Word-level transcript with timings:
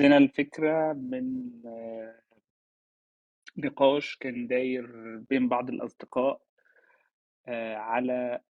لنا 0.00 0.16
الفكرة 0.16 0.92
من 0.92 1.50
آه، 1.66 2.20
نقاش 3.56 4.16
كان 4.16 4.46
داير 4.46 5.16
بين 5.30 5.48
بعض 5.48 5.70
الأصدقاء 5.70 6.40
آه، 7.46 7.76
على 7.76 8.40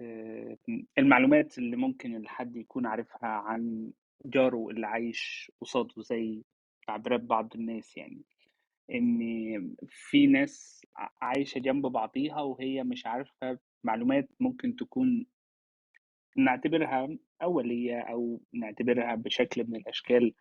آه، 0.00 0.56
المعلومات 0.98 1.58
اللي 1.58 1.76
ممكن 1.76 2.16
الحد 2.16 2.56
يكون 2.56 2.86
عارفها 2.86 3.28
عن 3.28 3.92
جاره 4.24 4.68
اللي 4.70 4.86
عايش 4.86 5.52
قصاده 5.60 6.02
زي 6.02 6.42
تعبيرات 6.86 7.20
بعض 7.20 7.54
الناس 7.54 7.96
يعني. 7.96 8.22
إن 8.94 9.74
في 9.86 10.26
ناس 10.26 10.86
عايشة 11.22 11.58
جنب 11.58 11.86
بعضيها 11.86 12.40
وهي 12.40 12.84
مش 12.84 13.06
عارفة 13.06 13.58
معلومات 13.84 14.28
ممكن 14.40 14.76
تكون 14.76 15.26
نعتبرها 16.36 17.08
أولية 17.42 18.00
أو 18.00 18.40
نعتبرها 18.52 19.14
بشكل 19.14 19.64
من 19.68 19.76
الأشكال 19.76 20.34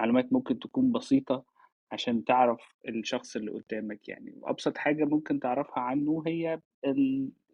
معلومات 0.00 0.32
ممكن 0.32 0.58
تكون 0.58 0.92
بسيطة 0.92 1.44
عشان 1.92 2.24
تعرف 2.24 2.60
الشخص 2.88 3.36
اللي 3.36 3.50
قدامك 3.50 4.08
يعني 4.08 4.34
وأبسط 4.40 4.78
حاجة 4.78 5.04
ممكن 5.04 5.40
تعرفها 5.40 5.80
عنه 5.82 6.22
هي 6.26 6.60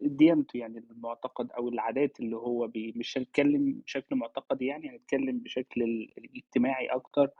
ديانته 0.02 0.56
يعني 0.58 0.78
المعتقد 0.90 1.52
أو 1.52 1.68
العادات 1.68 2.20
اللي 2.20 2.36
هو 2.36 2.66
بي 2.66 2.92
مش 2.96 3.18
هنتكلم 3.18 3.72
بشكل 3.86 4.16
معتقدي 4.16 4.66
يعني 4.66 4.90
هنتكلم 4.90 5.38
بشكل 5.38 5.82
ال- 5.82 6.12
الاجتماعي 6.18 6.86
أكتر 6.86 7.30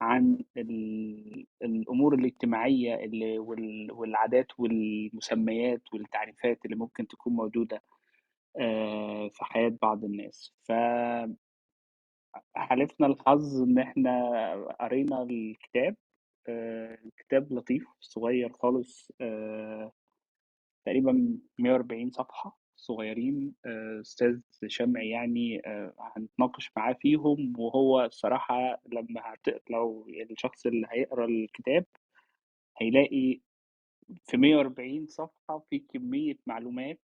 عن 0.00 0.38
ال- 0.56 1.46
الأمور 1.62 2.14
الاجتماعية 2.14 2.94
اللي 3.04 3.38
وال- 3.38 3.92
والعادات 3.92 4.46
والمسميات 4.58 5.82
والتعريفات 5.94 6.64
اللي 6.64 6.76
ممكن 6.76 7.06
تكون 7.08 7.32
موجودة 7.32 7.82
في 9.32 9.44
حياة 9.44 9.76
بعض 9.82 10.04
الناس. 10.04 10.54
فحالفنا 12.54 13.06
الحظ 13.06 13.62
إن 13.62 13.78
إحنا 13.78 14.54
قرينا 14.80 15.22
الكتاب 15.22 15.96
آه، 16.48 16.98
كتاب 17.16 17.52
لطيف 17.52 17.86
صغير 18.00 18.52
خالص 18.52 19.12
آه، 19.20 19.92
تقريبا 20.86 21.38
140 21.58 22.10
صفحة 22.10 22.58
صغيرين 22.76 23.54
آه، 23.66 24.00
أستاذ 24.00 24.40
شمعي 24.66 25.10
يعني 25.10 25.62
هنتناقش 26.16 26.70
معاه 26.76 26.92
فيهم 26.92 27.52
وهو 27.58 28.04
الصراحة 28.04 28.82
لما 28.92 29.20
هت... 29.24 29.70
لو 29.70 30.06
الشخص 30.30 30.66
اللي 30.66 30.86
هيقرأ 30.90 31.24
الكتاب 31.24 31.86
هيلاقي 32.80 33.40
في 34.24 34.36
140 34.36 35.06
صفحة 35.06 35.58
في 35.70 35.78
كمية 35.78 36.38
معلومات 36.46 37.00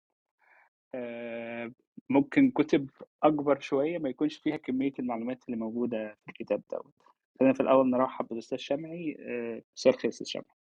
ممكن 2.09 2.51
كتب 2.51 2.89
أكبر 3.23 3.59
شوية 3.59 3.97
ما 3.97 4.09
يكونش 4.09 4.37
فيها 4.37 4.57
كمية 4.57 4.93
المعلومات 4.99 5.45
اللي 5.45 5.57
موجودة 5.57 6.17
في 6.25 6.29
الكتاب 6.29 6.63
دوت. 6.71 6.93
خلينا 7.39 7.53
في 7.53 7.59
الأول 7.59 7.89
نرحب 7.89 8.27
بالأستاذ 8.27 8.57
شمعي 8.57 9.17
آه، 9.19 9.61
مساء 9.77 9.93
الخير 9.93 10.11
أستاذ 10.11 10.27
شمعي. 10.27 10.55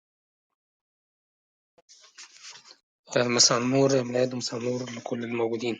آه، 3.16 3.28
مساء 3.28 3.58
النور 3.58 3.94
يا 3.94 4.02
ميلاد 4.02 4.34
ومساء 4.34 4.60
النور 4.60 4.90
لكل 4.98 5.24
الموجودين. 5.24 5.76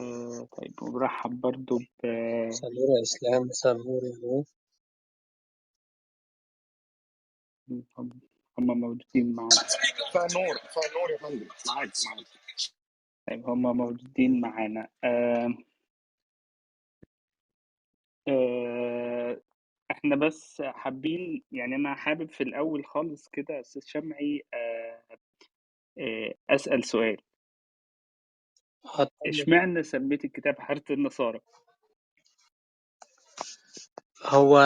آه، 0.00 0.48
طيب 0.58 0.82
ونرحب 0.82 1.40
برضو 1.40 1.78
ب 1.78 2.06
مساء 2.48 2.70
النور 2.70 2.88
يا 2.96 3.02
إسلام 3.02 3.42
مساء 3.42 3.72
النور 3.72 4.04
يا 4.04 4.18
نور. 4.22 4.44
هم 8.58 8.80
موجودين 8.80 9.32
معانا. 9.34 9.46
مساء 9.46 10.26
النور 10.26 11.10
يا 11.10 11.18
فندم. 11.18 11.48
معاك 11.66 11.90
معاك. 12.06 12.26
طيب 13.28 13.48
هم 13.48 13.76
موجودين 13.76 14.40
معانا. 14.40 14.88
آه، 15.04 15.54
آه، 18.28 19.40
إحنا 19.90 20.16
بس 20.16 20.62
حابين 20.62 21.44
يعني 21.52 21.74
أنا 21.74 21.94
حابب 21.94 22.30
في 22.30 22.42
الأول 22.42 22.86
خالص 22.86 23.28
كده 23.28 23.60
أستاذ 23.60 23.82
شمعي 23.86 24.42
آه، 24.54 25.02
آه، 25.98 26.34
أسأل 26.50 26.84
سؤال. 26.84 27.16
اشمعنى 29.26 29.82
سميت 29.82 30.24
الكتاب 30.24 30.60
حارة 30.60 30.84
النصارى؟ 30.90 31.40
هو 34.22 34.58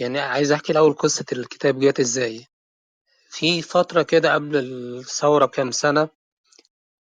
يعني 0.00 0.20
عايز 0.20 0.52
أحكي 0.52 0.72
الأول 0.72 0.92
قصة 0.94 1.24
الكتاب 1.32 1.78
جت 1.80 2.00
إزاي. 2.00 2.46
في 3.30 3.62
فترة 3.62 4.02
كده 4.02 4.34
قبل 4.34 4.56
الثورة 4.56 5.46
كام 5.46 5.70
سنة 5.70 6.08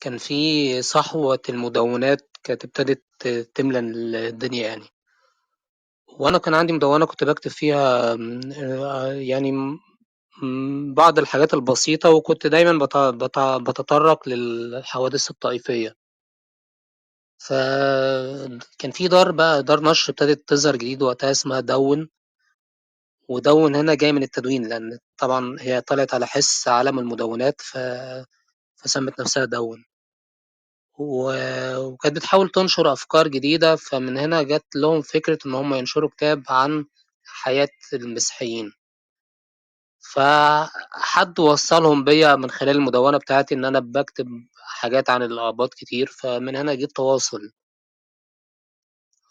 كان 0.01 0.19
في 0.19 0.83
صحوة 0.83 1.41
المدونات 1.49 2.37
كانت 2.43 2.65
ابتدت 2.65 3.03
تملى 3.55 3.79
الدنيا 4.29 4.67
يعني. 4.69 4.85
وأنا 6.09 6.39
كان 6.39 6.55
عندي 6.55 6.73
مدونة 6.73 7.07
كنت 7.07 7.25
بكتب 7.25 7.51
فيها 7.51 8.15
يعني 9.13 9.53
بعض 10.95 11.19
الحاجات 11.19 11.55
البسيطة 11.55 12.11
وكنت 12.11 12.47
دايما 12.47 12.85
بت- 12.85 12.97
بت- 12.97 13.69
بتطرق 13.71 14.29
للحوادث 14.29 15.31
الطائفية. 15.31 15.97
فكان 17.39 18.91
في 18.93 19.09
دار 19.09 19.31
بقى 19.33 19.63
دار 19.63 19.81
نشر 19.83 20.11
ابتدت 20.11 20.49
تظهر 20.49 20.77
جديد 20.77 21.03
وقتها 21.03 21.31
اسمها 21.31 21.61
دون 21.61 22.09
ودون 23.29 23.75
هنا 23.75 23.95
جاي 23.95 24.13
من 24.13 24.23
التدوين 24.23 24.69
لأن 24.69 24.99
طبعا 25.19 25.57
هي 25.61 25.81
طلعت 25.81 26.15
على 26.15 26.27
حس 26.27 26.69
عالم 26.69 26.99
المدونات 26.99 27.61
ف... 27.61 27.79
فسمت 28.77 29.21
نفسها 29.21 29.45
دون. 29.45 29.85
و- 30.99 31.77
وكانت 31.77 32.17
بتحاول 32.17 32.51
تنشر 32.51 32.93
أفكار 32.93 33.29
جديدة 33.29 33.77
فمن 33.77 34.19
هنا 34.19 34.43
جت 34.43 34.67
لهم 34.77 35.03
فكرة 35.03 35.39
إن 35.47 35.55
هم 35.55 35.75
ينشروا 35.75 36.11
كتاب 36.11 36.43
عن 36.49 36.85
حياة 37.25 37.69
المسيحيين. 37.93 38.73
فحد 40.15 41.41
وصلهم 41.41 42.05
بيا 42.05 42.37
من 42.37 42.51
خلال 42.51 42.77
المدونة 42.77 43.19
بتاعتي 43.19 43.55
إن 43.55 43.65
أنا 43.65 43.81
بكتب 43.81 44.29
حاجات 44.65 45.11
عن 45.11 45.23
الآباط 45.23 45.75
كتير 45.75 46.07
فمن 46.07 46.57
هنا 46.57 46.75
جه 46.75 46.85
التواصل. 46.85 47.53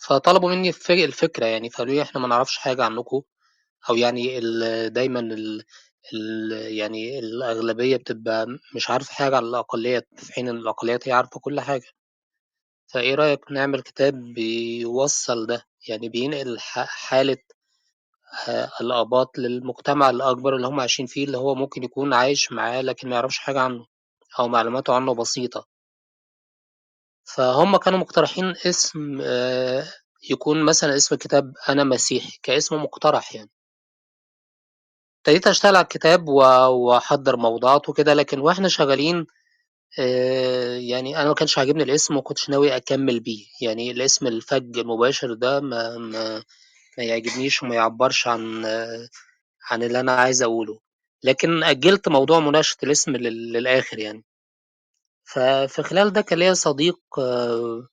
فطلبوا 0.07 0.51
مني 0.51 0.69
الف- 0.69 0.91
الفكرة 0.91 1.45
يعني 1.45 1.69
فقالوا 1.69 2.01
إحنا 2.01 2.21
ما 2.21 2.27
نعرفش 2.27 2.57
حاجة 2.57 2.83
عنكم. 2.85 3.21
أو 3.89 3.95
يعني 3.95 4.37
ال 4.37 4.93
دايمًا 4.93 5.19
ال 5.19 5.63
ال 6.13 6.51
يعني 6.77 7.19
الأغلبية 7.19 7.97
بتبقى 7.97 8.47
مش 8.75 8.89
عارفة 8.89 9.13
حاجة 9.13 9.37
عن 9.37 9.43
الأقليات، 9.45 10.07
في 10.17 10.33
حين 10.33 10.49
إن 10.49 10.57
الأقليات 10.57 11.07
هي 11.07 11.13
عارفة 11.13 11.39
كل 11.39 11.59
حاجة، 11.61 11.85
فإيه 12.87 13.15
رأيك 13.15 13.51
نعمل 13.51 13.81
كتاب 13.81 14.13
بيوصّل 14.33 15.47
ده، 15.47 15.63
يعني 15.89 16.09
بينقل 16.09 16.59
ح 16.59 16.79
حالة 16.85 17.37
آآ 18.49 18.69
الآباط 18.81 19.39
للمجتمع 19.39 20.09
الأكبر 20.09 20.55
اللي 20.55 20.67
هم 20.67 20.79
عايشين 20.79 21.05
فيه، 21.05 21.25
اللي 21.25 21.37
هو 21.37 21.55
ممكن 21.55 21.83
يكون 21.83 22.13
عايش 22.13 22.51
معاه 22.51 22.81
لكن 22.81 23.09
ما 23.09 23.15
يعرفش 23.15 23.39
حاجة 23.39 23.61
عنه 23.61 23.85
أو 24.39 24.47
معلوماته 24.47 24.95
عنه 24.95 25.15
بسيطة. 25.15 25.67
فهُم 27.25 27.77
كانوا 27.77 27.99
مقترحين 27.99 28.45
اسم 28.65 29.19
آآ 29.21 29.83
يكون 30.29 30.63
مثلًا 30.65 30.95
اسم 30.95 31.15
الكتاب 31.15 31.53
أنا 31.69 31.83
مسيحي، 31.83 32.39
كاسم 32.43 32.75
مقترح 32.83 33.35
يعني. 33.35 33.49
ابتديت 35.27 35.47
أشتغل 35.47 35.75
على 35.75 35.83
الكتاب 35.83 36.27
وأحضّر 36.29 37.37
موضوعات 37.37 37.89
وكده، 37.89 38.13
لكن 38.13 38.39
وإحنا 38.39 38.67
شغالين 38.67 39.25
آآ 39.99 40.77
يعني 40.77 41.17
أنا 41.17 41.27
ما 41.29 41.33
كانش 41.35 41.57
عاجبني 41.59 41.83
الاسم 41.83 42.13
وما 42.13 42.23
كنتش 42.23 42.49
ناوي 42.49 42.77
أكمّل 42.77 43.19
بيه، 43.19 43.45
يعني 43.61 43.91
الاسم 43.91 44.27
الفَج 44.27 44.79
المباشر 44.79 45.33
ده 45.33 45.61
ما 45.61 45.97
ما 45.97 46.43
ما 46.97 47.03
يعجبنيش 47.05 47.63
وما 47.63 47.75
يعبّرش 47.75 48.27
عن 48.27 48.65
آه، 48.65 49.07
عن 49.71 49.83
اللي 49.83 49.99
أنا 49.99 50.11
عايز 50.11 50.43
أقوله، 50.43 50.79
لكن 51.23 51.63
أجّلت 51.63 52.09
موضوع 52.09 52.39
مناقشة 52.39 52.77
الاسم 52.83 53.11
لل 53.17 53.53
للآخر 53.53 53.99
يعني. 53.99 54.25
ففي 55.23 55.83
خلال 55.83 56.13
ده 56.13 56.21
كان 56.21 56.39
ليّا 56.39 56.53
صديق 56.53 56.99
آه، 57.19 57.87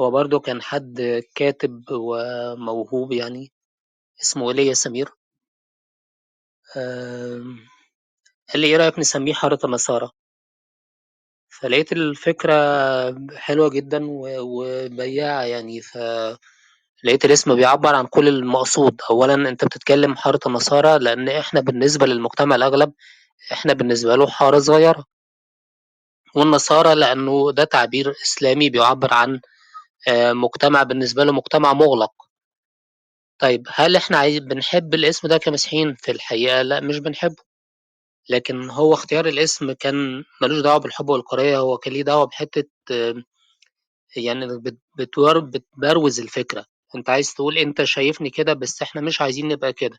هو 0.00 0.10
برضه 0.10 0.40
كان 0.40 0.62
حد 0.62 1.22
كاتب 1.34 1.84
وموهوب 1.90 3.12
يعني، 3.12 3.52
اسمه 4.22 4.50
إيليا 4.50 4.74
سمير، 4.74 5.08
قال 6.76 7.56
لي: 8.60 8.66
"إيه 8.66 8.76
رأيك 8.76 8.98
نسميه 8.98 9.34
حارة 9.34 9.58
النصارى؟" 9.64 10.10
فلقيت 11.50 11.92
الفكرة 11.92 12.52
حلوة 13.36 13.70
جدًا 13.70 14.04
و 14.10 14.28
وبيّاعة 14.40 15.42
يعني، 15.42 15.80
فلقيت 15.80 16.64
الاسم 17.24 17.54
بيعبّر 17.56 17.94
عن 17.94 18.06
كل 18.06 18.28
المقصود، 18.28 19.00
أولًا 19.10 19.34
أنت 19.50 19.64
بتتكلم 19.64 20.16
حارة 20.16 20.40
النصارى 20.46 20.98
لإن 20.98 21.28
إحنا 21.28 21.60
بالنسبة 21.60 22.06
للمجتمع 22.06 22.56
الأغلب، 22.56 22.92
إحنا 23.52 23.72
بالنسبة 23.72 24.16
له 24.16 24.26
حارة 24.28 24.58
صغيرة، 24.58 25.04
والنصارى 26.34 26.94
لإنه 26.94 27.52
ده 27.52 27.64
تعبير 27.64 28.10
إسلامي 28.26 28.70
بيعبّر 28.70 29.14
عن 29.14 29.40
آآ 30.08 30.32
مجتمع 30.34 30.84
بالنسبة 30.84 31.24
له 31.24 31.32
مجتمع 31.32 31.72
مُغلق. 31.74 32.27
طيب 33.38 33.66
هل 33.74 33.96
إحنا 33.96 34.16
عاي 34.18 34.40
بنحب 34.40 34.94
الاسم 34.94 35.28
ده 35.28 35.38
كمسيحيين؟ 35.38 35.94
في 35.94 36.10
الحقيقة؟ 36.10 36.62
لأ، 36.62 36.80
مش 36.80 36.98
بنحبه، 36.98 37.42
لكن 38.30 38.70
هو 38.70 38.94
اختيار 38.94 39.26
الاسم 39.28 39.72
كان 39.72 40.24
مالوش 40.42 40.60
دعوة 40.60 40.78
بالحب 40.78 41.10
والكراهية 41.10 41.58
هو 41.58 41.78
كان 41.78 41.92
ليه 41.94 42.02
دعوة 42.02 42.26
بحتة 42.26 42.64
آمم، 42.92 43.24
يعني 44.16 44.46
بتور 44.98 45.40
بتبروز 45.40 46.20
الفكرة، 46.20 46.66
أنت 46.96 47.10
عايز 47.10 47.34
تقول 47.34 47.58
أنت 47.58 47.84
شايفني 47.84 48.30
كده 48.30 48.52
بس 48.54 48.82
إحنا 48.82 49.00
مش 49.02 49.20
عايزين 49.22 49.48
نبقى 49.48 49.72
كده، 49.72 49.98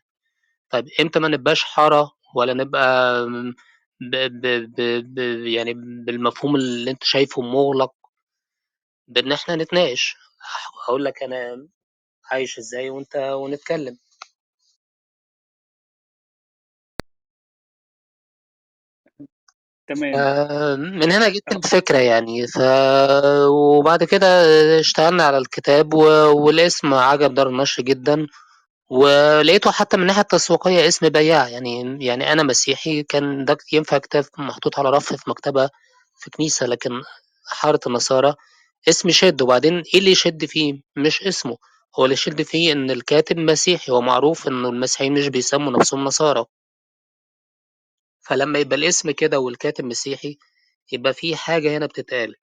طيب 0.70 0.86
إمتى 1.00 1.20
ما 1.20 1.28
نبقاش 1.28 1.64
حارة 1.64 2.12
ولا 2.36 2.54
نبقى 2.54 2.82
آمم، 3.24 3.54
ب 4.02 4.16
ب 4.16 4.46
ب 4.76 5.14
ب 5.14 5.18
يعني 5.46 5.74
بالمفهوم 6.06 6.56
اللي 6.56 6.90
أنت 6.90 7.04
شايفه 7.04 7.42
مُغلق، 7.42 7.92
بإن 9.08 9.32
إحنا 9.32 9.56
نتناقش، 9.56 10.16
هاقول 10.88 11.04
لك 11.04 11.22
أنا 11.22 11.68
عايش 12.30 12.58
إزاي 12.58 12.90
وأنت 12.90 13.16
ونتكلم. 13.16 13.96
تمام. 19.88 20.14
فمن 20.14 21.12
هنا 21.12 21.28
جِت 21.28 21.42
آه. 21.52 21.56
الفكرة 21.56 21.98
يعني، 21.98 22.46
ف 22.46 22.58
وبعد 23.50 24.04
كده 24.04 24.26
اشتغلنا 24.80 25.24
على 25.24 25.38
الكتاب 25.38 25.94
و 25.94 26.02
والاسم 26.44 26.94
عجب 26.94 27.34
دار 27.34 27.48
النشر 27.48 27.82
جدًا، 27.82 28.26
ولقيته 28.90 29.70
حتى 29.70 29.96
من 29.96 30.02
الناحية 30.02 30.22
التسويقية 30.22 30.88
اسم 30.88 31.08
بياع، 31.08 31.48
يعني 31.48 32.06
يعني 32.06 32.32
أنا 32.32 32.42
مسيحي 32.42 33.02
كان 33.02 33.44
ده 33.44 33.58
ينفع 33.72 33.98
كتاب 33.98 34.24
محطوط 34.38 34.78
على 34.78 34.90
رف 34.90 35.14
في 35.14 35.30
مكتبة 35.30 35.70
في 36.20 36.30
كنيسة، 36.30 36.66
لكن 36.66 36.90
حارة 37.46 37.80
النصارى 37.86 38.34
اسم 38.88 39.08
يشد، 39.08 39.42
وبعدين 39.42 39.74
إيه 39.94 40.00
اللي 40.00 40.10
يشد 40.10 40.44
فيه؟ 40.46 40.74
مش 40.96 41.22
اسمه، 41.22 41.56
هو 41.98 42.04
اللي 42.04 42.14
يشد 42.14 42.42
فيه 42.42 42.72
إن 42.72 42.90
الكاتب 42.90 43.38
مسيحي، 43.38 43.92
ومعروف 43.92 44.48
إنه 44.48 44.68
المسيحيين 44.68 45.12
مش 45.14 45.28
بيسموا 45.28 45.72
نفسهم 45.72 46.04
نصارى. 46.04 46.44
فلمّا 48.20 48.58
يبقى 48.58 48.76
الاسم 48.76 49.10
كده 49.10 49.38
والكاتب 49.40 49.84
مسيحي، 49.84 50.38
يبقى 50.92 51.14
في 51.14 51.36
حاجة 51.36 51.76
هنا 51.76 51.86
بتتقال، 51.86 52.34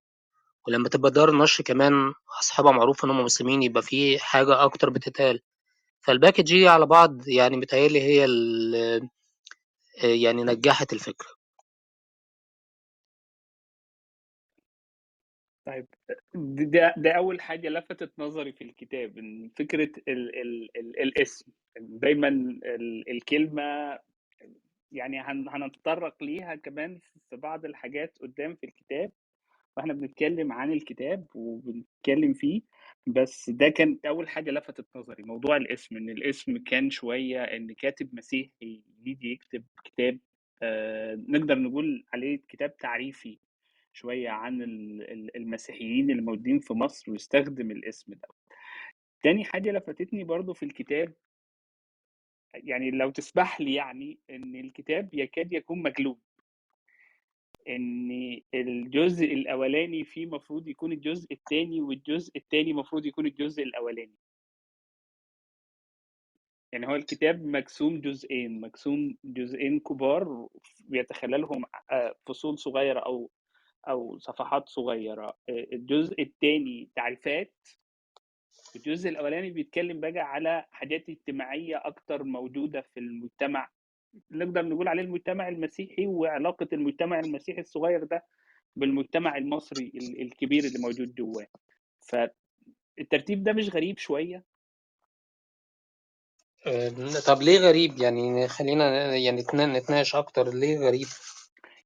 ولمّا 0.67 0.89
تبقى 0.89 1.11
دار 1.11 1.29
النشر 1.29 1.63
كمان 1.63 2.13
أصحابها 2.41 2.71
معروف 2.71 3.05
إن 3.05 3.09
هم 3.09 3.23
مسلمين، 3.25 3.63
يبقى 3.63 3.83
في 3.83 4.19
حاجة 4.19 4.63
أكتر 4.63 4.89
بتتقال، 4.89 5.41
فالpackage 6.07 6.41
دي 6.43 6.67
على 6.67 6.85
بعض 6.85 7.27
يعني 7.29 7.57
متهيأ 7.57 7.87
لي 7.89 8.01
هي 8.01 8.27
يعني 10.03 10.43
نجّحت 10.43 10.93
الفكرة. 10.93 11.36
طيب 15.67 15.87
ده 16.35 16.95
ده 16.97 17.11
أول 17.13 17.41
حاجة 17.41 17.69
لفتت 17.69 18.13
نظري 18.19 18.53
في 18.53 18.65
الكتاب، 18.65 19.19
إن 19.19 19.51
فكرة 19.57 19.91
ال 20.09 20.37
ال 20.41 20.69
ال 20.77 21.01
الاسم، 21.01 21.53
دايمًا 21.81 22.29
ال 22.65 23.11
الكلمة 23.11 23.99
يعني 24.93 25.21
هن 25.21 25.49
هنتطرق 25.49 26.23
ليها 26.23 26.55
كمان 26.55 26.99
في 27.31 27.37
بعض 27.37 27.65
الحاجات 27.65 28.19
قدّام 28.21 28.55
في 28.55 28.67
الكتاب، 28.67 29.11
وإحنا 29.77 29.93
بنتكلم 29.93 30.53
عن 30.53 30.73
الكتاب 30.73 31.27
وبنتكلم 31.35 32.33
فيه، 32.33 32.61
بس 33.07 33.51
ده 33.51 33.69
كانت 33.69 34.07
أول 34.07 34.29
حاجة 34.29 34.51
لفتت 34.51 34.87
نظري، 34.97 35.23
موضوع 35.23 35.57
الاسم، 35.57 35.97
إن 35.97 36.11
الاسم 36.11 36.57
كان 36.59 36.91
شوية 36.91 37.43
إن 37.43 37.73
كاتب 37.73 38.09
مسيحي 38.15 38.83
ييجي 39.05 39.31
يكتب 39.33 39.65
كتاب 39.85 40.19
آآ 40.63 41.15
نقدر 41.29 41.59
نقول 41.59 42.05
عليه 42.13 42.41
كتاب 42.49 42.77
تعريفي. 42.77 43.39
شوية 43.97 44.29
عن 44.29 44.61
ال 44.61 45.01
ال 45.11 45.37
المسيحيين 45.37 46.11
اللي 46.11 46.21
موجودين 46.21 46.59
في 46.59 46.73
مصر 46.73 47.11
ويستخدم 47.11 47.71
الاسم 47.71 48.13
ده. 48.13 48.27
تاني 49.23 49.45
حاجة 49.45 49.71
لفتتني 49.71 50.23
برضه 50.23 50.53
في 50.53 50.63
الكتاب 50.63 51.13
يعني 52.53 52.91
لو 52.91 53.09
تسمح 53.09 53.61
لي 53.61 53.73
يعني، 53.73 54.19
إن 54.29 54.55
الكتاب 54.55 55.13
يكاد 55.13 55.53
يكون 55.53 55.83
مقلوب. 55.83 56.19
إن 57.69 58.41
الجزء 58.53 59.33
الأولاني 59.33 60.03
فيه 60.03 60.25
مفروض 60.25 60.67
يكون 60.67 60.91
الجزء 60.91 61.33
التاني، 61.33 61.81
والجزء 61.81 62.37
التاني 62.37 62.73
مفروض 62.73 63.05
يكون 63.05 63.25
الجزء 63.25 63.63
الأولاني. 63.63 64.15
يعني 66.71 66.87
هو 66.87 66.95
الكتاب 66.95 67.45
مقسوم 67.45 68.01
جزئين، 68.01 68.61
مقسوم 68.61 69.17
جزئين 69.23 69.79
كبار 69.79 70.47
بيتخللهم 70.79 71.65
آآ 71.91 72.15
فصول 72.25 72.59
صغيرة 72.59 72.99
أو 72.99 73.31
أو 73.89 74.17
صفحات 74.19 74.69
صغيرة، 74.69 75.27
آآ 75.49 75.65
الجزء 75.73 76.21
التاني 76.21 76.89
تعريفات، 76.95 77.53
الجزء 78.75 79.09
الأولاني 79.09 79.49
بيتكلم 79.49 79.99
بقى 79.99 80.19
على 80.19 80.65
حاجات 80.71 81.09
اجتماعية 81.09 81.81
أكتر 81.85 82.23
موجودة 82.23 82.81
في 82.81 82.99
المجتمع، 82.99 83.69
نقدر 84.31 84.65
نقول 84.65 84.87
عليه 84.87 85.03
المجتمع 85.03 85.47
المسيحي، 85.47 86.07
وعلاقة 86.07 86.67
المجتمع 86.73 87.19
المسيحي 87.19 87.61
الصغير 87.61 88.03
ده 88.03 88.25
بالمجتمع 88.75 89.37
المصري 89.37 89.91
ال 89.95 90.21
الكبير 90.21 90.63
اللي 90.63 90.79
موجود 90.79 91.15
جواه. 91.15 91.47
فالترتيب 91.99 93.43
ده 93.43 93.53
مش 93.53 93.69
غريب 93.69 93.97
شوية؟ 93.97 94.43
آآ 96.67 96.89
طب 97.27 97.41
ليه 97.41 97.59
غريب؟ 97.59 97.97
يعني 97.97 98.47
خلّينا 98.47 99.15
يعني 99.15 99.41
نتنا 99.41 99.65
نتناقش 99.65 100.15
أكتر، 100.15 100.53
ليه 100.53 100.77
غريب؟ 100.77 101.07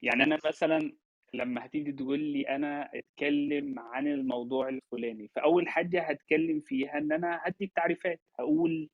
يعني 0.02 0.24
أنا 0.24 0.38
مثلًا 0.46 0.94
لمّا 1.34 1.66
هتيجي 1.66 1.92
تقول 1.92 2.20
لي 2.20 2.42
أنا 2.44 2.90
أتكلم 2.96 3.80
عن 3.80 4.08
الموضوع 4.08 4.70
الفلاني، 4.70 5.30
فأول 5.36 5.68
حاجة 5.70 6.10
هاتكلم 6.10 6.60
فيها 6.62 6.98
إن 6.98 7.12
أنا 7.12 7.42
هادّي 7.46 7.66
التعريفات، 7.66 8.22
هاقول 8.40 8.90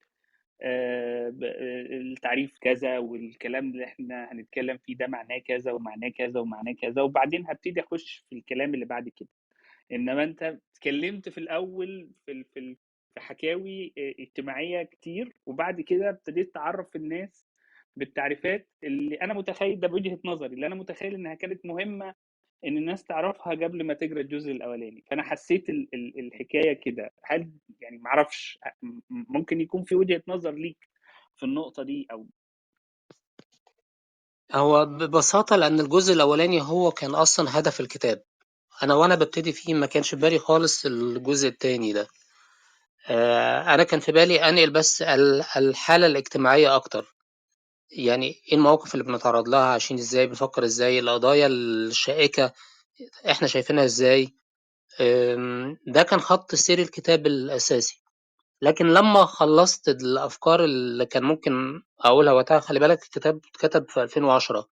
آآ 0.62 1.30
ب 1.30 1.44
التعريف 1.92 2.58
كذا، 2.60 2.98
والكلام 2.98 3.70
اللي 3.70 3.84
إحنا 3.84 4.32
هنتكلم 4.32 4.78
فيه 4.78 4.96
ده 4.96 5.06
معناه 5.06 5.38
كذا، 5.38 5.72
ومعناه 5.72 6.08
كذا، 6.08 6.40
ومعناه 6.40 6.72
كذا، 6.72 7.02
وبعدين 7.02 7.46
هابتدي 7.46 7.80
أخش 7.80 8.26
في 8.30 8.36
الكلام 8.36 8.74
اللي 8.74 8.84
بعد 8.86 9.08
كده. 9.08 9.28
إنما 9.92 10.24
أنت 10.24 10.58
اتكلمت 10.76 11.28
في 11.28 11.38
الأول 11.38 12.10
في 12.26 12.44
في 12.54 12.76
حكاوي 13.18 13.92
آآ 13.98 14.14
اجتماعية 14.20 14.82
كتير، 14.82 15.32
وبعد 15.46 15.80
كده 15.80 16.08
ابتديت 16.10 16.54
تعرّف 16.54 16.96
الناس 16.96 17.46
بالتعريفات 17.96 18.68
اللي 18.84 19.16
أنا 19.16 19.34
متخيل 19.34 19.80
ده 19.80 19.88
بوجهة 19.88 20.18
نظري، 20.24 20.54
اللي 20.54 20.66
أنا 20.66 20.74
متخيل 20.74 21.14
إنها 21.14 21.34
كانت 21.34 21.66
مهمة 21.66 22.14
إن 22.64 22.76
الناس 22.76 23.04
تعرفها 23.04 23.52
قبل 23.54 23.84
ما 23.84 23.94
تقرأ 23.94 24.20
الجزء 24.20 24.52
الأولاني، 24.52 25.04
فأنا 25.10 25.22
حسيت 25.22 25.68
ال 25.68 25.88
ال 25.94 26.18
الحكاية 26.26 26.72
كده، 26.72 27.10
هل 27.24 27.50
يعني 27.80 27.98
ما 27.98 28.10
أعرفش 28.10 28.58
أ 28.66 28.68
م 28.82 28.88
م 29.10 29.26
ممكن 29.28 29.60
يكون 29.60 29.84
في 29.84 29.94
وجهة 29.94 30.22
نظر 30.28 30.52
ليك 30.52 30.88
في 31.36 31.46
النقطة 31.46 31.82
دي 31.82 32.06
أو 32.12 32.26
هو 34.54 34.86
ببساطة 34.86 35.56
لأن 35.56 35.80
الجزء 35.80 36.12
الأولاني 36.14 36.62
هو 36.62 36.90
كان 36.90 37.14
أصلًا 37.14 37.58
هدف 37.58 37.80
الكتاب، 37.80 38.22
أنا 38.82 38.94
وأنا 38.94 39.14
بابتدي 39.14 39.52
فيه 39.52 39.74
ما 39.74 39.86
كانش 39.86 40.10
في 40.10 40.16
بالي 40.16 40.38
خالص 40.38 40.86
الجزء 40.86 41.48
التاني 41.48 41.92
ده. 41.92 42.08
أنا 43.74 43.82
كان 43.84 44.00
في 44.00 44.12
بالي 44.12 44.48
أنقل 44.48 44.70
بس 44.70 45.02
ال 45.02 45.44
الحالة 45.56 46.06
الاجتماعية 46.06 46.76
أكتر، 46.76 47.14
يعني 47.90 48.26
إيه 48.48 48.54
المواقف 48.54 48.94
اللي 48.94 49.04
بنتعرّض 49.04 49.48
لها، 49.48 49.60
عايشين 49.64 49.98
إزاي، 49.98 50.26
بنفكّر 50.26 50.64
إزاي، 50.64 50.98
القضايا 50.98 51.46
الشائكة 51.46 52.52
إحنا 53.30 53.48
شايفينها 53.48 53.84
إزاي، 53.84 54.34
ده 55.86 56.02
كان 56.02 56.20
خَط 56.20 56.54
سير 56.54 56.78
الكتاب 56.78 57.26
الأساسي، 57.26 58.02
لكن 58.62 58.86
لمّا 58.86 59.24
خلّصت 59.24 59.88
الأفكار 59.88 60.64
اللي 60.64 61.06
كان 61.06 61.22
ممكن 61.24 61.82
أقولها 62.00 62.32
وقتها 62.32 62.60
خلّي 62.60 62.80
بالك 62.80 63.02
الكتاب 63.04 63.40
اتكتب 63.54 63.90
في 63.90 64.02
2010 64.02 64.68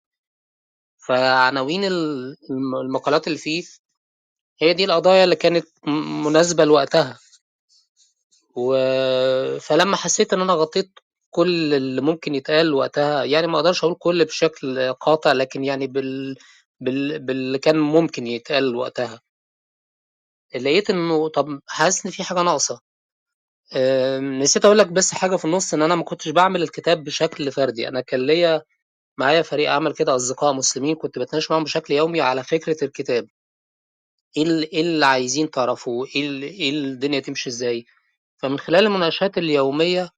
فعناوين 1.07 1.83
ال 1.85 2.37
الم 2.51 2.75
المقالات 2.75 3.27
اللي 3.27 3.37
فيه 3.37 3.63
هي 4.61 4.73
دي 4.73 4.85
القضايا 4.85 5.23
اللي 5.23 5.35
كانت 5.35 5.67
مناسبة 6.25 6.65
لوقتها. 6.65 7.19
و 8.55 8.75
فلمّا 9.59 9.97
حسيت 9.97 10.33
إن 10.33 10.41
أنا 10.41 10.53
غطيت 10.53 10.99
كل 11.35 11.73
اللي 11.73 12.01
ممكن 12.01 12.35
يتقال 12.35 12.73
وقتها، 12.73 13.23
يعني 13.23 13.47
ما 13.47 13.57
أقدرش 13.59 13.83
أقول 13.83 13.95
كل 13.99 14.25
بشكل 14.25 14.93
قاطع، 14.93 15.31
لكن 15.31 15.63
يعني 15.63 15.87
بال 15.87 16.35
بال 16.81 17.19
باللي 17.19 17.59
كان 17.59 17.79
ممكن 17.79 18.27
يتقال 18.27 18.75
وقتها. 18.75 19.21
لقيت 20.55 20.89
إنه 20.89 21.27
طب 21.29 21.59
حاسس 21.67 22.05
إن 22.05 22.11
في 22.11 22.23
حاجة 22.23 22.41
ناقصة. 22.41 22.79
آمم، 23.75 24.39
نسيت 24.39 24.65
أقول 24.65 24.77
لك 24.79 24.87
بس 24.87 25.13
حاجة 25.13 25.35
في 25.35 25.45
النُص، 25.45 25.73
إن 25.73 25.81
أنا 25.81 25.95
ما 25.95 26.03
كنتش 26.03 26.29
باعمل 26.29 26.63
الكتاب 26.63 27.03
بشكل 27.03 27.51
فردي، 27.51 27.87
أنا 27.87 28.01
كان 28.01 28.27
ليّا 28.27 28.61
معايا 29.19 29.41
فريق 29.43 29.71
عمل 29.71 29.93
كده 29.95 30.15
أصدقاء 30.17 30.53
مسلمين 30.53 30.95
كنت 30.95 31.19
باتناقش 31.19 31.51
معاهم 31.51 31.63
بشكل 31.65 31.93
يومي 31.93 32.21
على 32.21 32.43
فكرة 32.43 32.85
الكتاب. 32.85 33.27
إيه 34.37 34.43
ال 34.43 34.71
إيه 34.73 34.81
اللي 34.81 35.05
عايزين 35.05 35.51
تعرفوه، 35.51 36.07
ال 36.15 36.43
إيه 36.43 36.69
الدنيا 36.69 37.19
تمشي 37.19 37.49
إزاي. 37.49 37.85
فمن 38.37 38.59
خلال 38.59 38.85
المناقشات 38.85 39.37
اليومية 39.37 40.09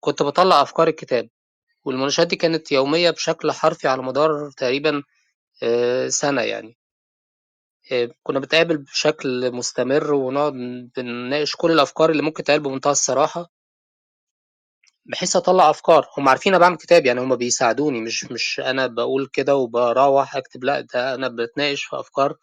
كنت 0.00 0.22
باطلّع 0.22 0.62
أفكار 0.62 0.88
الكتاب، 0.88 1.28
والمناقشات 1.84 2.26
دي 2.26 2.36
كانت 2.36 2.72
يومية 2.72 3.10
بشكل 3.10 3.52
حرفي 3.52 3.88
على 3.88 4.02
مدار 4.02 4.50
تقريبًا 4.58 5.02
آآ 5.64 6.10
سَنة 6.10 6.42
يعني. 6.42 6.76
آآ 7.92 8.08
كنا 8.22 8.38
بنتقابل 8.40 8.76
بشكل 8.78 9.52
مستمر 9.52 10.12
ونقعد 10.14 10.52
بنناقش 10.96 11.56
كل 11.56 11.70
الأفكار 11.72 12.10
اللي 12.10 12.22
ممكن 12.22 12.42
تتقال 12.42 12.60
بمنتهى 12.60 12.90
الصراحة. 12.92 13.50
بحيث 15.06 15.36
أطلّع 15.36 15.70
أفكار، 15.70 16.06
هم 16.18 16.28
عارفين 16.28 16.52
أنا 16.54 16.60
باعمل 16.60 16.76
كتاب 16.76 17.06
يعني 17.06 17.20
هم 17.20 17.36
بيساعدوني 17.36 18.00
مش 18.00 18.24
مش 18.32 18.60
أنا 18.64 18.86
باقول 18.86 19.26
كده 19.32 19.56
وباروّح 19.56 20.36
أكتب 20.36 20.64
لأ، 20.64 20.80
ده 20.80 21.14
أنا 21.14 21.28
باتناقش 21.28 21.84
في 21.84 21.96
أفكار 22.00 22.34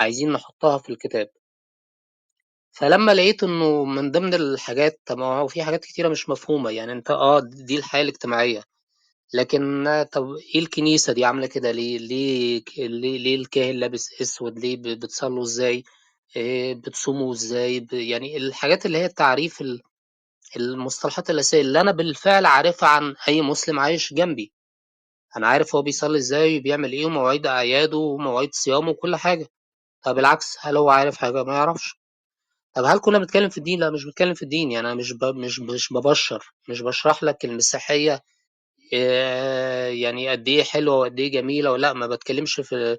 عايزين 0.00 0.32
نحطها 0.32 0.78
في 0.78 0.90
الكتاب. 0.90 1.28
فلمّا 2.78 3.12
لقيت 3.14 3.42
إنه 3.44 3.84
من 3.84 4.10
ضمن 4.10 4.34
الحاجات 4.34 5.00
طب 5.06 5.18
ما 5.18 5.24
هو 5.26 5.48
في 5.48 5.62
حاجات 5.62 5.84
كتيرة 5.84 6.08
مش 6.08 6.28
مفهومة، 6.28 6.70
يعني 6.70 6.92
أنت 6.92 7.10
آه 7.10 7.40
دي 7.40 7.76
الحياة 7.78 8.02
الاجتماعية، 8.02 8.62
لكن 9.34 9.84
طب 10.12 10.26
إيه 10.54 10.60
الكنيسة 10.60 11.12
دي 11.12 11.24
عاملة 11.24 11.46
كده 11.46 11.70
ليه؟ 11.72 11.98
ليه 11.98 12.64
ليه 12.78 13.18
ليه 13.18 13.36
الكاهن 13.36 13.76
لابس 13.76 14.22
أسود، 14.22 14.58
ليه 14.58 14.76
بتصلّوا 14.96 15.42
إزاي، 15.44 15.84
آآ 16.36 16.74
بتصوموا 16.74 17.32
إزاي، 17.34 17.86
يعني 17.92 18.36
الحاجات 18.36 18.86
اللي 18.86 18.98
هي 18.98 19.06
التعريف 19.06 19.60
ال 19.62 19.82
المصطلحات 20.56 21.30
الأساسية 21.30 21.60
اللي 21.60 21.80
أنا 21.80 21.92
بالفعل 21.92 22.46
عارفها 22.46 22.88
عن 22.88 23.14
أي 23.28 23.42
مسلم 23.42 23.80
عايش 23.80 24.14
جنبي، 24.14 24.52
أنا 25.36 25.48
عارف 25.48 25.74
هو 25.76 25.82
بيصلّي 25.82 26.18
إزاي 26.18 26.58
وبيعمل 26.58 26.92
إيه 26.92 27.06
ومواعيد 27.06 27.46
أعياده 27.46 27.98
ومواعيد 27.98 28.50
صيامه 28.54 28.90
وكل 28.90 29.16
حاجة. 29.16 29.48
طب 30.04 30.18
العكس، 30.20 30.56
هل 30.60 30.76
هو 30.78 30.90
عارف 30.90 31.16
حاجة؟ 31.18 31.44
ما 31.44 31.54
يعرفش. 31.54 32.00
طب 32.76 32.84
هل 32.84 32.98
كنا 33.00 33.18
بنتكلم 33.18 33.48
في 33.48 33.58
الدين؟ 33.58 33.80
لأ 33.80 33.90
مش 33.90 34.04
بنتكلم 34.04 34.34
في 34.34 34.42
الدين، 34.42 34.72
يعني 34.72 34.86
أنا 34.86 34.94
مش 34.94 35.12
ب 35.12 35.24
مش 35.24 35.60
مش 35.60 35.92
بابشّر، 35.92 36.44
مش 36.68 36.80
باشرح 36.82 37.22
لك 37.22 37.44
المسيحية 37.44 38.22
آآ 38.94 39.90
يعني 39.90 40.30
قد 40.30 40.48
إيه 40.48 40.64
حلوة 40.64 40.96
وقد 40.96 41.20
إيه 41.20 41.32
جميلة 41.32 41.72
ولأ، 41.72 41.92
ما 41.92 42.06
باتكلمش 42.06 42.60
في 42.60 42.98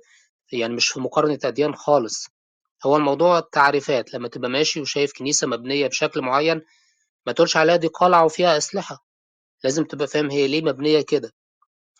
يعني 0.54 0.76
مش 0.76 0.90
في 0.90 1.00
مقارنة 1.02 1.40
أديان 1.46 1.76
خالص، 1.76 2.28
هو 2.86 2.98
الموضوع 2.98 3.42
تعريفات، 3.54 4.16
لمّا 4.16 4.30
تبقى 4.30 4.50
ماشي 4.52 4.82
وشايف 4.82 5.14
كنيسة 5.20 5.48
مبنية 5.48 5.88
بشكل 5.88 6.22
معيّن، 6.22 6.62
ما 7.28 7.34
تقولش 7.34 7.58
عليها 7.58 7.78
دي 7.78 7.88
قلعة 7.88 8.26
وفيها 8.26 8.58
أسلحة، 8.58 9.06
لازم 9.66 9.86
تبقى 9.86 10.08
فاهم 10.08 10.32
هي 10.32 10.48
ليه 10.50 10.62
مبنية 10.64 11.02
كده، 11.02 11.32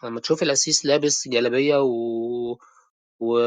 لمّا 0.04 0.22
تشوف 0.22 0.44
القسيس 0.44 0.86
لابس 0.86 1.28
جلابية 1.30 1.78
و 1.84 2.58
و 3.20 3.40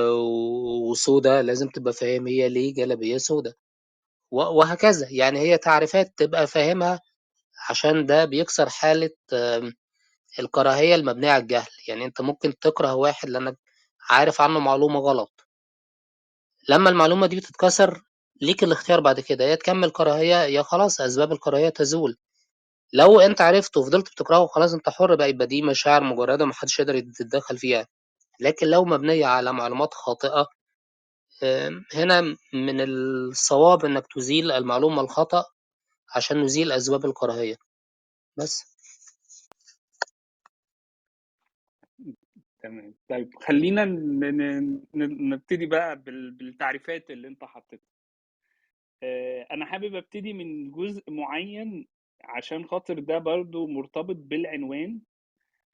وسودا، 0.91 1.43
لازم 1.43 1.69
تبقى 1.69 1.93
فاهم 1.93 2.27
هي 2.29 2.49
ليه 2.49 2.75
جلابية 2.75 3.19
سودا. 3.19 3.55
وهكذا، 4.33 5.07
يعني 5.11 5.39
هي 5.41 5.59
تعريفات 5.59 6.13
تبقى 6.17 6.47
فاهمها 6.47 7.01
عشان 7.71 8.07
ده 8.07 8.25
بيكسر 8.25 8.69
حالة 8.71 9.11
الكراهية 10.39 10.95
المبنية 10.95 11.31
على 11.31 11.43
الجهل، 11.43 11.69
يعني 11.89 12.05
أنت 12.05 12.21
ممكن 12.21 12.59
تكره 12.59 12.95
واحد 12.95 13.29
لأنك 13.31 13.59
عارف 14.11 14.41
عنه 14.41 14.59
معلومة 14.61 15.01
غلط، 15.01 15.47
لمّا 16.69 16.91
المعلومة 16.91 17.27
دي 17.27 17.37
بتتكسر 17.37 18.03
ليك 18.43 18.65
الاختيار 18.65 19.01
بعد 19.01 19.21
كده، 19.21 19.45
يا 19.45 19.55
تكمّل 19.55 19.91
كراهية 19.91 20.37
يا 20.45 20.63
خلاص 20.63 21.01
أسباب 21.01 21.33
الكراهية 21.33 21.69
تزول، 21.69 22.17
لو 22.95 23.21
أنت 23.21 23.41
عرفته 23.41 23.81
وفضلت 23.81 24.13
بتكرهه 24.13 24.47
خلاص 24.49 24.75
أنت 24.75 24.91
حُر 24.91 25.17
بقى، 25.17 25.31
يبقى 25.31 25.47
دي 25.49 25.63
مشاعر 25.63 26.05
مجردة 26.05 26.45
ما 26.47 26.55
حدش 26.55 26.81
يقدر 26.81 26.97
يت 26.97 27.21
يتدخّل 27.21 27.59
فيها، 27.59 27.87
لكن 28.41 28.67
لو 28.69 28.85
مبنية 28.87 29.27
على 29.27 29.53
معلومات 29.55 29.95
خاطئة 29.95 30.41
آمم، 30.41 30.60
هنا 31.95 32.21
من 32.53 32.81
الصواب 32.81 33.85
إنك 33.85 34.07
تزيل 34.15 34.51
المعلومة 34.51 35.01
الخطأ 35.03 35.45
عشان 36.17 36.43
نزيل 36.43 36.73
أسباب 36.73 37.05
الكراهية، 37.05 37.57
بس. 38.37 38.71
تمام. 42.63 42.95
طيب 43.09 43.31
خلينا 43.43 43.85
نبتدي 44.95 45.67
بقى 45.67 45.97
بال- 45.97 46.31
بالتعريفات 46.31 47.11
اللي 47.11 47.29
أنت 47.29 47.45
حطيتها. 47.45 47.91
آه، 49.03 49.47
أنا 49.51 49.65
حابب 49.67 49.95
أبتدي 49.95 50.33
من 50.33 50.71
جزء 50.71 51.11
معين 51.11 51.87
عشان 52.25 52.65
خاطر 52.67 52.99
ده 52.99 53.19
برضو 53.19 53.67
مرتبط 53.67 54.17
بالعنوان. 54.17 55.01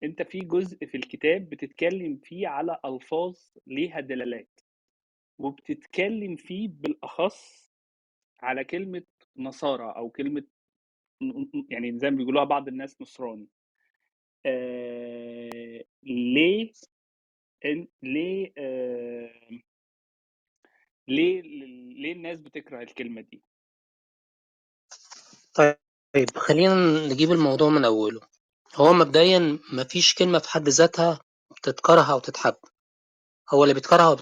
أنت 0.03 0.23
في 0.23 0.39
جزء 0.41 0.87
في 0.87 0.97
الكتاب 0.97 1.51
بتتكلم 1.51 2.17
فيه 2.17 2.49
على 2.49 2.79
ألفاظ 2.85 3.37
ليها 3.67 4.01
دلالات. 4.01 4.61
وبتتكلم 5.39 6.37
فيه 6.37 6.69
بالأخص 6.69 7.73
على 8.41 8.65
كلمة 8.65 9.05
نصارى 9.39 9.95
أو 9.97 10.11
ن- 11.23 11.67
يعني 11.71 12.01
زي 12.01 12.11
ما 12.11 12.19
بيقولوها 12.19 12.45
بعض 12.45 12.69
الناس 12.69 13.03
نصراني. 13.03 13.49
آه 14.47 15.85
ليه 16.05 16.73
ليه 18.03 18.53
آه 18.59 19.33
ليه 21.09 21.43
ليه 21.43 22.13
الناس 22.13 22.41
بتكره 22.41 22.83
الكلمة 22.83 23.21
دي؟ 23.23 23.43
طيب 25.55 25.77
خلّينا 26.37 26.75
نجيب 27.09 27.33
الموضوع 27.33 27.71
من 27.71 27.85
أوله، 27.87 28.21
هو 28.77 28.93
مبدئيًا 28.93 29.59
ما 29.73 29.85
فيش 29.85 30.15
كلمة 30.15 30.39
في 30.39 30.51
حد 30.51 30.69
ذاتها 30.71 31.21
تتكره 31.63 32.13
أو 32.13 32.19
تتحب، 32.21 32.57
هو 33.51 33.63
اللي 33.65 33.75
بيتكره 33.75 34.15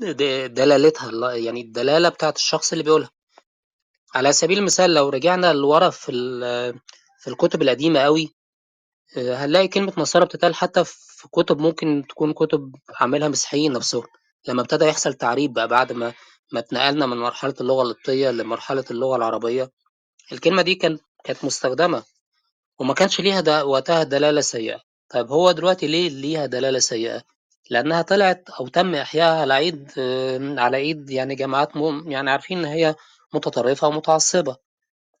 د 0.00 0.22
دلالتها 0.54 1.08
ال 1.10 1.44
يعني 1.44 1.60
الدلالة 1.60 2.08
بتاعة 2.08 2.34
الشخص 2.36 2.72
اللي 2.72 2.84
بيقولها، 2.84 3.10
على 4.14 4.32
سبيل 4.32 4.58
المثال 4.58 4.94
لو 4.94 5.08
رجعنا 5.08 5.52
لورا 5.52 5.90
في 5.90 6.12
في 7.20 7.30
الكتب 7.30 7.62
القديمة 7.62 8.00
أوي، 8.00 8.34
آآ 9.16 9.34
هنلاقي 9.44 9.68
كلمة 9.68 9.92
نصارى 9.98 10.24
بتتقال 10.24 10.54
حتى 10.54 10.84
في 10.84 11.28
كتب 11.32 11.58
ممكن 11.58 12.04
تكون 12.08 12.32
كتب 12.32 12.72
عاملها 13.00 13.28
مسيحيين 13.28 13.72
نفسهم، 13.72 14.04
لمّا 14.48 14.62
ابتدى 14.62 14.84
يحصل 14.84 15.14
تعريب 15.14 15.52
بقى 15.52 15.68
بعد 15.68 15.92
ما 15.92 16.12
ما 16.52 16.60
اتنقلنا 16.60 17.06
من 17.06 17.16
مرحلة 17.16 17.54
اللغة 17.60 17.82
القبطية 17.82 18.30
لمرحلة 18.30 18.84
اللغة 18.90 19.16
العربية، 19.16 19.70
الكلمة 20.32 20.62
دي 20.62 20.74
كان 20.74 20.98
كانت 21.24 21.44
مستخدمة 21.44 22.02
وما 22.78 22.94
كانش 22.94 23.20
ليها 23.20 23.40
د 23.40 23.48
وقتها 23.48 24.02
دلالة 24.02 24.40
سيئة، 24.40 24.80
طيب 25.10 25.28
هو 25.32 25.52
دلوقتي 25.52 25.86
ليه 25.86 26.08
ليها 26.08 26.46
دلالة 26.46 26.78
سيئة؟ 26.78 27.22
لأنها 27.70 28.02
طلعت 28.02 28.50
أو 28.50 28.68
تم 28.68 28.94
إحيائها 28.94 29.40
على 29.40 29.58
آمم، 29.98 30.58
على 30.60 30.76
إيد 30.76 31.10
يعني 31.10 31.34
جماعات 31.34 31.76
يعني 32.08 32.30
عارفين 32.30 32.58
إن 32.58 32.64
هي 32.64 32.94
متطرفة 33.34 33.88
ومتعصبة، 33.88 34.56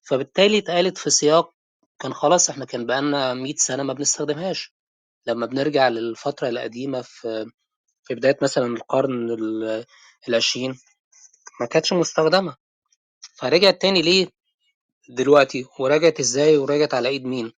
فبالتالي 0.02 0.58
اتقالت 0.58 0.98
في 0.98 1.10
سياق 1.10 1.50
كان 2.00 2.14
خلاص 2.14 2.50
إحنا 2.50 2.64
كان 2.64 2.86
بقى 2.86 3.02
لنا 3.02 3.34
100 3.34 3.54
سنة 3.56 3.82
ما 3.82 3.92
بنستخدمهاش، 3.94 4.74
لمّا 5.26 5.46
بنرجع 5.46 5.88
للفترة 5.88 6.48
القديمة 6.48 7.02
في 7.02 7.46
في 8.04 8.14
بداية 8.16 8.38
مثلًا 8.42 8.66
القرن 8.66 9.30
ال 9.30 9.84
العشرين 10.28 10.78
ما 11.60 11.66
كانتش 11.66 11.92
مستخدمة، 11.92 12.56
فرجعت 13.36 13.82
تاني 13.82 14.02
ليه 14.02 14.28
دلوقتي، 15.10 15.66
ورجعت 15.80 16.20
إزاي، 16.20 16.56
ورجعت 16.58 16.94
على 16.94 17.08
إيد 17.08 17.24
مين، 17.26 17.52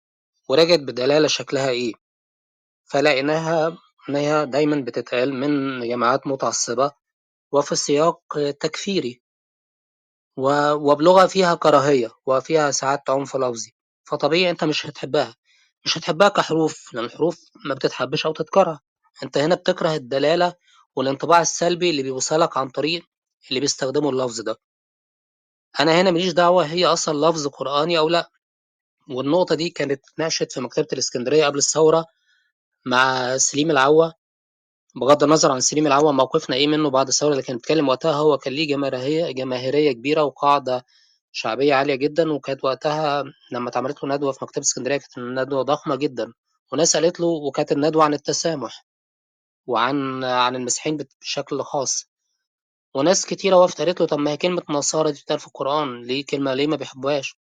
ورجعت 0.48 0.80
بدلالة 0.80 1.28
شكلها 1.28 1.70
إيه؟ 1.70 1.92
فلقيناها 2.86 3.78
إن 4.08 4.16
هي 4.16 4.46
دايمًا 4.46 4.80
بتتقال 4.80 5.34
من 5.34 5.80
جماعات 5.88 6.26
متعصبة 6.26 6.92
وفي 7.52 7.76
سياق 7.76 8.20
تكفيري 8.60 9.22
وبلغة 10.38 11.26
فيها 11.26 11.54
كراهية 11.54 12.10
وفيها 12.26 12.70
ساعات 12.70 13.10
عنف 13.10 13.36
لفظي، 13.36 13.74
فطبيعي 14.04 14.50
أنت 14.50 14.64
مش 14.64 14.86
هتحبها، 14.86 15.34
مش 15.84 15.98
هتحبها 15.98 16.28
كحروف 16.28 16.94
لأن 16.94 17.04
الحروف 17.04 17.40
ما 17.66 17.74
بتتحبش 17.74 18.26
أو 18.26 18.32
تتكره، 18.32 18.80
أنت 19.22 19.38
هنا 19.38 19.54
بتكره 19.54 19.94
الدلالة 19.94 20.54
والانطباع 20.96 21.40
السلبي 21.40 21.90
اللي 21.90 22.02
بيوصلك 22.02 22.56
عن 22.56 22.68
طريق 22.70 23.02
اللي 23.48 23.60
بيستخدموا 23.60 24.12
اللفظ 24.12 24.40
ده، 24.40 24.56
أنا 25.80 26.00
هنا 26.00 26.10
ما 26.10 26.18
ليش 26.18 26.32
دعوة 26.32 26.64
هي 26.66 26.86
أصلًا 26.86 27.30
لفظ 27.30 27.46
قرآني 27.46 27.98
أو 27.98 28.08
لأ، 28.08 28.30
والنقطة 29.10 29.54
دي 29.54 29.70
كانت 29.70 30.02
اتناقشت 30.12 30.52
في 30.52 30.60
مكتبة 30.60 30.88
الإسكندرية 30.92 31.46
قبل 31.46 31.58
الثورة 31.58 32.06
مع 32.86 33.36
سليم 33.36 33.70
العوّة 33.70 34.12
بغض 34.96 35.24
النظر 35.24 35.52
عن 35.52 35.60
سليم 35.60 35.86
العوّة 35.86 36.12
موقفنا 36.12 36.56
إيه 36.56 36.66
منّه 36.68 36.90
بعد 36.90 37.08
الثورة، 37.08 37.34
لكن 37.34 37.54
بيتكلّم 37.54 37.88
وقتها 37.88 38.12
هو 38.12 38.38
كان 38.38 38.52
ليه 38.54 38.68
جماهيرية 38.68 39.32
جماهيرية 39.32 39.92
كبيرة 39.92 40.22
وقاعدة 40.24 40.84
شعبية 41.32 41.74
عالية 41.74 41.94
جدًا، 41.94 42.32
وكانت 42.32 42.64
وقتها 42.64 43.24
لمّا 43.52 43.68
اتعملت 43.70 44.04
له 44.04 44.16
ندوة 44.16 44.32
في 44.32 44.38
مكتبة 44.44 44.62
إسكندرية 44.62 44.96
كانت 44.98 45.18
ندوة 45.18 45.62
ضخمة 45.62 45.96
جدًا، 45.96 46.32
وناس 46.72 46.96
قالت 46.96 47.20
له 47.20 47.26
وكانت 47.26 47.72
الندوة 47.72 48.04
عن 48.04 48.14
التسامح، 48.14 48.86
وعن 49.68 50.24
عن 50.24 50.56
المسيحيين 50.56 50.98
بشكل 51.22 51.62
خاص، 51.62 52.10
وناس 52.96 53.26
كتيرة 53.26 53.56
وقفت 53.56 53.78
قالت 53.82 54.00
له 54.00 54.06
طَب 54.06 54.18
ما 54.18 54.30
هي 54.30 54.36
كلمة 54.36 54.62
نصارى 54.70 55.12
دي 55.12 55.18
بتتقال 55.20 55.38
في 55.40 55.46
القرآن، 55.46 56.02
ليه 56.02 56.26
كلمة 56.26 56.54
ليه 56.54 56.66
ما 56.66 56.76
بيحبوهاش؟ 56.76 57.36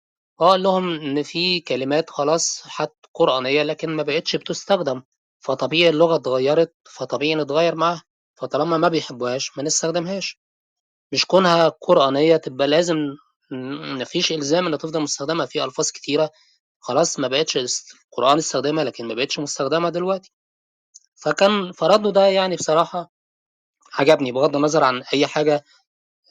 هو 0.42 0.48
قال 0.50 0.62
لهم 0.62 0.90
إن 1.00 1.22
في 1.22 1.60
كلمات 1.60 2.10
خلاص 2.10 2.62
حتى 2.66 3.08
قرآنية 3.14 3.62
لكن 3.62 3.90
ما 3.90 4.02
بقتش 4.02 4.36
بتُستخدم. 4.36 5.02
فطبيعي 5.40 5.90
اللغة 5.90 6.16
اتغيّرت، 6.16 6.74
فطبيعي 6.92 7.34
نتغيّر 7.34 7.74
معاها، 7.74 8.02
فطالما 8.36 8.78
ما 8.78 8.88
بيحبوهاش 8.88 9.58
ما 9.58 9.62
نستخدمهاش، 9.64 10.40
مش 11.12 11.26
كونها 11.26 11.68
قرآنية 11.68 12.36
تبقى 12.36 12.68
لازم 12.68 12.96
ما 13.98 14.04
فيش 14.04 14.32
إلزام 14.32 14.66
إنها 14.66 14.78
تفضل 14.78 15.00
مستخدمة، 15.02 15.46
في 15.46 15.64
ألفاظ 15.64 15.90
كتيرة 15.90 16.30
خلاص 16.80 17.18
ما 17.20 17.28
بقتش 17.28 17.58
القرآن 17.58 18.38
استخدمها 18.38 18.84
لكن 18.84 19.06
ما 19.08 19.14
بقتش 19.14 19.38
مستخدمة 19.38 19.90
دلوقتي، 19.90 20.32
فكان 21.16 21.72
فرَدُّه 21.72 22.12
ده 22.12 22.26
يعني 22.26 22.56
بصراحة 22.56 23.12
عجبني 23.94 24.32
بغض 24.32 24.56
النظر 24.56 24.84
عن 24.84 25.02
أي 25.14 25.26
حاجة 25.26 25.64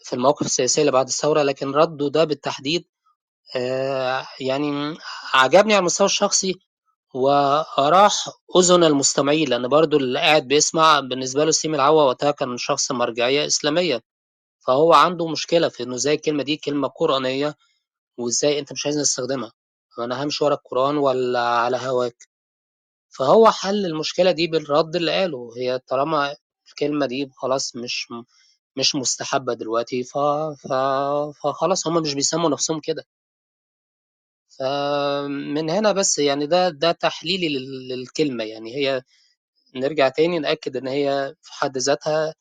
في 0.06 0.14
المواقف 0.14 0.48
السياسية 0.48 0.82
اللي 0.82 0.92
بعد 0.92 1.08
الثورة، 1.08 1.44
لكن 1.44 1.72
رَدُّه 1.72 2.10
ده 2.10 2.24
بالتحديد 2.26 2.86
آه، 3.56 4.28
يعني 4.42 4.98
عجبني 5.34 5.74
على 5.74 5.80
المستوى 5.82 6.06
الشخصي. 6.06 6.56
وراح 7.18 8.30
أذن 8.58 8.84
المستمعين 8.84 9.50
لأن 9.50 9.68
برضو 9.68 9.98
اللي 9.98 10.20
قاعد 10.20 10.48
بيسمع 10.48 11.00
بالنسبة 11.00 11.46
له 11.46 11.52
سيم 11.52 11.76
العوا 11.76 12.04
وقتها 12.04 12.32
كان 12.32 12.58
شخص 12.58 12.92
مرجعية 12.92 13.46
إسلامية. 13.48 14.04
فهو 14.68 14.94
عنده 14.94 15.28
مشكلة 15.28 15.70
في 15.70 15.84
إنه 15.84 15.96
إزاي 15.96 16.16
الكلمة 16.16 16.44
دي 16.44 16.58
كلمة 16.58 16.88
قرآنية 16.88 17.56
وإزاي 18.20 18.60
أنت 18.60 18.74
مش 18.74 18.86
عايزني 18.86 19.02
أستخدمها 19.04 19.52
أنا 20.00 20.24
همشي 20.24 20.44
ورا 20.46 20.56
القرآن 20.56 20.98
ولا 20.98 21.40
على 21.42 21.78
هواك؟ 21.78 22.18
فهو 23.10 23.52
حل 23.52 23.86
المشكلة 23.86 24.32
دي 24.32 24.48
بالرد 24.48 24.96
اللي 24.96 25.12
قاله. 25.12 25.50
هي 25.58 25.80
طالما 25.80 26.36
الكلمة 26.70 27.06
دي 27.06 27.32
خلاص 27.38 27.76
مش 27.76 28.08
مش 28.78 28.96
مستحبة 28.96 29.54
دلوقتي 29.54 30.04
ف... 30.04 30.18
ف... 30.64 30.74
فخلاص 31.44 31.88
هم 31.88 32.02
مش 32.04 32.14
بيسموا 32.16 32.50
نفسهم 32.50 32.80
كده. 32.80 33.06
فمن 34.60 35.70
هنا 35.70 35.92
بس 35.92 36.20
يعني 36.20 36.48
ده 36.48 36.70
ده 36.70 36.92
تحليلي 36.92 37.50
لل- 37.50 37.88
للكلمة 37.90 38.44
يعني 38.44 38.76
هي 38.76 39.02
نرجع 39.76 40.10
تاني 40.10 40.40
نأكد 40.40 40.78
إن 40.78 40.88
هي 40.88 41.36
في 41.42 41.54
حد 41.54 41.78
ذاتها 41.78 42.34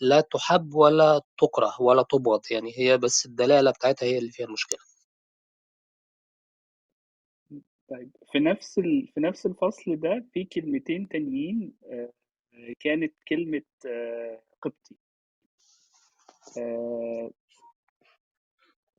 لا 0.00 0.20
تحب 0.20 0.74
ولا 0.74 1.20
تكره 1.38 1.82
ولا 1.82 2.02
تبغض 2.10 2.42
يعني 2.50 2.72
هي 2.78 2.98
بس 2.98 3.26
الدلالة 3.26 3.70
بتاعتها 3.70 4.06
هي 4.06 4.18
اللي 4.18 4.30
فيها 4.30 4.46
المشكلة. 4.46 4.78
طيب 7.88 8.10
في 8.32 8.38
نفس 8.38 8.78
ال... 8.78 9.08
في 9.14 9.20
نفس 9.20 9.46
الفصل 9.46 9.96
ده 10.00 10.26
في 10.34 10.44
كلمتين 10.44 11.08
تانيين 11.08 11.74
آه، 11.92 12.12
كانت 12.80 13.14
كلمة 13.28 13.62
آه، 13.86 14.42
قبطي. 14.62 14.96
آه، 16.58 17.30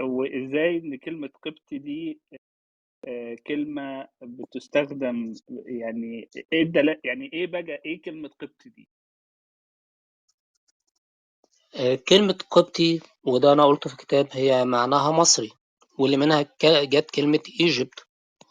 وإزاي 0.02 0.78
إن 0.78 0.98
كلمة 0.98 1.30
قبطي 1.44 1.78
دي 1.78 2.20
آه، 3.06 3.36
كلمة 3.48 4.08
بتستخدم 4.22 5.34
يعني 5.66 6.30
إيه 6.54 6.64
الدلا... 6.64 7.00
يعني 7.04 7.30
إيه 7.34 7.48
بقى 7.48 7.82
إيه 7.86 8.02
كلمة 8.02 8.30
قبطي 8.30 8.70
دي؟ 8.70 8.88
آه، 11.76 11.96
كلمة 11.96 12.38
قبطي 12.52 13.00
وده 13.24 13.54
أنا 13.54 13.66
قلته 13.66 13.88
في 13.90 13.94
الكتاب 13.96 14.28
هي 14.32 14.66
معناها 14.66 15.12
مصري 15.12 15.52
واللي 15.98 16.18
منها 16.18 16.46
جت 16.64 17.12
كلمة 17.12 17.40
إيجيبت. 17.60 18.06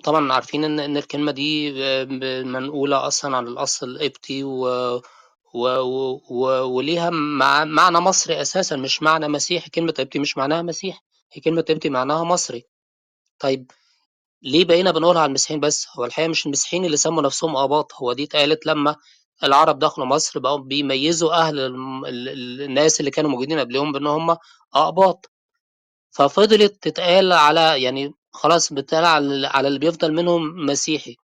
طبعا 0.04 0.32
عارفين 0.32 0.64
إن 0.64 0.80
إن 0.80 0.96
الكلمة 0.96 1.32
دي 1.32 1.72
آه، 1.84 2.04
منقولة 2.42 3.06
أصلا 3.06 3.36
عن 3.36 3.46
الأصل 3.48 3.88
القبطي 3.90 4.44
و... 4.44 4.66
و... 5.54 5.68
و... 6.30 6.46
وليها 6.76 7.10
مع... 7.10 7.64
معنى 7.64 7.98
مصري 8.00 8.40
أساسا 8.40 8.76
مش 8.76 9.02
معنى 9.02 9.28
مسيحي. 9.28 9.70
كلمة 9.70 9.92
قبطي 9.92 10.18
مش 10.18 10.36
معناها 10.38 10.62
مسيح 10.62 11.02
هي 11.32 11.40
كلمة 11.42 11.62
قبطي 11.62 11.90
معناها 11.90 12.24
مصري. 12.24 12.64
طيب 13.38 13.70
ليه 14.44 14.64
بقينا 14.64 14.90
بنقولها 14.90 15.22
على 15.22 15.28
المسيحيين 15.28 15.60
بس 15.60 15.86
هو 15.98 16.04
الحقيقة 16.04 16.28
مش 16.28 16.46
المسيحيين 16.46 16.84
اللي 16.84 16.96
سموا 16.96 17.22
نفسهم 17.22 17.56
آباط 17.56 17.94
هو 17.94 18.12
دي 18.12 18.24
اتقالت 18.24 18.66
لما 18.66 18.96
العرب 19.44 19.78
دخلوا 19.78 20.06
مصر 20.06 20.40
بقوا 20.40 20.58
بيميزوا 20.58 21.34
أهل. 21.34 21.58
الناس 22.08 23.00
اللي 23.00 23.10
كانوا 23.10 23.30
موجودين 23.30 23.58
قبلهم 23.60 23.92
بأن 23.92 24.06
هم 24.06 24.36
أقباط 24.74 25.30
ففضلت 26.10 26.82
تتقال 26.82 27.32
على 27.32 27.82
يعني 27.82 28.14
خلاص 28.32 28.72
بتتقال 28.72 29.04
على 29.46 29.68
اللي 29.68 29.78
بيفضل 29.78 30.12
منهم 30.12 30.66
مسيحي 30.66 31.16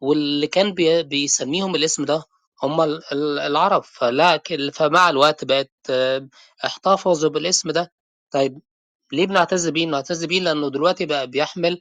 واللي 0.00 0.46
كان 0.46 0.72
بي... 0.74 1.02
بيسميهم 1.02 1.74
الاسم 1.74 2.04
ده 2.04 2.24
هم 2.62 2.80
ال... 2.80 3.02
ال- 3.12 3.38
العرب 3.38 3.82
فلا 3.84 4.42
فمع 4.74 5.10
الوقت 5.10 5.44
بقت 5.44 5.72
احتفظوا 6.64 7.30
بالاسم 7.30 7.70
ده 7.70 7.92
طيب 8.30 8.60
ليه 9.12 9.26
بنعتز 9.26 9.68
بيه؟ 9.68 9.86
بنعتز 9.86 10.24
بيه 10.24 10.40
لأنه 10.40 10.70
دلوقتي 10.70 11.06
بقى 11.06 11.26
بيحمل 11.26 11.80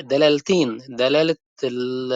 دلالتين 0.00 0.78
دلالة 0.88 1.36
ال- 1.64 2.12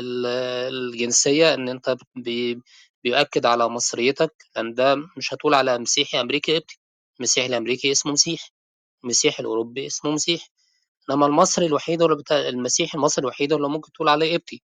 ال- 0.00 0.26
الجنسية 0.74 1.54
إن 1.54 1.68
أنت 1.68 1.96
بي 2.16 2.62
بيؤكد 3.04 3.46
على 3.46 3.68
مصريتك 3.68 4.34
لأن 4.56 4.74
ده 4.74 4.96
مش 5.16 5.34
هتقول 5.34 5.54
على 5.54 5.78
مسيحي 5.78 6.20
أمريكي 6.20 6.56
قبطي 6.58 6.78
المسيحي 7.20 7.46
الأمريكي 7.48 7.92
اسمه 7.92 8.12
مسيحي 8.12 8.50
المسيحي 9.04 9.40
الأوروبي 9.42 9.86
اسمه 9.86 10.10
مسيحي 10.12 10.48
إنما 11.10 11.26
المصري 11.26 11.66
الوحيد 11.66 12.02
اللي 12.02 12.16
بتا... 12.16 12.48
المسيحي 12.48 12.98
المصري 12.98 13.22
الوحيد 13.22 13.52
اللي 13.52 13.68
ممكن 13.68 13.92
تقول 13.92 14.08
عليه 14.08 14.38
قبطي 14.38 14.62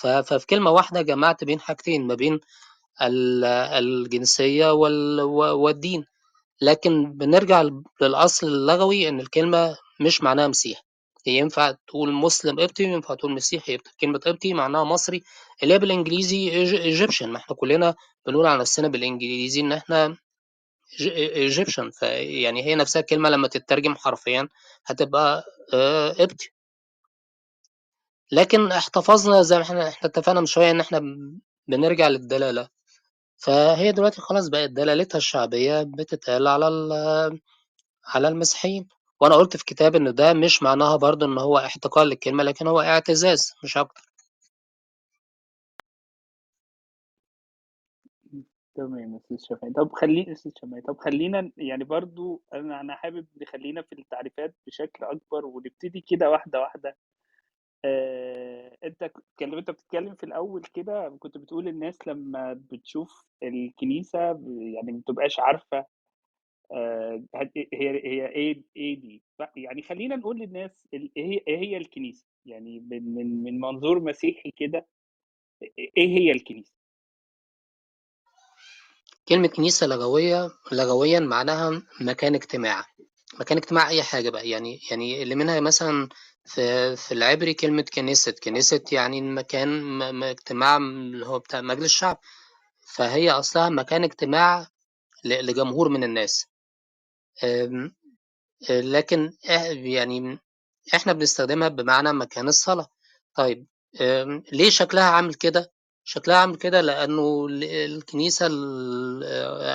ف... 0.00 0.06
ففي 0.06 0.46
كلمة 0.46 0.70
واحدة 0.70 1.02
جمعت 1.02 1.44
بين 1.44 1.60
حاجتين 1.60 2.06
ما 2.06 2.14
بين 2.14 2.40
ال- 3.02 3.44
الجنسية 3.84 4.72
وال... 4.72 5.20
والدين. 5.22 6.04
لكن 6.62 7.12
بنرجع 7.12 7.64
للأصل 8.02 8.48
اللغوي 8.48 9.08
إن 9.10 9.20
الكلمة 9.20 9.76
مش 10.00 10.22
معناها 10.22 10.48
مسيح. 10.48 10.85
ينفع 11.30 11.70
تقول 11.86 12.12
مسلم 12.12 12.60
قبطي 12.60 12.84
وينفع 12.84 13.14
تقول 13.14 13.32
مسيحي 13.32 13.76
قبطي 13.76 13.90
كلمة 14.00 14.18
قبطي 14.18 14.54
معناها 14.54 14.84
مصري 14.84 15.22
اللي 15.62 15.74
هي 15.74 15.78
بالإنجليزي 15.78 16.48
إيجيبشن. 16.78 17.28
ما 17.28 17.38
إحنا 17.38 17.56
كلنا 17.56 17.94
بنقول 18.26 18.46
على 18.46 18.60
نفسنا 18.60 18.88
بالإنجليزي 18.88 19.60
إن 19.60 19.72
إحنا 19.72 20.16
إيجيبشن. 21.00 21.90
فيعني 21.90 22.64
هي 22.64 22.74
نفسها 22.74 23.00
الكلمة 23.00 23.28
لما 23.30 23.48
تترجم 23.48 23.94
حرفيا 23.96 24.48
هتبقى 24.86 25.44
آه، 25.74 26.08
قبطي 26.12 26.50
لكن 28.32 28.72
احتفظنا 28.72 29.42
زي 29.42 29.56
ما 29.56 29.62
إحنا 29.62 29.88
إحنا 29.88 30.08
اتفقنا 30.08 30.40
من 30.40 30.46
شوية 30.46 30.70
إن 30.70 30.80
إحنا 30.80 31.00
بنرجع 31.68 32.08
للدلالة. 32.08 32.68
فهي 33.36 33.92
دلوقتي 33.92 34.20
خلاص 34.20 34.48
بقت 34.48 34.70
دلالتها 34.70 35.18
الشعبية 35.18 35.82
بتتقال 35.82 36.46
على 36.48 36.66
على 38.06 38.28
المسيحيين. 38.28 38.88
وأنا 39.20 39.34
قلت 39.36 39.56
في 39.56 39.64
كتاب 39.64 39.96
إن 39.96 40.14
ده 40.14 40.32
مش 40.34 40.62
معناها 40.62 40.96
برضه 40.96 41.26
إن 41.26 41.38
هو 41.38 41.58
احتقار 41.58 42.04
للكلمة 42.04 42.42
لكن 42.44 42.66
هو 42.66 42.80
اعتزاز 42.80 43.54
مش 43.64 43.76
أكتر. 43.76 44.02
تمام 48.76 49.12
يا 49.14 49.18
أستاذ 49.18 49.36
شفاعي. 49.38 49.72
طب 49.72 49.92
خلينا 49.92 50.32
أستاذ 50.32 50.52
شفاعي 50.62 50.82
طب 50.82 50.98
خلينا 50.98 51.52
يعني 51.56 51.84
برضو 51.84 52.42
أنا 52.54 52.80
أنا 52.80 52.96
حابب 52.96 53.26
نخلينا 53.42 53.82
في 53.82 53.92
التعريفات 53.98 54.54
بشكل 54.66 55.04
أكبر 55.04 55.46
ونبتدي 55.46 56.00
كده 56.00 56.30
واحدة 56.30 56.60
واحدة. 56.60 56.96
آه، 57.84 58.78
أنت 58.84 59.04
ك- 59.04 59.42
أنت 59.42 59.70
بتتكلم 59.70 60.14
في 60.14 60.24
الأول 60.24 60.62
كده 60.74 61.16
كنت 61.20 61.38
بتقول 61.38 61.68
الناس 61.68 61.98
لما 62.08 62.54
بتشوف 62.72 63.26
الكنيسة 63.42 64.20
يعني 64.74 64.92
ما 64.92 64.98
بتبقاش 65.00 65.40
عارفة 65.40 65.86
هي 66.74 67.50
هي 68.04 68.26
إيه 68.26 68.62
إيه 68.76 69.00
دي 69.00 69.22
يعني 69.56 69.82
خلينا 69.82 70.16
نقول 70.16 70.38
للناس 70.38 70.70
إيه 70.94 71.10
هي 71.16 71.40
إيه 71.48 71.58
هي 71.58 71.76
الكنيسة؟ 71.76 72.26
يعني 72.46 72.80
من 72.80 73.14
من 73.14 73.42
من 73.42 73.60
منظور 73.60 74.00
مسيحي 74.00 74.50
كده 74.56 74.86
إيه 75.78 76.08
هي 76.18 76.32
الكنيسة؟ 76.32 76.72
كلمة 79.28 79.48
كنيسة 79.48 79.86
لغوية 79.86 80.50
لغويا 80.72 81.20
معناها 81.20 81.82
مكان 82.00 82.34
اجتماع. 82.34 82.84
مكان 83.40 83.58
اجتماع 83.58 83.88
أي 83.88 84.02
حاجة 84.02 84.30
بقى. 84.30 84.48
يعني 84.48 84.80
يعني 84.90 85.22
اللي 85.22 85.34
منها 85.34 85.60
مثلا 85.60 86.08
في 86.44 86.96
في 86.96 87.12
العبري 87.12 87.54
كلمة 87.54 87.84
كنيسة. 87.94 88.32
كنيسة 88.42 88.82
يعني 88.92 89.20
مكان 89.20 90.02
اجتماع 90.22 90.76
اللي 90.76 91.26
هو 91.26 91.38
بتاع 91.38 91.60
مجلس 91.60 91.84
الشعب. 91.84 92.20
فهي 92.80 93.30
أصلها 93.30 93.68
مكان 93.68 94.04
اجتماع 94.04 94.66
لجمهور 95.24 95.88
من 95.88 96.04
الناس. 96.04 96.46
لكن 98.70 99.32
يعني 99.84 100.38
إحنا 100.94 101.12
بنستخدمها 101.12 101.68
بمعنى 101.68 102.12
مكان 102.12 102.48
الصلاة. 102.48 102.88
طيب 103.36 103.66
ليه 104.52 104.70
شكلها 104.70 105.04
عامل 105.04 105.34
كده؟ 105.34 105.72
شكلها 106.04 106.36
عامل 106.36 106.56
كده 106.56 106.80
لأنه 106.80 107.46
ال- 107.46 107.64
الكنيسة 107.64 108.46
ال- 108.46 109.24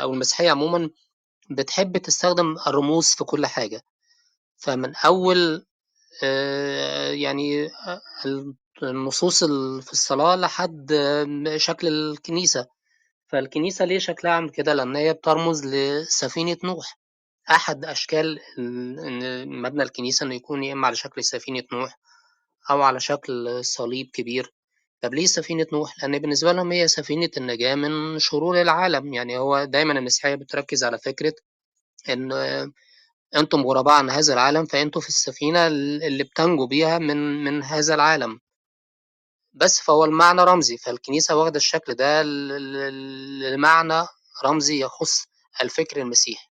أو 0.02 0.13
المسيحية 0.13 0.52
عموما 0.52 0.89
بتحب 1.52 1.97
تستخدم 1.97 2.56
الرموز 2.67 3.06
في 3.08 3.24
كل 3.24 3.45
حاجة. 3.45 3.82
فمن 4.58 4.95
أول 4.95 5.65
آه، 6.24 7.12
يعني 7.12 7.65
آه، 7.67 8.02
النصوص 8.84 9.43
ال- 9.43 9.82
في 9.82 9.91
الصلاة 9.91 10.36
لحد 10.36 10.91
آه، 10.91 11.58
شكل 11.58 11.88
الكنيسة. 11.88 12.67
فالكنيسة 13.28 13.86
ليه 13.86 14.00
شكلها 14.00 14.34
عامل 14.34 14.50
كده؟ 14.50 14.74
لأن 14.74 14.95
هي 14.95 15.13
بترمز 15.13 15.65
لسفينة 15.65 16.58
نوح. 16.63 17.00
أحد 17.51 17.85
أشكال 17.85 18.39
ال- 18.59 18.99
إن 18.99 19.47
مبنى 19.61 19.83
الكنيسة 19.83 20.25
إنه 20.25 20.35
يكون 20.35 20.63
يا 20.63 20.73
إما 20.73 20.87
على 20.87 20.95
شكل 20.95 21.23
سفينة 21.23 21.63
نوح 21.73 21.99
أو 22.71 22.81
على 22.81 22.99
شكل 22.99 23.65
صليب 23.65 24.09
كبير. 24.13 24.53
طب 25.01 25.13
ليه 25.13 25.25
سفينة 25.25 25.67
نوح؟ 25.73 25.95
لأن 26.03 26.19
بالنسبة 26.19 26.51
لهم 26.51 26.71
هي 26.71 26.87
سفينة 26.87 27.29
النجاة 27.37 27.75
من 27.75 28.19
شرور 28.19 28.61
العالم. 28.61 29.13
يعني 29.13 29.37
هو 29.37 29.63
دايما 29.65 29.93
المسيحية 29.99 30.35
بتركز 30.35 30.83
على 30.83 30.97
فكرة 30.99 31.33
إن 32.09 32.31
أنتم 33.35 33.61
غرباء 33.67 33.93
عن 33.95 34.09
هذا 34.09 34.33
العالم 34.33 34.65
فأنتم 34.65 34.99
في 35.01 35.09
السفينة 35.09 35.67
اللي 35.67 36.23
بتنجوا 36.23 36.67
بيها 36.67 36.97
من 36.99 37.43
من 37.43 37.63
هذا 37.63 37.93
العالم. 37.95 38.39
بس 39.53 39.81
فهو 39.81 40.05
المعنى 40.05 40.41
رمزي. 40.43 40.77
فالكنيسة 40.77 41.35
واخدة 41.35 41.57
الشكل 41.57 41.93
ده 41.95 42.23
لمعنى 43.53 44.07
رمزي 44.45 44.81
يخص 44.83 45.25
الفكر 45.61 46.01
المسيحي. 46.01 46.50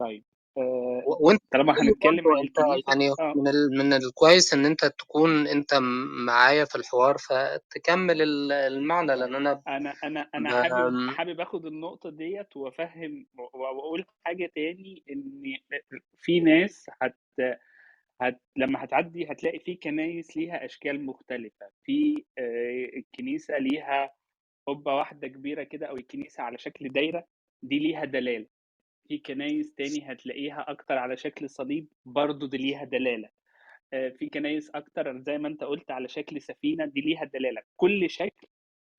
طيب. 0.00 0.24
آه، 0.58 1.02
وانت 1.20 1.40
طالما 1.52 1.72
هنتكلم 1.72 2.28
عن 2.28 2.38
انت 2.38 2.58
يعني 2.88 3.10
آه. 3.10 3.32
من 3.36 3.48
ال... 3.48 3.78
من 3.78 3.92
الكويس 3.92 4.54
ان 4.54 4.66
انت 4.66 4.84
تكون 4.84 5.46
انت 5.46 5.74
معايا 6.26 6.64
في 6.64 6.74
الحوار 6.76 7.16
فتكمل 7.18 8.22
ال- 8.22 8.52
المعنى 8.52 9.16
لأن 9.16 9.34
أنا 9.34 9.62
أنا 9.68 9.94
أنا 10.04 10.30
أنا. 10.34 10.62
حابب 10.62 11.10
حابب 11.10 11.40
اخد 11.40 11.66
النقطة 11.66 12.10
ديت 12.10 12.56
وافهم 12.56 13.26
واقول 13.54 14.04
حاجة 14.24 14.50
تاني 14.54 15.04
ان 15.10 15.42
في 16.18 16.40
ناس 16.40 16.90
هت 17.02 17.16
هت 18.22 18.40
لما 18.56 18.84
هتعدي 18.84 19.32
هتلاقي 19.32 19.58
في 19.58 19.74
كنايس 19.74 20.36
ليها 20.36 20.64
أشكال 20.64 21.06
مختلفة. 21.06 21.66
في 21.84 22.24
آه، 22.38 22.84
الكنيسة 22.96 23.58
ليها 23.58 24.14
قبة 24.66 24.94
واحدة 24.94 25.28
كبيرة 25.28 25.62
كده 25.62 25.86
أو 25.86 25.96
الكنيسة 25.96 26.42
على 26.42 26.58
شكل 26.58 26.88
دايرة 26.88 27.24
دي 27.62 27.78
ليها 27.78 28.04
دلالة. 28.04 28.46
في 29.10 29.18
كنايس 29.18 29.74
تاني 29.74 30.12
هتلاقيها 30.12 30.70
أكتر 30.70 30.98
على 30.98 31.16
شكل 31.16 31.50
صليب 31.50 31.88
برضو 32.06 32.46
دي 32.46 32.56
ليها 32.56 32.84
دلالة. 32.84 33.28
آه، 33.92 34.08
في 34.08 34.28
كنايس 34.28 34.70
أكتر 34.70 35.18
زي 35.18 35.38
ما 35.38 35.48
أنت 35.48 35.64
قلت 35.64 35.90
على 35.90 36.08
شكل 36.08 36.40
سفينة 36.42 36.86
دي 36.86 37.00
ليها 37.00 37.24
دلالة. 37.24 37.62
كل 37.76 38.10
شكل 38.10 38.46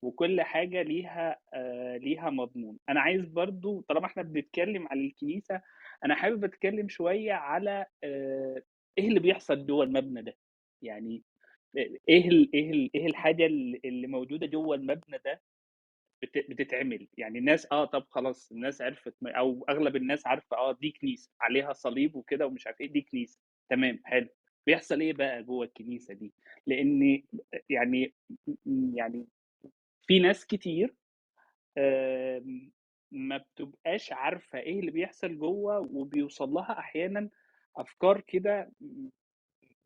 وكل 0.02 0.40
حاجة 0.42 0.82
ليها 0.82 1.38
آه، 1.54 1.96
ليها 1.96 2.30
مضمون. 2.30 2.78
أنا 2.88 3.00
عايز 3.00 3.24
برضو 3.28 3.80
طالما 3.80 4.06
إحنا 4.06 4.22
بنتكلم 4.22 4.88
على 4.88 5.00
الكنيسة 5.06 5.62
أنا 6.04 6.14
حابب 6.14 6.44
أتكلم 6.44 6.88
شوية 6.88 7.32
على 7.32 7.86
آه، 8.04 8.62
إيه 8.98 9.08
اللي 9.08 9.20
بيحصل 9.20 9.66
جوه 9.66 9.84
المبنى 9.84 10.22
ده؟ 10.22 10.36
يعني 10.82 11.22
إيه 11.76 12.00
إيه 12.54 12.90
إيه 12.94 13.06
الحاجة 13.06 13.46
اللي 13.46 14.06
موجودة 14.06 14.46
جوه 14.46 14.76
المبنى 14.76 15.18
ده؟ 15.24 15.40
بتتعمل. 16.24 17.08
يعني 17.18 17.38
الناس 17.38 17.66
آه 17.72 17.84
طب 17.84 18.06
خلاص 18.10 18.52
الناس 18.52 18.82
عرفت 18.82 19.14
أو 19.26 19.64
أغلب 19.68 19.96
الناس 19.96 20.26
عارفة 20.26 20.56
آه 20.56 20.72
دي 20.72 20.90
كنيسة 20.90 21.30
عليها 21.40 21.72
صليب 21.72 22.16
وكده 22.16 22.46
ومش 22.46 22.66
عارف 22.66 22.80
إيه 22.80 22.92
دي 22.92 23.00
كنيسة. 23.00 23.38
تمام 23.70 24.00
حلو. 24.04 24.28
بيحصل 24.66 25.00
إيه 25.00 25.12
بقى 25.12 25.42
جوه 25.42 25.64
الكنيسة 25.66 26.14
دي؟ 26.14 26.32
لأن 26.66 27.22
يعني 27.70 28.14
يعني 28.94 29.26
في 30.06 30.18
ناس 30.18 30.46
كتير 30.46 30.94
ما 33.12 33.36
بتبقاش 33.36 34.12
عارفة 34.12 34.58
إيه 34.58 34.80
اللي 34.80 34.90
بيحصل 34.90 35.38
جوه 35.38 35.78
وبيوصل 35.78 36.48
لها 36.48 36.78
أحيانا 36.78 37.30
أفكار 37.76 38.20
كده 38.20 38.72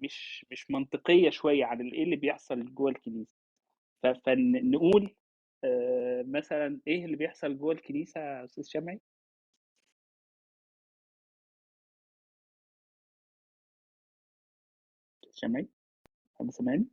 مش 0.01 0.47
مش 0.51 0.71
منطقية 0.71 1.31
شوية 1.31 1.65
عن 1.65 1.89
إيه 1.91 2.03
اللي 2.05 2.17
بيحصل 2.17 2.75
جوه 2.75 2.91
الكنيسة. 2.91 3.33
فنقول 4.27 5.15
آه، 5.65 6.25
مثلا 6.29 6.81
إيه 6.87 7.05
اللي 7.05 7.17
بيحصل 7.17 7.59
جوه 7.59 7.73
الكنيسة 7.75 8.21
يا 8.21 8.45
أستاذ 8.45 8.65
شمعي؟ 8.65 9.01
أستاذ 15.25 15.33
شمعي 15.41 15.69
حد 16.41 16.51
سامعني؟ 16.51 16.87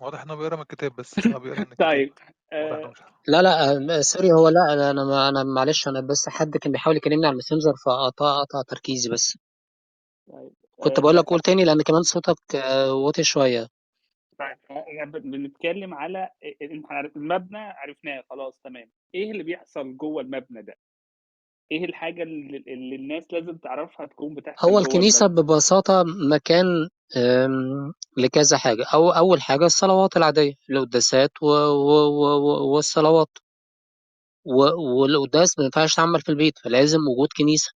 واضح 0.00 0.22
انه 0.22 0.34
بيقرأ 0.34 0.56
من 0.56 0.62
الكتاب 0.62 0.96
بس 0.96 1.26
آه 1.26 1.38
بيقرأ 1.38 1.64
من 1.64 1.72
الكتاب. 1.72 1.80
طيب 1.80 2.14
واضح 2.70 2.88
آه، 2.88 2.90
مش 2.90 3.04
لا 3.28 3.42
لا 3.42 3.72
آه، 3.98 4.00
sorry 4.00 4.32
هو 4.32 4.48
لا 4.48 4.76
لا، 4.76 4.90
أنا 4.90 5.04
ما 5.04 5.28
أنا 5.28 5.44
معلش 5.44 5.88
أنا 5.88 6.00
بس 6.00 6.28
حد 6.28 6.56
كان 6.56 6.72
بيحاول 6.72 6.96
يكلمني 6.96 7.26
على 7.26 7.32
ال 7.32 7.36
Messenger 7.36 7.74
فقطع 7.86 8.40
قطع 8.42 8.62
تركيزي 8.68 9.10
بس. 9.10 9.38
طيب 10.32 10.52
كنت 10.80 11.00
بقول 11.00 11.16
آه، 11.16 11.18
لك 11.18 11.24
قول 11.24 11.40
تاني 11.40 11.64
لأن 11.64 11.82
كمان 11.82 12.02
صوتك 12.02 12.56
آه، 12.56 12.92
واطي 12.94 13.24
شوية. 13.24 13.68
بنتكلم 15.24 15.94
على 15.94 16.28
المبنى 17.16 17.58
عرفناه 17.58 18.22
خلاص 18.30 18.60
تمام. 18.64 18.90
إيه 19.14 19.30
اللي 19.30 19.42
بيحصل 19.42 19.96
جوه 19.96 20.22
المبنى 20.22 20.62
ده؟ 20.62 20.74
إيه 21.72 21.84
الحاجة 21.84 22.22
اللي, 22.22 22.56
اللي 22.56 22.96
الناس 22.96 23.32
لازم 23.32 23.56
تعرفها 23.56 24.06
تكون 24.06 24.34
بتحصل 24.34 24.68
هو 24.70 24.78
الكنيسة 24.78 25.26
المبنى؟ 25.26 25.42
ببساطة 25.46 26.04
مكان 26.32 26.66
لكذا 28.16 28.56
حاجة. 28.58 28.84
أو 28.94 29.10
أول 29.10 29.40
حاجة 29.42 29.64
الصلوات 29.66 30.16
العادية 30.16 30.54
القداسات 30.70 31.30
والصلوات. 31.42 33.28
والقداس 35.00 35.58
ما 35.58 35.64
ينفعش 35.64 35.94
تعمل 35.94 36.20
في 36.20 36.28
البيت 36.28 36.58
فلازم 36.58 36.98
وجود 36.98 37.28
كنيسة. 37.38 37.72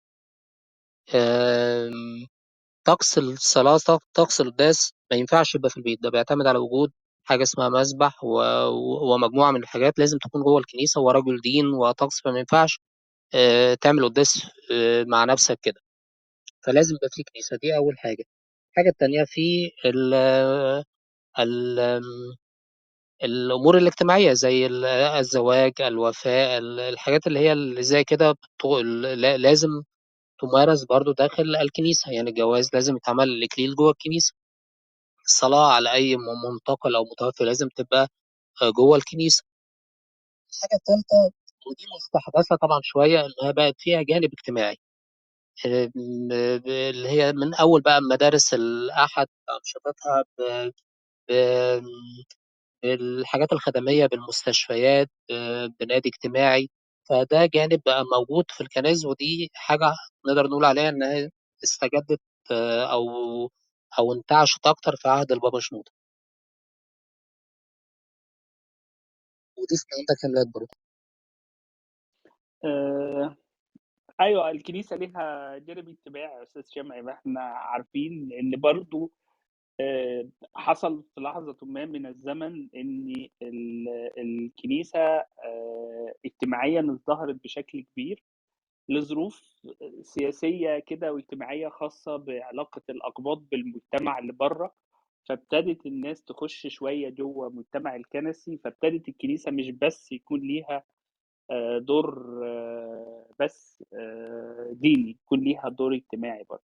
طقس 2.84 3.18
الصلاة 3.18 3.78
طق- 3.78 4.02
طقس 4.14 4.40
القداس 4.40 4.92
ما 5.12 5.18
ينفعش 5.18 5.56
يبقى 5.56 5.70
في 5.70 5.78
البيت. 5.78 6.00
ده 6.02 6.10
بيعتمد 6.10 6.48
على 6.48 6.58
وجود 6.60 6.92
حاجة 7.24 7.44
اسمها 7.44 7.70
مسبح 7.70 8.24
و... 8.24 8.28
و- 8.68 9.14
ومجموعة 9.14 9.52
من 9.52 9.62
الحاجات 9.64 10.00
لازم 10.00 10.18
تكون 10.18 10.42
جوه 10.44 10.60
الكنيسة 10.60 11.02
ورجل 11.02 11.40
دين 11.42 11.66
وطقس 11.66 12.22
فما 12.24 12.40
ينفعش 12.40 12.80
آه، 13.34 13.74
تعمل 13.74 14.04
قداس 14.06 14.42
آه، 14.72 15.04
مع 15.04 15.24
نفسك 15.26 15.58
كده. 15.62 15.80
فلازم 16.66 16.96
يبقى 16.96 17.08
في 17.12 17.22
كنيسة 17.32 17.58
دي 17.62 17.76
أول 17.76 17.98
حاجة. 17.98 18.24
الحاجة 18.72 18.90
التانية 18.90 19.24
في 19.26 19.70
ال... 19.86 20.14
ال... 21.38 22.02
الأمور 23.24 23.78
الاجتماعية 23.78 24.32
زي 24.32 24.66
ال- 24.66 24.84
الزواج 24.86 25.72
الوفاة 25.82 26.58
ال- 26.58 26.80
الحاجات 26.80 27.26
اللي 27.26 27.38
هي 27.40 27.52
اللي 27.52 27.82
زي 27.82 28.04
كده 28.04 28.34
لازم 29.38 29.68
تمارس 30.42 30.84
برضو 30.84 31.12
داخل 31.12 31.56
الكنيسة. 31.56 32.12
يعني 32.12 32.30
الجواز 32.30 32.70
لازم 32.74 32.96
يتعمل 32.96 33.24
الإكليل 33.30 33.74
جوه 33.76 33.90
الكنيسة. 33.90 34.34
الصلاة 35.26 35.72
على 35.72 35.92
أي 35.92 36.16
منتقل 36.16 36.96
أو 36.96 37.04
متوفي 37.04 37.44
لازم 37.44 37.68
تبقى 37.76 38.08
آه، 38.62 38.70
جوه 38.76 38.96
الكنيسة. 38.98 39.44
الحاجة 40.50 40.78
الثالثة 40.80 41.32
ودي 41.68 41.84
مستحدثة 41.96 42.56
طبعا 42.62 42.80
شوية 42.84 43.20
إنها 43.20 43.52
بقت 43.52 43.74
فيها 43.78 44.02
جانب 44.02 44.30
اجتماعي. 44.34 44.76
آه، 45.66 45.90
اللي 46.90 47.08
هي 47.10 47.32
من 47.32 47.54
أول 47.54 47.82
بقى 47.82 48.00
مدارس 48.12 48.54
الأحد 48.54 49.26
أنشطتها 49.58 50.24
ب- 51.30 51.82
بالحاجات 52.82 53.52
الخدمية 53.52 54.06
بالمستشفيات 54.06 55.10
آه، 55.30 55.66
بنادي 55.80 56.08
اجتماعي. 56.08 56.70
فده 57.08 57.46
جانب 57.46 57.82
بقى 57.86 58.04
موجود 58.18 58.44
في 58.50 58.60
الكنائس 58.62 59.04
ودي 59.06 59.50
حاجة 59.54 59.92
نقدر 60.28 60.46
نقول 60.46 60.64
عليها 60.64 60.88
إنها 60.88 61.30
استجدت 61.64 62.20
أو 62.92 63.04
أو 63.98 64.14
انتعشت 64.14 64.66
أكتر 64.66 64.96
في 64.96 65.08
عهد 65.08 65.32
البابا 65.32 65.60
شنودة. 65.60 65.92
ودي 69.58 69.76
في 69.80 69.86
منطقة 69.98 70.16
كاملات 70.22 70.48
برضه. 70.54 70.74
آه، 72.64 73.36
أيوه 74.20 74.50
الكنيسة 74.50 74.96
ليها 74.96 75.58
جانب 75.58 75.88
اجتماعي 75.90 76.38
يا 76.38 76.42
أستاذ 76.44 76.62
شمعي 76.70 77.02
ما 77.02 77.12
إحنا 77.12 77.40
عارفين 77.42 78.32
إن 78.32 78.60
برضو 78.60 79.12
آه، 79.80 80.28
حصل 80.56 81.04
في 81.14 81.20
لحظة 81.20 81.56
ما 81.62 81.86
من 81.86 82.06
الزمن 82.06 82.70
إن 82.76 83.14
ال- 83.42 83.88
الكنيسة 84.18 85.00
آه، 85.00 86.14
اجتماعيا 86.26 86.80
ازدهرت 86.92 87.44
بشكل 87.44 87.82
كبير. 87.94 88.24
لظروف 88.88 89.42
سياسية 90.02 90.78
كده 90.78 91.12
واجتماعية 91.12 91.68
خاصة 91.68 92.16
بعلاقة 92.16 92.82
الأقباط 92.90 93.38
بالمجتمع 93.50 94.18
اللي 94.18 94.32
بره 94.32 94.74
فابتدت 95.28 95.86
الناس 95.86 96.22
تخش 96.24 96.66
شوية 96.66 97.08
جوه 97.08 97.48
المجتمع 97.48 97.96
الكنسي 97.96 98.58
فابتدت 98.58 99.08
الكنيسة 99.08 99.50
مش 99.50 99.70
بس 99.70 100.12
يكون 100.12 100.40
ليها 100.40 100.84
آه، 101.50 101.78
دور 101.78 102.40
آه، 102.46 103.26
بس 103.40 103.84
آه، 103.94 104.68
ديني 104.72 105.10
يكون 105.10 105.40
ليها 105.40 105.68
دور 105.68 105.94
اجتماعي 105.94 106.44
برضه. 106.50 106.62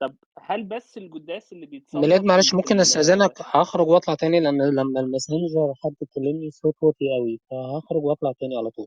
طب 0.00 0.14
هل 0.38 0.64
بس 0.64 0.98
القداس 0.98 1.52
اللي 1.52 1.66
ميلاد 1.66 1.70
بيتصلى 1.70 2.20
في 2.20 2.26
معلش 2.26 2.54
ممكن 2.54 2.80
أستأذنك 2.80 3.32
هخرج 3.40 3.88
وأطلع 3.88 4.14
تاني 4.14 4.40
لأن 4.40 4.62
لما 4.62 5.00
الماسنجر 5.00 5.74
حد 5.84 5.94
يكلمني 6.02 6.50
صوت 6.50 6.74
واطي 6.82 7.04
قوي 7.18 7.40
فهخرج 7.50 8.04
وأطلع 8.04 8.32
تاني 8.40 8.56
على 8.56 8.70
طول. 8.70 8.86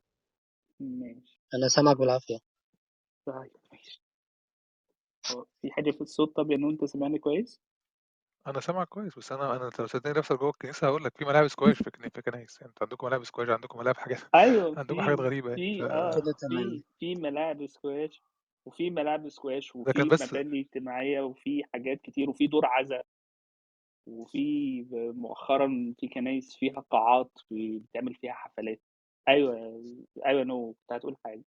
ماشي. 0.84 1.40
أنا 1.54 1.68
سامعك 1.68 1.98
بالعافية. 1.98 2.38
طيب 3.26 3.52
ماشي. 3.72 4.02
هو 5.32 5.46
في 5.62 5.72
حاجة 5.72 5.92
في 5.92 6.02
الصوت 6.02 6.36
طب 6.36 6.52
يا 6.52 6.56
أنت 6.58 6.86
سامعني 6.86 7.20
كويس؟ 7.20 7.62
أنا 8.48 8.60
سامع 8.60 8.84
كويس 8.84 9.18
بس 9.18 9.32
أنا 9.32 9.52
أنا 9.56 9.72
لو 9.80 9.88
سالتني 9.88 10.14
نفسك 10.14 10.40
جوه 10.40 10.50
الكنيسة 10.50 10.88
هقول 10.88 11.04
لك 11.04 11.18
في 11.18 11.26
ملاعب 11.26 11.48
سكواش 11.48 11.78
في 11.78 11.92
كني- 11.92 12.10
في 12.10 12.22
كنايس. 12.22 12.58
يعني 12.62 12.70
أنتوا 12.70 12.88
عندكم 12.88 13.08
ملاعب 13.08 13.24
سكواش 13.24 13.50
عندكم 13.50 13.80
ملاعب 13.80 13.98
حاجات 13.98 14.18
أيوه 14.36 14.76
عندكم 14.80 15.02
حاجات 15.02 15.18
في 15.18 15.24
غريبة 15.24 15.50
يعني. 15.50 15.80
ف... 15.80 15.84
في 15.84 15.92
آه 15.92 16.12
كده 16.22 16.32
تمام. 16.42 16.64
في 16.70 16.84
في 17.00 17.16
ملاعب 17.16 17.68
سكواش 17.68 18.22
وفي 18.66 18.90
ملاعب 18.90 19.30
سكواش 19.30 19.72
ده 19.76 19.92
كان 19.94 20.02
وفي 20.08 20.10
بس 20.10 20.34
مباني 20.34 20.60
اجتماعية 20.62 21.22
وفي 21.22 21.64
حاجات 21.74 22.02
كتير 22.02 22.30
وفي 22.30 22.48
دور 22.48 22.66
عزاء 22.66 23.06
وفي 24.08 24.86
مؤخرا 25.16 25.94
في 26.00 26.08
كنايس 26.08 26.56
فيها 26.56 26.80
قاعات 26.80 27.32
بتعمل 27.52 28.16
فيها 28.16 28.34
حفلات. 28.34 28.82
أيوه 29.28 29.56
أيوه 30.26 30.44
نو 30.44 30.74
كنت 30.74 30.92
هتقول 30.94 31.16
حاجة. 31.26 31.44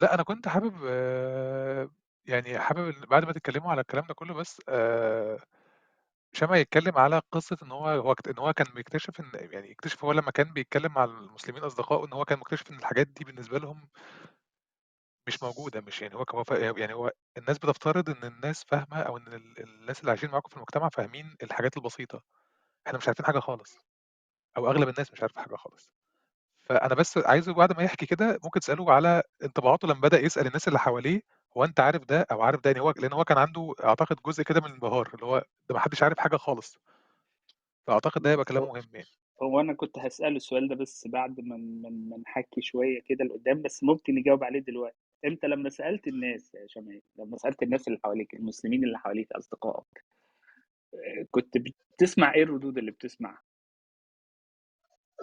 لا 0.00 0.14
أنا 0.14 0.22
كنت 0.22 0.48
حابب 0.48 0.74
آه، 0.88 1.90
يعني 2.26 2.58
حابب 2.58 2.94
بعد 3.10 3.24
ما 3.24 3.32
تتكلموا 3.32 3.70
على 3.70 3.80
الكلام 3.80 4.04
ده 4.06 4.14
كله 4.14 4.34
بس 4.34 4.62
آه، 4.68 5.38
شمع 6.34 6.56
يتكلم 6.56 6.98
على 6.98 7.22
قصة 7.32 7.56
إن 7.62 7.72
هو 7.72 7.88
هو 7.88 8.14
إن 8.28 8.38
هو 8.38 8.52
كان 8.52 8.66
بيكتشف 8.74 9.20
إن 9.20 9.30
يعني 9.52 9.72
اكتشف 9.72 10.04
هو 10.04 10.12
لما 10.12 10.30
كان 10.30 10.52
بيتكلم 10.52 10.92
مع 10.94 11.04
المسلمين 11.04 11.62
أصدقائه 11.64 12.06
إن 12.08 12.12
هو 12.12 12.24
كان 12.24 12.38
مكتشف 12.38 12.70
إن 12.70 12.78
الحاجات 12.78 13.06
دي 13.08 13.24
بالنسبة 13.24 13.58
لهم 13.58 13.88
مش 15.28 15.42
موجودة 15.42 15.80
مش 15.80 16.02
يعني 16.02 16.14
هو 16.14 16.24
يعني 16.76 16.94
هو 16.94 17.10
الناس 17.38 17.58
بتفترض 17.58 18.10
إن 18.10 18.24
الناس 18.32 18.64
فاهمة 18.64 19.00
أو 19.02 19.16
إن 19.16 19.26
ال 19.32 19.60
الناس 19.60 20.00
اللي 20.00 20.10
عايشين 20.10 20.30
معاكم 20.30 20.48
في 20.50 20.56
المجتمع 20.56 20.88
فاهمين 20.88 21.36
الحاجات 21.42 21.76
البسيطة، 21.76 22.22
إحنا 22.88 22.98
مش 22.98 23.08
عارفين 23.08 23.26
حاجة 23.26 23.40
خالص، 23.40 23.78
أو 24.58 24.68
أغلب 24.70 24.90
الناس 24.90 25.12
مش 25.12 25.22
عارفة 25.22 25.42
حاجة 25.42 25.56
خالص. 25.56 25.90
فأنا 26.66 26.94
بس 26.94 27.18
عايزه 27.18 27.54
بعد 27.54 27.76
ما 27.76 27.82
يحكي 27.82 28.06
كده 28.06 28.38
ممكن 28.44 28.60
تسأله 28.60 28.92
على 28.92 29.22
انطباعاته 29.44 29.88
لمّا 29.88 30.00
بدأ 30.00 30.18
يسأل 30.20 30.46
الناس 30.46 30.68
اللي 30.68 30.78
حواليه 30.78 31.20
هو 31.56 31.64
أنت 31.64 31.80
عارف 31.80 32.04
ده 32.04 32.26
أو 32.32 32.42
عارف 32.42 32.60
ده؟ 32.60 32.70
يعني 32.70 32.80
هو 32.82 32.90
لإن 32.98 33.12
هو 33.12 33.24
كان 33.24 33.38
عنده 33.38 33.74
أعتقد 33.84 34.16
جزء 34.26 34.42
كده 34.42 34.60
من 34.60 34.66
الانبهار، 34.66 35.10
اللي 35.14 35.26
هو 35.26 35.38
ده 35.68 35.74
ما 35.74 35.80
حدش 35.80 36.02
عارف 36.02 36.18
حاجة 36.18 36.36
خالص. 36.36 36.78
فأعتقد 37.86 38.22
ده 38.22 38.30
هيبقى 38.30 38.44
كلام 38.44 38.62
هو 38.62 38.68
مهم 38.68 38.90
يعني. 38.94 39.08
هو 39.42 39.60
أنا 39.60 39.74
كنت 39.74 39.98
هاسأله 39.98 40.36
السؤال 40.36 40.68
ده 40.68 40.74
بس 40.74 41.08
بعد 41.08 41.40
ما 41.40 41.56
ن 41.56 41.82
ما 41.82 41.90
ن 41.90 42.08
ما 42.10 42.18
نحكّي 42.18 42.62
شوية 42.62 43.00
كده 43.06 43.24
لقدّام، 43.24 43.62
بس 43.62 43.84
ممكن 43.84 44.14
نجاوب 44.14 44.44
عليه 44.44 44.60
دلوقتي. 44.60 44.96
أنت 45.24 45.44
لمّا 45.44 45.70
سألت 45.70 46.08
الناس 46.08 46.54
يا 46.54 46.66
شمال، 46.68 47.02
لمّا 47.18 47.36
سألت 47.36 47.62
الناس 47.62 47.88
اللي 47.88 47.98
حواليك، 48.04 48.34
المسلمين 48.34 48.84
اللي 48.84 48.98
حواليك 48.98 49.32
أصدقائك، 49.32 50.04
آآ 50.94 51.26
كنت 51.30 51.54
بتسمع 51.58 52.34
إيه 52.34 52.42
الردود 52.42 52.78
اللي 52.78 52.90
بتسمعها؟ 52.90 53.42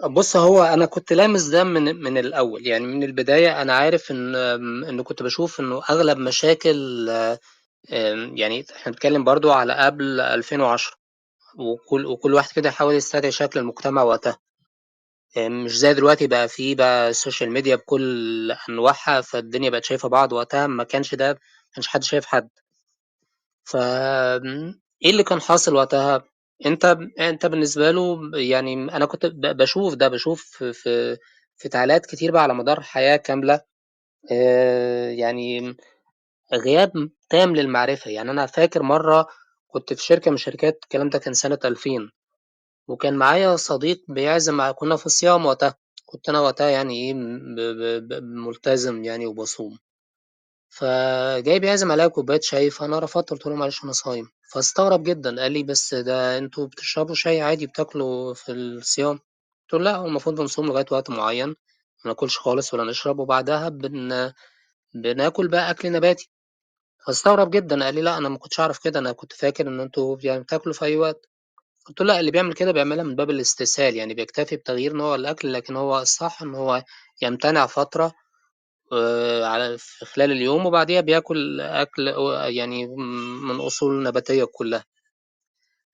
بُص، 0.02 0.36
هو 0.36 0.62
أنا 0.62 0.86
كنت 0.86 1.12
لامس 1.12 1.42
ده 1.44 1.64
من 1.64 1.96
من 2.02 2.18
الأول، 2.18 2.66
يعني 2.66 2.86
من 2.86 3.02
البداية 3.02 3.62
أنا 3.62 3.72
عارف 3.74 4.10
إن 4.10 4.34
إن 4.84 5.02
كنت 5.02 5.22
باشوف 5.22 5.60
إنه 5.60 5.82
أغلب 5.90 6.18
مشاكل 6.18 7.08
يعني 8.36 8.66
إحنا 8.76 8.92
بنتكلم 8.92 9.24
برضه 9.24 9.54
على 9.54 9.72
قبل 9.74 10.20
2010 10.20 10.96
وكل 11.58 12.06
وكل 12.06 12.34
واحد 12.34 12.52
كده 12.56 12.68
يحاول 12.68 12.94
يستدعي 12.94 13.32
شكل 13.32 13.60
المجتمع 13.60 14.02
وقتها. 14.02 14.38
مش 15.38 15.78
زي 15.78 15.94
دلوقتي 15.94 16.26
بقى 16.28 16.48
في 16.48 16.74
بقى 16.74 17.10
السوشيال 17.10 17.50
ميديا 17.52 17.76
بكل 17.76 18.52
أنواعها، 18.70 19.20
فالدنيا 19.20 19.70
بقت 19.70 19.84
شايفة 19.84 20.08
بعض، 20.10 20.32
وقتها 20.32 20.66
ما 20.66 20.84
كانش 20.84 21.16
ده 21.16 21.28
ما 21.32 21.38
كانش 21.74 21.88
حد 21.88 22.04
شايف 22.04 22.26
حد. 22.26 22.50
ف 23.66 23.76
إيه 25.04 25.10
اللي 25.10 25.22
كان 25.24 25.40
حاصل 25.40 25.74
وقتها؟ 25.74 26.24
أنت 26.66 26.98
أنت 27.20 27.46
بالنسبة 27.46 27.90
له 27.90 28.30
يعني 28.34 28.72
أنا 28.74 29.06
كنت 29.06 29.26
ب 29.26 29.40
باشوف 29.56 29.94
ده، 29.94 30.08
باشوف 30.08 30.42
في 30.72 31.16
في 31.56 31.68
تعليقات 31.68 32.06
كتير 32.06 32.30
بقى 32.32 32.42
على 32.42 32.54
مدار 32.54 32.80
حياة 32.80 33.16
كاملة 33.16 33.60
آآ، 34.32 35.10
يعني 35.12 35.76
غياب 36.54 37.10
تام 37.30 37.56
للمعرفة، 37.56 38.12
يعني 38.12 38.30
أنا 38.32 38.46
فاكر 38.46 38.82
مرّة 38.82 39.26
كنت 39.68 39.94
في 39.94 40.04
شركة 40.04 40.30
من 40.30 40.34
الشركات 40.36 40.80
الكلام 40.84 41.08
ده 41.10 41.20
كان 41.20 41.34
سنة 41.34 41.58
2000 41.66 42.10
وكان 42.88 43.16
معايا 43.18 43.56
صديق 43.56 44.04
بيعزم 44.08 44.72
كنا 44.72 44.96
في 44.96 45.06
الصيام 45.06 45.46
وقتها، 45.46 45.76
كنت 46.06 46.28
أنا 46.30 46.40
وقتها 46.40 46.70
يعني 46.70 46.94
إيه 46.94 47.14
ملتزم 48.22 49.04
يعني 49.04 49.26
وباصوم. 49.26 49.78
فجاي 50.78 51.58
بيعزم 51.60 51.92
عليَّ 51.92 52.08
كوباية 52.08 52.40
شاي، 52.42 52.70
فأنا 52.70 52.98
رفضت 52.98 53.30
قُلت 53.30 53.46
له: 53.46 53.54
"معلش 53.54 53.84
أنا 53.84 53.92
صايم." 53.92 54.26
فاستغرب 54.52 55.02
جدًا، 55.02 55.40
قال 55.42 55.52
لي: 55.52 55.62
"بس 55.62 55.94
ده 55.94 56.38
أنتم 56.38 56.66
بتشربوا 56.66 57.14
شاي 57.14 57.40
عادي، 57.42 57.66
بتاكلوا 57.66 58.34
في 58.34 58.52
الصيام." 58.52 59.18
قُلت 59.62 59.72
له: 59.74 59.80
"لأ، 59.80 59.96
هو 59.96 60.06
المفروض 60.06 60.36
بنصوم 60.40 60.66
لغاية 60.66 60.86
وقت 60.90 61.10
معيّن، 61.10 61.48
ما 61.48 61.56
ناكلش 62.06 62.38
خالص 62.38 62.74
ولا 62.74 62.84
نشرب، 62.84 63.18
وبعدها 63.18 63.68
بن 63.68 64.32
بناكل 64.94 65.48
بقى 65.48 65.70
أكل 65.70 65.92
نباتي." 65.92 66.30
فاستغرب 67.06 67.50
جدًا، 67.50 67.84
قال 67.84 67.94
لي: 67.94 68.02
"لأ، 68.02 68.18
أنا 68.18 68.28
ما 68.28 68.38
كنتش 68.38 68.60
أعرف 68.60 68.78
كده، 68.78 69.00
أنا 69.00 69.12
كنت 69.12 69.32
فاكر 69.32 69.68
إن 69.68 69.80
أنتم 69.80 70.18
يعني 70.24 70.40
بتاكلوا 70.42 70.74
في 70.74 70.84
أي 70.84 70.96
وقت." 70.96 71.28
قُلت 71.86 72.00
له: 72.02 72.06
"لأ، 72.08 72.20
اللي 72.20 72.30
بيعمل 72.32 72.54
كده 72.54 72.72
بيعملها 72.72 73.04
من 73.04 73.16
باب 73.16 73.30
الاستسهال، 73.30 73.96
يعني 73.96 74.14
بيكتفي 74.14 74.56
بتغيير 74.56 74.94
نوع 74.94 75.14
الأكل، 75.16 75.52
لكن 75.52 75.76
هو 75.76 76.00
الصح 76.00 76.42
إن 76.42 76.54
هو 76.54 76.84
يمتنع 77.22 77.66
فترة 77.66 78.12
آآ 78.92 79.46
على 79.46 79.78
في 79.78 80.04
خلال 80.04 80.32
اليوم، 80.32 80.66
وبعديها 80.66 81.00
بياكل 81.00 81.60
أكل 81.60 82.08
يعني 82.48 82.86
من 83.48 83.60
أصول 83.60 84.02
نباتية 84.02 84.44
كلّها. 84.44 84.84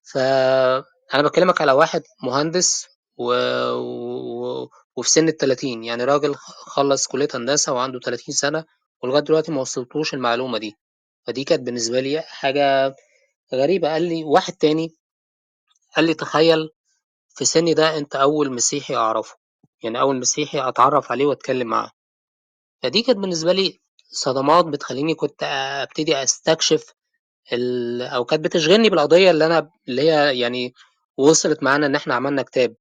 فأنا 0.04 1.22
باكلمك 1.22 1.60
على 1.60 1.72
واحد 1.72 2.02
مهندس 2.22 2.86
و 3.16 3.32
و 3.74 4.68
وفي 4.96 5.10
سِن 5.10 5.28
ال30 5.28 5.84
يعني 5.84 6.04
راجل 6.04 6.34
خلّص 6.66 7.06
كلية 7.06 7.28
هندسة 7.34 7.72
وعنده 7.72 8.00
30 8.00 8.34
سَنة، 8.34 8.64
ولغاية 9.02 9.22
دلوقتي 9.22 9.52
ما 9.52 9.60
وصلتوش 9.60 10.14
المعلومة 10.14 10.58
دي، 10.58 10.76
فدي 11.26 11.44
كانت 11.44 11.62
بالنسبة 11.62 12.00
لي 12.00 12.20
حاجة 12.22 12.94
غريبة. 13.54 13.88
قال 13.92 14.02
لي 14.02 14.24
واحد 14.24 14.52
تاني 14.54 14.94
قال 15.96 16.04
لي: 16.06 16.14
"تخيّل 16.14 16.70
في 17.36 17.44
سِنّي 17.46 17.74
ده 17.74 17.98
أنت 17.98 18.16
أول 18.16 18.52
مسيحي 18.52 18.96
أعرفه، 18.96 19.36
يعني 19.84 20.00
أول 20.00 20.16
مسيحي 20.20 20.68
أتعرّف 20.68 21.12
عليه 21.12 21.26
وأتكلم 21.26 21.68
معاه." 21.68 21.90
فدي 22.82 23.02
كانت 23.02 23.18
بالنسبة 23.18 23.52
لي 23.52 23.80
صدمات 24.10 24.64
بتخلّيني 24.64 25.14
كنت 25.14 25.42
أبتدي 25.42 26.22
أستكشف 26.22 26.94
ال 27.52 28.02
أو 28.02 28.24
كانت 28.24 28.44
بتشغلني 28.44 28.90
بالقضية 28.90 29.30
اللي 29.30 29.46
أنا 29.46 29.70
اللي 29.88 30.02
هي 30.12 30.38
يعني 30.40 30.74
وصلت 31.18 31.62
معانا 31.62 31.86
إن 31.86 31.94
إحنا 31.94 32.14
عملنا 32.14 32.42
كتاب، 32.42 32.76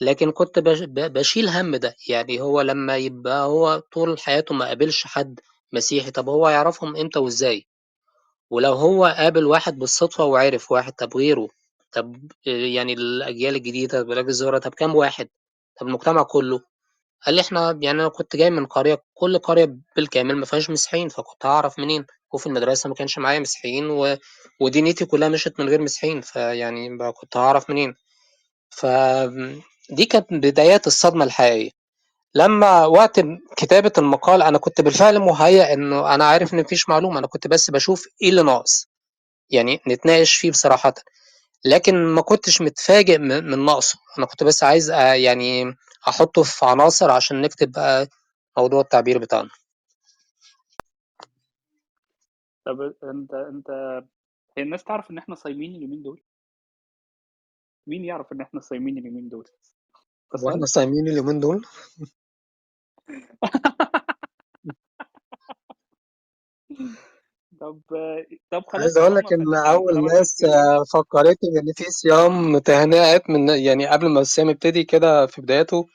لكن 0.00 0.30
كنت 0.32 0.58
باش 0.58 0.80
ب 0.82 0.94
باشيل 0.94 1.48
هَم 1.48 1.76
ده، 1.76 1.96
يعني 2.08 2.40
هو 2.40 2.60
لمّا 2.60 2.96
يبقى 2.96 3.44
هو 3.46 3.82
طول 3.92 4.20
حياته 4.20 4.54
ما 4.54 4.66
قابلش 4.66 5.04
حد 5.06 5.40
مسيحي، 5.72 6.10
طب 6.10 6.28
هو 6.28 6.46
هيعرفهم 6.46 6.96
إمتى 6.96 7.18
وإزاي؟ 7.18 7.66
ولو 8.50 8.72
هو 8.74 9.06
قابل 9.06 9.46
واحد 9.46 9.78
بالصدفة 9.78 10.24
وعرف 10.24 10.72
واحد، 10.72 10.92
طب 10.92 11.16
غيره؟ 11.16 11.48
طب 11.92 12.16
آآ 12.48 12.52
يعني 12.52 12.92
الأجيال 12.92 13.56
الجديدة، 13.56 14.00
الولاد 14.00 14.28
الصغيرة، 14.28 14.58
طب 14.58 14.74
كام 14.74 14.96
واحد؟ 14.96 15.28
طب 15.80 15.86
المجتمع 15.88 16.22
كلّه؟ 16.22 16.60
قال 17.26 17.34
لي: 17.34 17.40
"إحنا" 17.40 17.78
يعني 17.82 18.00
أنا 18.00 18.08
كنت 18.08 18.36
جاي 18.36 18.50
من 18.50 18.66
قرية 18.66 19.02
كل 19.14 19.38
قرية 19.38 19.76
بالكامل 19.96 20.36
ما 20.36 20.46
فيهاش 20.46 20.70
مسيحيين، 20.70 21.08
فكنت 21.08 21.46
هاعرف 21.46 21.78
منين؟ 21.78 22.06
وفي 22.32 22.46
المدرسة 22.46 22.88
ما 22.88 22.94
كانش 22.94 23.18
معايا 23.18 23.38
مسيحيين 23.38 23.90
و 23.90 24.16
ودنيتي 24.60 25.04
كلّها 25.04 25.28
مشيت 25.28 25.60
من 25.60 25.68
غير 25.68 25.80
مسيحيين، 25.80 26.20
فيعني 26.20 26.98
كنت 27.12 27.36
هاعرف 27.36 27.70
منين؟ 27.70 27.94
ف 28.70 28.86
دي 29.90 30.04
كانت 30.06 30.26
بدايات 30.32 30.86
الصدمة 30.86 31.24
الحقيقية. 31.24 31.70
لمّا 32.34 32.86
وقت 32.86 33.20
كتابة 33.56 33.92
المقال 33.98 34.42
أنا 34.42 34.58
كنت 34.58 34.80
بالفعل 34.80 35.18
مُهيأ 35.20 35.72
إنه 35.74 36.14
أنا 36.14 36.24
عارف 36.26 36.54
إن 36.54 36.58
ما 36.58 36.64
فيش 36.64 36.88
معلومة، 36.88 37.18
أنا 37.18 37.26
كنت 37.26 37.46
بس 37.48 37.70
باشوف 37.70 38.04
إيه 38.22 38.30
اللي 38.30 38.42
ناقص، 38.42 38.88
يعني 39.50 39.80
نتناقش 39.88 40.34
فيه 40.36 40.50
بصراحةً. 40.50 40.94
لكن 41.64 41.96
ما 42.06 42.22
كنتش 42.22 42.60
متفاجئ 42.62 43.18
من 43.18 43.64
نقصه، 43.66 43.98
أنا 44.18 44.26
كنت 44.26 44.44
بس 44.44 44.64
عايز 44.64 44.90
آآ 44.90 45.14
يعني 45.16 45.74
أحطه 46.08 46.42
في 46.42 46.66
عناصر 46.66 47.10
عشان 47.10 47.40
نكتب 47.40 47.72
بقى 47.72 48.08
موضوع 48.58 48.80
التعبير 48.80 49.18
بتاعنا. 49.18 49.50
طب 52.66 52.80
أنت 53.04 53.34
أنت 53.34 53.70
هي 54.56 54.62
الناس 54.62 54.84
تعرف 54.84 55.10
إن 55.10 55.18
إحنا 55.18 55.34
صايمين 55.34 55.74
اليومين 55.74 56.02
دول؟ 56.02 56.22
مين 57.86 58.04
يعرف 58.04 58.32
إن 58.32 58.40
إحنا 58.40 58.60
صايمين 58.60 58.98
اليومين 58.98 59.28
دول؟ 59.28 59.48
هو 60.34 60.50
صايم؟ 60.50 60.66
صايمين 60.66 61.08
اليومين 61.08 61.40
دول؟ 61.40 61.66
طب 67.60 67.80
طب 68.50 68.64
خلاص 68.66 68.82
عايز 68.82 68.98
أقول 68.98 69.14
لك 69.16 69.24
طالما 69.28 69.58
أول 69.72 69.94
طالما 69.94 70.08
ناس 70.18 70.36
بنتكلم 70.40 70.84
فكّرتني 70.94 71.50
إن 71.60 71.72
في 71.76 71.84
صيام 71.84 72.58
تهنئة 72.58 73.22
من 73.28 73.48
يعني 73.48 73.86
قبل 73.86 74.08
ما 74.08 74.20
الصيام 74.20 74.50
يبتدي 74.50 74.84
كده 74.84 75.26
في 75.26 75.42
بداياته، 75.42 75.86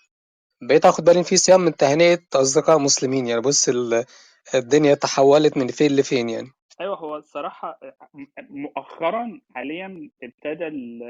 بقيت 0.61 0.85
آخد 0.85 1.03
بالي 1.03 1.19
إن 1.19 1.23
في 1.23 1.37
صيام 1.37 1.61
من 1.61 1.75
تهنئة 1.75 2.19
أصدقاء 2.35 2.79
مسلمين، 2.79 3.27
يعني 3.27 3.41
بُص 3.41 3.69
ال 3.69 4.05
الدنيا 4.55 4.93
تحوّلت 4.95 5.57
من 5.57 5.67
فين 5.67 5.95
لفين 5.95 6.29
يعني. 6.29 6.47
أيوه 6.81 6.97
هو 6.97 7.17
الصراحة 7.17 7.79
م 8.13 8.25
مؤخرًا 8.49 9.41
حاليًا 9.55 10.09
ابتدى 10.23 10.67
ال 10.67 11.03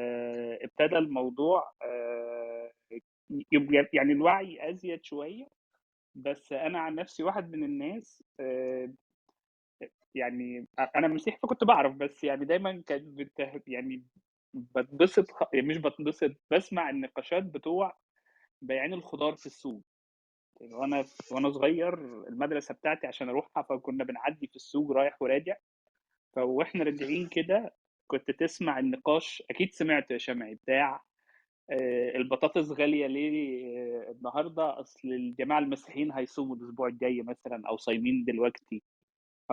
ابتدى 0.63 0.97
الموضوع 0.97 1.63
يبقى 3.51 3.89
يعني 3.93 4.11
الوعي 4.13 4.69
أزيد 4.69 5.03
شوية، 5.03 5.47
بس 6.15 6.53
أنا 6.53 6.79
عن 6.79 6.95
نفسي 6.95 7.23
واحد 7.23 7.51
من 7.51 7.63
الناس 7.63 8.23
آآ 8.39 8.93
يعني 10.15 10.67
أ 10.79 10.83
أنا 10.95 11.07
مسيحي 11.07 11.37
فكنت 11.43 11.63
باعرف، 11.63 11.95
بس 11.95 12.23
يعني 12.23 12.45
دايمًا 12.45 12.83
كانت 12.87 13.03
بته 13.19 13.61
يعني 13.67 14.03
باتبسط 14.53 15.31
خ 15.31 15.43
مش 15.55 15.77
باتبسط، 15.77 16.31
باسمع 16.51 16.89
النقاشات 16.89 17.43
بتوع 17.43 17.97
بياعين 18.61 18.93
الخضار 18.93 19.35
في 19.35 19.45
السوق، 19.45 19.83
يعني 20.61 20.75
وأنا 20.75 21.05
وأنا 21.31 21.51
صغير 21.51 21.93
المدرسة 22.29 22.73
بتاعتي 22.75 23.07
عشان 23.07 23.29
أروحها 23.29 23.63
فكنا 23.63 24.03
بنعدّي 24.03 24.47
في 24.47 24.55
السوق 24.55 24.91
رايح 24.91 25.21
وراجع، 25.23 25.57
فوإحنا 26.35 26.83
راجعين 26.83 27.27
كده 27.29 27.75
كنت 28.07 28.31
تسمع 28.31 28.79
النقاش 28.79 29.43
أكيد 29.51 29.73
سمعته 29.73 30.13
يا 30.13 30.17
شمعي 30.17 30.55
بتاع 30.55 31.03
البطاطس 32.15 32.71
غالية 32.71 33.07
ليه 33.07 33.65
النهارده؟ 34.11 34.79
أصل 34.81 35.09
الجماعة 35.09 35.59
المسيحيين 35.59 36.11
هيصوموا 36.11 36.55
الأسبوع 36.55 36.87
الجاي 36.87 37.21
مثلًا 37.23 37.63
أو 37.69 37.77
صايمين 37.77 38.25
دلوقتي 38.25 38.83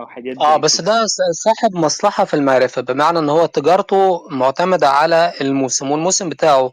أو 0.01 0.07
حاجات 0.07 0.37
آه، 0.41 0.53
زي 0.55 0.59
بس 0.59 0.81
كده. 0.81 0.91
ده 0.91 1.05
صاحب 1.33 1.75
مصلحة 1.75 2.25
في 2.25 2.35
المعرفة، 2.35 2.81
بمعنى 2.81 3.19
إن 3.19 3.29
هو 3.29 3.45
تجارته 3.47 4.27
مُعتمدة 4.31 4.89
على 4.89 5.33
الموسم، 5.41 5.91
والموسم 5.91 6.29
بتاعه. 6.29 6.71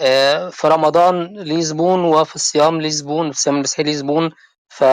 آآ 0.00 0.50
في 0.50 0.68
رمضان 0.68 1.26
ليه 1.38 1.62
زبون، 1.62 2.04
وفي 2.04 2.36
الصيام 2.36 2.80
ليه 2.80 2.90
زبون، 2.90 3.32
في 3.32 3.38
الصيام 3.38 3.56
المسيحي 3.56 3.82
ليه 3.82 3.94
زبون، 3.94 4.30
ف 4.68 4.84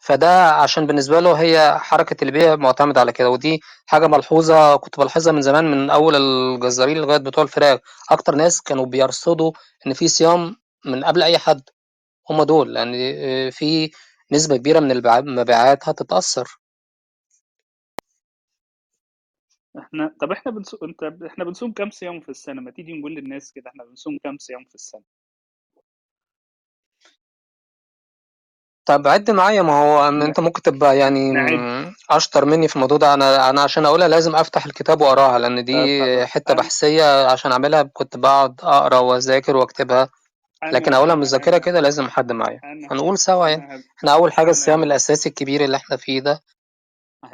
فده 0.00 0.50
عشان 0.52 0.86
بالنسبة 0.86 1.20
له 1.20 1.32
هي 1.34 1.78
حركة 1.80 2.24
البيع 2.24 2.56
معتمدة 2.56 3.00
على 3.00 3.12
كده 3.12 3.30
ودي 3.30 3.60
حاجة 3.86 4.06
ملحوظة 4.06 4.76
كنت 4.76 4.98
بلاحظها 5.00 5.32
من 5.32 5.42
زمان 5.42 5.70
من 5.70 5.90
أول 5.90 6.16
الجزارين 6.16 6.98
لغاية 6.98 7.18
بتوع 7.18 7.44
الفراخ. 7.44 7.80
أكتر 8.10 8.34
ناس 8.34 8.62
كانوا 8.62 8.86
بيرصدوا 8.86 9.52
إن 9.86 9.92
في 9.92 10.08
صيام 10.08 10.56
من 10.84 11.04
قبل 11.04 11.22
أي 11.22 11.38
حد. 11.38 11.62
هم 12.30 12.42
دول 12.42 12.74
لأن 12.74 12.92
آه، 12.96 13.50
في 13.50 13.90
نسبة 14.32 14.56
كبيرة 14.56 14.80
من 14.80 14.90
البع- 14.90 15.18
المبيعات 15.18 15.88
هتتأثر. 15.88 16.58
إحنا 19.78 20.14
طب 20.20 20.32
إحنا 20.32 20.52
بنصوم 20.52 20.80
أنت 20.82 21.22
إحنا 21.26 21.44
بنصوم 21.44 21.72
كام 21.72 21.90
صيام 21.90 22.20
في 22.20 22.28
السنة؟ 22.28 22.60
ما 22.62 22.70
تيجي 22.70 22.92
نقول 22.98 23.14
للناس 23.14 23.52
كده 23.52 23.70
إحنا 23.70 23.84
بنصوم 23.84 24.18
كام 24.24 24.38
صيام 24.38 24.64
في 24.68 24.74
السنة؟ 24.74 25.02
طب 28.86 29.06
عد 29.08 29.30
معايا 29.30 29.62
ما 29.62 29.72
هو 29.82 30.10
ن- 30.10 30.22
أنت 30.22 30.40
ممكن 30.40 30.62
تبقى 30.62 30.98
يعني 30.98 31.32
نعد 31.32 31.52
م- 31.52 31.94
أشطر 32.10 32.44
مني 32.44 32.68
في 32.68 32.76
الموضوع 32.76 32.98
ده. 32.98 33.14
أنا 33.14 33.50
أنا 33.50 33.62
عشان 33.62 33.86
أقولها 33.86 34.08
لازم 34.08 34.36
أفتح 34.36 34.66
الكتاب 34.66 35.00
وأقراها 35.00 35.38
لأن 35.38 35.64
دي 35.64 35.72
طب 36.00 36.06
خلاص. 36.16 36.28
حتة 36.28 36.54
بحثية 36.54 37.26
عشان 37.32 37.52
أعملها 37.52 37.82
كنت 37.82 38.16
بقعد 38.16 38.60
أقرأ 38.62 38.98
وأذاكر 38.98 39.56
وأكتبها. 39.56 40.08
لكن 40.64 40.94
أقولها 40.94 41.14
من 41.14 41.22
الذاكرة 41.22 41.58
كده 41.58 41.80
لازم 41.80 42.08
حد 42.08 42.32
معايا. 42.32 42.60
هنقول 42.90 43.18
سوا 43.18 43.48
يعني. 43.48 43.74
هب 43.76 43.82
إحنا 43.98 44.12
أول 44.12 44.32
حاجة 44.32 44.50
الصيام 44.50 44.78
أنا 44.78 44.86
الأساسي 44.86 45.28
الكبير 45.28 45.64
اللي 45.64 45.76
إحنا 45.76 45.96
فيه 45.96 46.20
ده. 46.20 46.42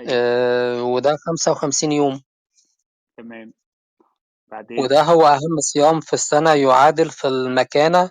آه 0.09 0.83
وده 0.83 1.17
55 1.17 1.93
يوم. 1.93 2.23
تمام. 3.17 3.53
بعدين؟ 4.51 4.79
وده 4.79 5.03
هو 5.03 5.27
أهم 5.27 5.61
صيام 5.61 6.01
في 6.01 6.13
السنة 6.13 6.53
يعادل 6.55 7.11
في 7.11 7.29
المكانة 7.29 8.11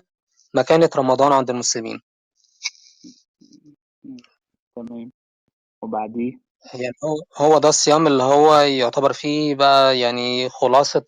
مكانة 0.54 0.90
رمضان 0.96 1.32
عند 1.32 1.50
المسلمين. 1.50 2.00
تمام. 4.76 5.12
وبعديه؟ 5.82 6.32
يعني 6.74 6.94
هو 7.04 7.16
هو 7.46 7.58
ده 7.58 7.68
الصيام 7.68 8.06
اللي 8.06 8.22
هو 8.22 8.56
يعتبر 8.60 9.12
فيه 9.12 9.54
بقى 9.54 9.98
يعني 9.98 10.48
خلاصة 10.48 11.04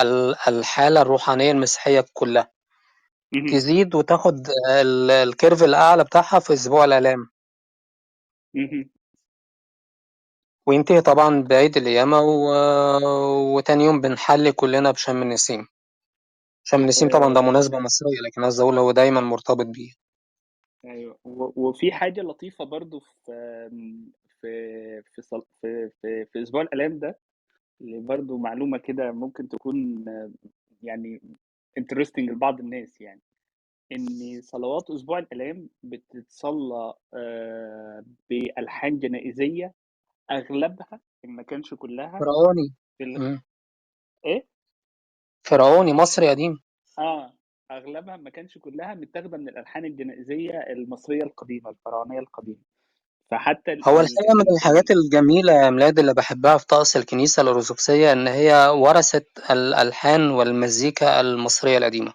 ال- 0.00 0.36
الحالة 0.48 1.02
الروحانية 1.02 1.50
المسيحية 1.52 2.04
كلها. 2.12 2.53
تزيد 3.32 3.94
وتاخد 3.94 4.46
ال- 4.70 5.10
الكيرف 5.10 5.62
الأعلى 5.62 6.04
بتاعها 6.04 6.38
في 6.38 6.52
أسبوع 6.52 6.84
الآلام. 6.84 7.30
وينتهي 10.66 11.00
طبعا 11.00 11.42
بعيد 11.42 11.76
القيامة 11.76 12.20
و... 12.20 12.48
وتاني 13.56 13.84
يوم 13.84 14.00
بنحلي 14.00 14.52
كلنا 14.52 14.90
بشم 14.90 15.22
النسيم. 15.22 15.66
شم 16.64 16.80
النسيم 16.80 17.08
طبعا 17.08 17.34
ده 17.34 17.40
آه. 17.40 17.50
مناسبة 17.50 17.78
مصرية 17.78 18.20
لكن 18.26 18.42
عايز 18.44 18.60
أقول 18.60 18.78
هو 18.78 18.90
دايما 18.92 19.20
مرتبط 19.20 19.66
بيه. 19.66 19.92
أيوه. 20.84 21.18
و- 21.24 21.68
وفي 21.68 21.92
حاجة 21.92 22.20
لطيفة 22.20 22.64
برضو 22.64 23.00
في 23.00 23.70
في 24.40 25.02
في 25.12 25.22
صل- 25.22 25.46
في 25.60 25.90
في, 26.02 26.26
في 26.32 26.42
أسبوع 26.42 26.62
الالام 26.62 26.98
ده 26.98 27.18
اللي 27.80 28.00
برضو 28.00 28.36
معلومة 28.38 28.78
كده 28.78 29.12
ممكن 29.12 29.48
تكون 29.48 30.04
يعني 30.82 31.20
انترستنج 31.78 32.30
لبعض 32.30 32.60
الناس 32.60 33.00
يعني. 33.00 33.20
إن 33.92 34.40
صلوات 34.42 34.90
أسبوع 34.90 35.18
الالام 35.18 35.68
بتتصلى 35.82 36.94
آه، 37.14 38.04
بألحان 38.30 38.98
جنائزية 38.98 39.74
أغلبها 40.30 41.00
إن 41.24 41.30
ما 41.30 41.42
كانش 41.42 41.74
كلها 41.74 42.18
فرعوني. 42.18 42.74
في 42.98 43.04
ال... 43.04 43.20
مم. 43.20 43.42
إيه؟ 44.26 44.46
فرعوني 45.46 45.92
مصري 45.92 46.30
قديم 46.30 46.58
آه 46.98 47.34
أغلبها 47.70 48.16
ما 48.16 48.30
كانش 48.30 48.58
كلها 48.58 48.94
متاخدة 48.94 49.36
من 49.38 49.48
الألحان 49.48 49.84
الجنائزية 49.84 50.58
المصرية 50.60 51.22
القديمة 51.22 51.70
الفرعونية 51.70 52.18
القديمة. 52.18 52.62
فحتى 53.30 53.72
ال 53.72 53.82
هو 53.88 54.00
ال 54.00 54.06
الحقيقة 54.06 54.34
من 54.34 54.40
ال 54.48 54.54
الحاجات 54.56 54.90
ال 54.90 54.96
الجميلة 55.04 55.52
يا 55.52 55.70
ميلاد 55.70 55.98
اللي 55.98 56.14
بحبها 56.14 56.56
في 56.58 56.66
طقس 56.66 56.96
الكنيسة 56.96 57.42
الأرثوذكسية 57.42 58.12
إن 58.12 58.28
هي 58.28 58.68
ورثت 58.68 59.26
الألحان 59.50 60.30
والمزيكا 60.30 61.20
المصرية 61.20 61.78
القديمة. 61.78 62.12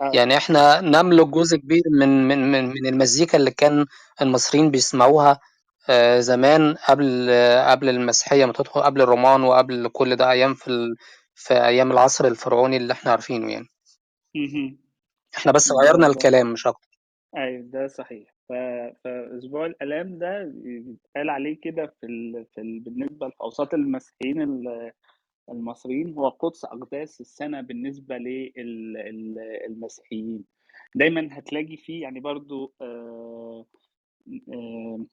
آه. 0.00 0.10
يعني 0.14 0.36
إحنا 0.36 0.80
نملك 0.80 1.26
جزء 1.26 1.56
كبير 1.56 1.82
من 2.00 2.28
من 2.28 2.52
من 2.52 2.68
من 2.68 2.86
المزيكا 2.86 3.38
اللي 3.38 3.50
كان 3.50 3.86
المصريين 4.22 4.70
بيسمعوها 4.70 5.40
آه، 5.90 6.20
زمان 6.20 6.74
قبل 6.88 7.30
قبل 7.68 7.88
المسيحية 7.88 8.44
ما 8.44 8.52
تدخل 8.52 8.80
قبل 8.82 9.00
الرومان 9.02 9.42
وقبل 9.42 9.88
كل 9.92 10.16
ده 10.16 10.30
أيام 10.30 10.54
في 10.54 10.68
ال... 10.68 10.96
في 11.34 11.54
أيام 11.54 11.92
العصر 11.92 12.24
الفرعوني 12.24 12.76
اللي 12.76 12.92
إحنا 12.92 13.10
عارفينه 13.10 13.52
يعني. 13.52 13.66
إحنا 15.36 15.52
بس 15.52 15.72
غيرنا 15.72 16.06
ده 16.06 16.12
الكلام 16.12 16.52
مش 16.52 16.66
أكتر. 16.66 16.88
أيوه 17.36 17.62
ده 17.62 17.86
صحيح. 17.86 18.37
فأسبوع 19.04 19.66
الألام 19.66 20.18
ده 20.18 20.52
يتقال 20.64 21.30
عليه 21.30 21.60
كده 21.62 21.86
في 21.86 22.06
ال... 22.06 22.46
في 22.54 22.60
ال... 22.60 22.80
بالنسبة 22.80 23.28
لأوساط 23.28 23.74
المسيحيين 23.74 24.42
ال- 24.42 24.92
المصريين 25.50 26.14
هو 26.14 26.28
قدس 26.28 26.64
أقداس 26.64 27.20
السنة 27.20 27.60
بالنسبة 27.60 28.16
للمسيحيين 28.18 30.44
دايما 30.94 31.28
هتلاقي 31.32 31.76
فيه 31.76 32.02
يعني 32.02 32.20
برضو 32.20 32.74
آه، 32.82 33.66
آه، 34.54 35.06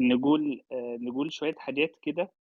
نقول 0.00 0.62
آه، 0.72 0.98
نقول 1.02 1.32
شوية 1.32 1.54
حاجات 1.58 1.96
كده 2.02 2.32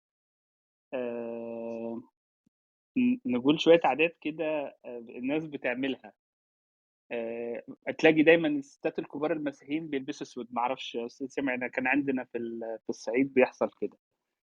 نقول 3.26 3.62
شوية 3.62 3.80
عادات 3.84 4.18
كده 4.22 4.78
الناس 4.86 5.48
بتعملها. 5.48 6.14
آه، 7.14 7.64
هتلاقي 7.88 8.24
دايما 8.24 8.48
الستات 8.48 9.00
الكبار 9.00 9.34
المسيحيين 9.34 9.88
بيلبسوا 9.88 10.28
أسود. 10.28 10.48
معرفش 10.52 10.96
يا 10.96 11.08
أنا 11.40 11.68
كان 11.68 11.88
عندنا 11.88 12.24
في 12.24 12.40
في 12.84 12.90
الصعيد 12.90 13.34
بيحصل 13.34 13.70
كده. 13.82 13.98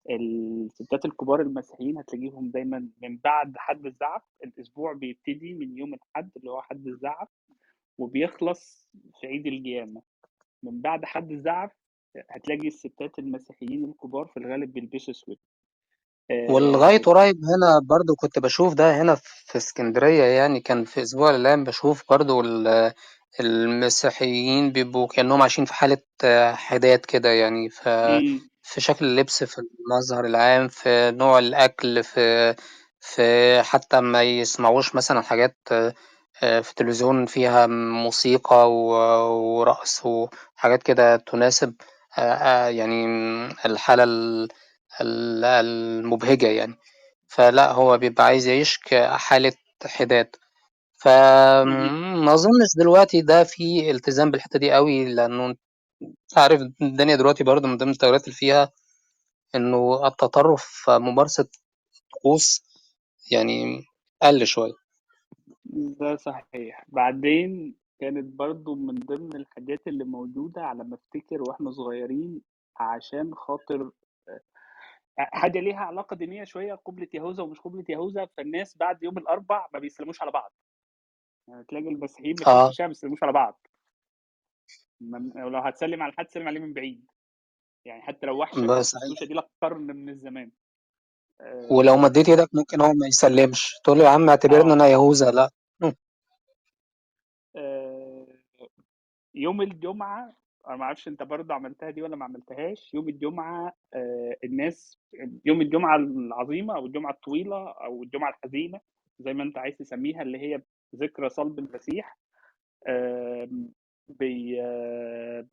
الستات 0.10 1.06
الكبار 1.06 1.42
المسيحيين 1.42 1.98
هتلاقيهم 1.98 2.52
دايما 2.52 2.90
من 3.02 3.18
بعد 3.18 3.58
حد 3.58 3.86
الزعف 3.86 4.22
الأسبوع 4.44 4.94
بيبتدي 4.94 5.54
من 5.54 5.78
يوم 5.78 5.94
الأحد 5.94 6.32
اللي 6.38 6.52
هو 6.52 6.62
حد 6.62 6.88
الزعف 6.88 7.28
وبيخلص 7.98 8.90
في 9.22 9.28
عيد 9.28 9.48
القيامة. 9.48 10.02
من 10.64 10.82
بعد 10.82 11.06
حد 11.06 11.32
الزعف 11.32 11.72
هتلاقي 12.30 12.68
الستات 12.68 13.20
المسيحيين 13.20 13.86
الكبار 13.86 14.26
في 14.26 14.38
الغالب 14.38 14.74
بيلبسوا 14.74 15.14
أسود. 15.14 15.38
ولغاية 16.48 17.02
آه، 17.02 17.06
قريب 17.06 17.38
هنا 17.46 17.80
برضو 17.90 18.16
كنت 18.16 18.40
بشوف 18.40 18.74
ده 18.74 19.02
هنا 19.02 19.16
في 19.48 19.58
اسكندرية 19.58 20.24
يعني 20.24 20.60
كان 20.62 20.86
في 20.86 21.02
أسبوع 21.04 21.30
الآلام 21.30 21.64
بشوف 21.64 22.04
برضو 22.10 22.42
ال- 22.42 22.94
المسيحيين 23.40 24.72
بيبقوا 24.72 25.08
كأنهم 25.08 25.42
عايشين 25.42 25.66
في 25.66 25.74
حالة 25.74 25.98
آه، 26.24 26.54
حداد 26.54 27.00
كده 27.00 27.30
يعني 27.30 27.70
في 27.70 27.90
أمم، 28.08 28.50
في 28.64 28.82
شكل 28.82 29.06
اللبس 29.06 29.44
في 29.44 29.60
المظهر 29.62 30.26
العام 30.26 30.68
في 30.68 31.12
نوع 31.12 31.40
الأكل 31.40 32.04
في 32.04 32.56
في 33.02 33.22
حتى 33.64 34.02
ما 34.02 34.24
يسمعوش 34.24 34.96
مثلا 34.96 35.22
حاجات 35.22 35.58
آه، 35.72 35.94
آه، 36.44 36.60
في 36.62 36.70
التلفزيون 36.72 37.26
فيها 37.26 37.68
موسيقى 37.68 38.72
و- 38.72 39.60
ورقص 39.60 40.06
وحاجات 40.06 40.84
كده 40.84 41.18
تناسب 41.18 41.76
آه، 42.18 42.22
آه، 42.22 42.70
يعني 42.70 43.06
الحالة 43.66 44.04
ال- 45.02 45.46
ال- 45.46 46.00
المبهجة 46.06 46.48
يعني. 46.48 46.76
فلا 47.28 47.72
هو 47.72 47.98
بيبقى 47.98 48.26
عايز 48.26 48.48
يعيش 48.48 48.80
كحالة 48.80 49.54
حداد. 49.86 50.36
أمم، 51.66 51.92
فما 52.24 52.34
أظنش 52.36 52.70
دلوقتي 52.80 53.22
ده 53.22 53.44
في 53.44 53.92
التزام 53.92 54.32
بالحتة 54.32 54.60
دي 54.60 54.72
قوي 54.74 55.06
لأنه 55.16 55.48
أنت 55.48 55.60
عارف 56.38 56.62
الدنيا 56.84 57.16
دلوقتي 57.18 57.44
برضه 57.46 57.68
من 57.68 57.78
ضمن 57.78 57.92
التغيرات 57.92 58.24
اللي 58.26 58.36
فيها 58.36 58.72
إنه 59.56 60.08
التطرف 60.08 60.86
ممارسة 60.90 61.48
طقوس 62.14 62.64
يعني 63.32 63.84
قل 64.24 64.48
شوية. 64.48 64.74
ده 66.00 66.16
صحيح. 66.16 66.86
بعدين 66.88 67.76
كانت 68.00 68.26
برضو 68.40 68.76
من 68.76 68.96
ضمن 68.96 69.36
الحاجات 69.36 69.88
اللي 69.88 70.04
موجودة 70.04 70.62
على 70.62 70.84
ما 70.84 70.96
أفتكر 70.96 71.42
وإحنا 71.44 71.72
صغيرين 71.72 72.42
عشان 72.78 73.36
خاطر 73.36 73.92
حاجة 75.20 75.60
ليها 75.60 75.80
علاقة 75.80 76.16
دينية 76.16 76.44
شوية 76.44 76.76
قبلة 76.76 77.08
يهوذا 77.14 77.44
ومش 77.44 77.60
قبلة 77.60 77.86
يهوذا 77.90 78.26
فالناس 78.26 78.78
بعد 78.78 79.04
يوم 79.04 79.18
الأربع 79.18 79.68
ما 79.74 79.80
بيسلموش 79.80 80.22
على 80.22 80.32
بعض. 80.32 80.54
يعني 81.50 81.64
تلاقي 81.64 81.88
المسيحيين 81.90 82.36
الشارع 82.42 82.88
ما 82.88 82.88
بيسلموش 82.88 83.24
على 83.24 83.34
بعض. 83.34 83.68
من- 85.02 85.32
لو 85.36 85.60
هتسلم 85.60 86.04
على 86.04 86.14
حد 86.14 86.30
سلم 86.30 86.48
عليه 86.48 86.60
من 86.60 86.74
بعيد. 86.74 87.08
يعني 87.86 88.02
حتى 88.02 88.28
لو 88.28 88.40
بس 88.68 88.96
والشوشه 88.96 89.26
دي 89.26 89.34
لك 89.34 89.50
قرن 89.62 89.88
من 89.96 90.10
الزمان. 90.10 90.52
ولو 91.72 91.94
آه 91.94 91.98
مديت 91.98 92.30
إيدك 92.30 92.50
ممكن 92.56 92.82
هو 92.82 92.94
ما 92.94 93.08
يسلمش. 93.08 93.74
تقول 93.84 93.98
له 94.00 94.04
يا 94.06 94.10
عم 94.10 94.30
اعتبرني 94.30 94.72
آه. 94.72 94.74
أنا 94.74 94.88
يهوذا 94.88 95.32
لا. 95.32 95.52
آه، 97.56 98.28
يوم 99.36 99.62
الجمعة 99.62 100.38
أنا 100.68 100.76
ما 100.76 100.84
أعرفش 100.84 101.08
أنت 101.08 101.24
برضه 101.24 101.54
عملتها 101.54 101.90
دي 101.90 102.02
ولا 102.02 102.16
ما 102.16 102.26
عملتهاش. 102.26 102.94
يوم 102.94 103.10
الجمعة 103.10 103.74
آه، 103.94 104.36
الناس 104.44 105.00
يوم 105.46 105.62
الجمعة 105.62 105.96
العظيمة 105.98 106.76
أو 106.76 106.86
الجمعة 106.86 107.12
الطويلة 107.12 107.70
أو 107.72 108.04
الجمعة 108.04 108.30
الحزينة 108.30 108.80
زي 109.20 109.34
ما 109.34 109.44
أنت 109.44 109.58
عايز 109.58 109.78
تسميها 109.78 110.22
اللي 110.22 110.38
هي 110.38 110.62
ذكرى 110.96 111.30
صلب 111.30 111.60
المسيح 111.60 112.18
بي 114.10 114.62
آه، 114.62 115.48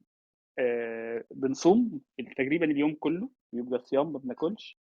آه، 0.58 1.24
بنصوم 1.30 2.00
تقريبا 2.36 2.64
اليوم 2.66 2.94
كله 2.94 3.30
بيبقى 3.52 3.78
صيام 3.78 4.12
ما 4.12 4.18
بناكلش. 4.18 4.78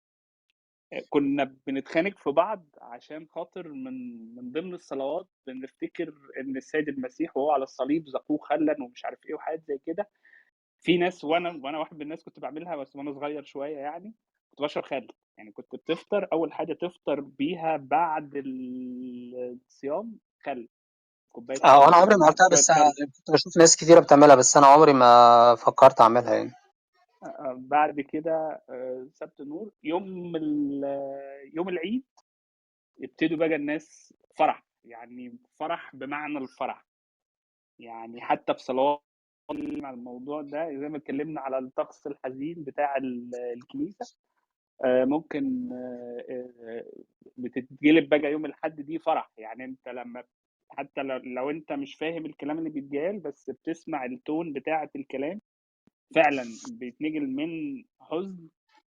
كنا 1.10 1.56
بنتخانق 1.68 2.18
في 2.20 2.30
بعض 2.32 2.66
عشان 2.82 3.28
خاطر 3.36 3.68
من 3.68 3.94
من 4.36 4.52
ضمن 4.52 4.74
الصلوات 4.74 5.28
بنفتكر 5.48 6.14
إن 6.40 6.58
السيد 6.58 6.90
المسيح 6.90 7.38
وهو 7.38 7.52
على 7.52 7.64
الصليب 7.64 8.08
زقوه 8.10 8.38
خلا 8.38 8.76
ومش 8.84 9.06
عارف 9.06 9.20
إيه 9.26 9.36
وحاجات 9.36 9.64
زي 9.68 9.80
كده. 9.86 10.10
في 10.82 10.98
ناس 10.98 11.24
وأنا 11.24 11.50
وأنا 11.64 11.78
واحد 11.80 11.96
من 11.96 12.02
الناس 12.02 12.24
كنت 12.24 12.40
بعملها 12.40 12.76
بس 12.76 12.96
وأنا 12.96 13.14
صغير 13.14 13.44
شوية 13.44 13.78
يعني 13.78 14.14
كنت 14.52 14.62
بشرب 14.62 14.84
خل. 14.86 15.08
يعني 15.38 15.52
كنت 15.52 15.76
بتفطر 15.76 16.28
أول 16.34 16.54
حاجة 16.54 16.74
تفطر 16.74 17.20
بيها 17.20 17.78
بعد 17.78 18.32
الصيام 18.36 20.20
خل. 20.46 20.68
كوباية 21.32 21.58
آه 21.66 21.88
أنا 21.88 21.96
عمري 21.96 22.16
ما 22.16 22.26
عملتها 22.26 22.50
بس 22.52 22.72
كنت 23.18 23.32
بشوف 23.32 23.58
ناس 23.58 23.76
كتيرة 23.76 24.00
بتعملها 24.00 24.36
بس 24.36 24.58
أنا 24.58 24.68
عمري 24.68 24.94
ما 24.94 25.56
فكرت 25.56 26.02
أعملها 26.02 26.36
يعني. 26.36 26.52
بعد 27.56 28.02
كده 28.02 28.64
آه، 28.70 29.08
سبت 29.12 29.42
نور 29.42 29.72
يوم 29.84 30.36
يوم 31.54 31.70
العيد 31.70 32.04
يبتدوا 33.00 33.38
بقى 33.38 33.56
الناس 33.56 34.14
فرح 34.38 34.66
يعني 34.86 35.38
فرح 35.60 35.96
بمعنى 35.96 36.38
الفرح. 36.38 36.86
يعني 37.80 38.22
حتى 38.22 38.54
في 38.54 38.60
صلوات 38.60 39.02
على 39.84 39.96
الموضوع 39.98 40.42
ده 40.42 40.78
زي 40.80 40.90
ما 40.90 40.98
اتكلمنا 40.98 41.42
على 41.42 41.58
الطقس 41.58 42.08
الحزين 42.08 42.64
بتاع 42.64 42.98
ال- 42.98 43.36
الكنيسة 43.54 44.18
آه، 44.86 45.06
ممكن 45.06 45.70
آه، 45.74 46.86
بتتجلب 47.38 48.10
بقى 48.10 48.32
يوم 48.32 48.46
الحد 48.46 48.82
دي 48.82 49.00
فرح. 49.00 49.32
يعني 49.38 49.66
انت 49.66 49.88
لما 49.90 50.24
حتى 50.70 51.04
لو, 51.04 51.50
انت 51.50 51.72
مش 51.72 51.96
فاهم 51.96 52.26
الكلام 52.26 52.60
اللي 52.60 52.70
بيتقال 52.70 53.20
بس 53.20 53.50
بتسمع 53.50 54.06
التون 54.06 54.54
بتاعة 54.54 54.90
الكلام 54.96 55.42
فعلا 56.16 56.46
بيتنقل 56.80 57.28
من 57.28 57.84
حزن 58.02 58.50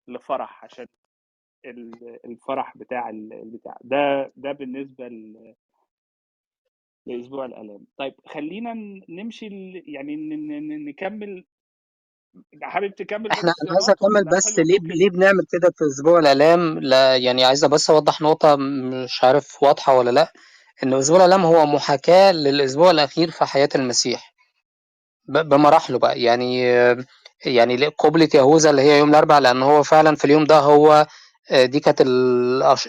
لفرح 0.09 0.65
عشان 0.65 0.87
ال- 1.67 2.27
الفرح 2.27 2.79
بتاع 2.79 3.11
ال- 3.11 3.33
البتاع 3.33 3.79
ده 3.85 4.33
ده 4.37 4.53
بالنسبة 4.53 5.09
ل- 5.09 5.55
لأسبوع 7.07 7.45
الآلام 7.47 7.87
طيب 7.99 8.15
خلينا 8.27 8.75
نمشي 9.09 9.47
ال- 9.47 9.83
يعني 9.95 10.17
نكمل. 10.87 11.45
حابب 12.63 12.95
تكمل 12.95 13.31
إحنا 13.33 13.53
أنا 13.63 13.73
عايز 13.73 13.91
أكمل 13.91 14.25
بس 14.39 14.59
ليه 14.59 14.79
ليه 14.81 15.11
بنعمل 15.11 15.47
كده 15.53 15.73
في 15.77 15.85
أسبوع 15.87 16.19
الاعلام 16.19 16.79
لا 16.81 17.17
يعني 17.17 17.45
عايز 17.45 17.65
بس 17.67 17.91
أوضح 17.91 18.23
نقطة 18.23 18.57
مش 19.05 19.25
عارف 19.25 19.63
واضحة 19.63 19.99
ولا 19.99 20.11
لأ 20.11 20.33
إن 20.85 20.95
أسبوع 20.95 21.17
الاعلام 21.19 21.45
هو 21.47 21.67
محاكاة 21.67 22.33
للأسبوع 22.33 22.91
الأخير 22.91 23.31
في 23.33 23.45
حياة 23.45 23.69
المسيح. 23.75 24.32
بمراحله 25.33 25.99
بقى. 25.99 26.23
يعني 26.23 26.63
يعني 27.47 27.87
قبلة 27.87 28.29
يهوذا 28.35 28.71
اللي 28.71 28.83
هي 28.83 28.99
يوم 28.99 29.11
الأربعاء 29.11 29.41
لأن 29.41 29.63
هو 29.63 29.83
فعلا 29.83 30.17
في 30.17 30.25
اليوم 30.25 30.45
ده 30.45 30.59
هو 30.59 31.07
آه، 31.51 31.65
دي 31.65 31.81
كانت 31.81 32.01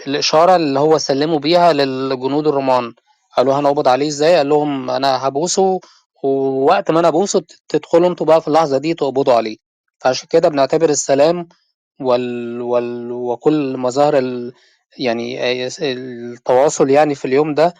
الإشارة 0.07 0.55
اللي 0.55 0.79
هو 0.79 0.97
سلموا 0.97 1.39
بيها 1.39 1.73
للجنود 1.73 2.47
الرومان. 2.47 2.93
قالوا 3.37 3.53
هنقبض 3.59 3.87
عليه 3.87 4.07
إزاي؟ 4.07 4.35
قال 4.37 4.49
لهم 4.49 4.89
أنا 4.89 5.27
هبوسه 5.27 5.79
ووقت 6.23 6.91
ما 6.91 6.99
أنا 6.99 7.07
أبوسه 7.07 7.43
تدخلوا 7.69 8.09
أنتوا 8.09 8.25
بقى 8.25 8.41
في 8.41 8.47
اللحظة 8.47 8.77
دي 8.77 8.93
تقبضوا 8.93 9.33
عليه. 9.33 9.57
فعشان 9.99 10.27
كده 10.31 10.49
بنعتبر 10.49 10.89
السلام 10.89 11.47
وال... 12.01 12.61
وال... 12.61 13.11
وكل 13.11 13.77
مظاهر 13.77 14.17
ال... 14.17 14.53
يعني 14.99 15.43
آه، 15.65 15.71
التواصل 15.81 16.89
يعني 16.89 17.15
في 17.15 17.25
اليوم 17.25 17.53
ده 17.53 17.73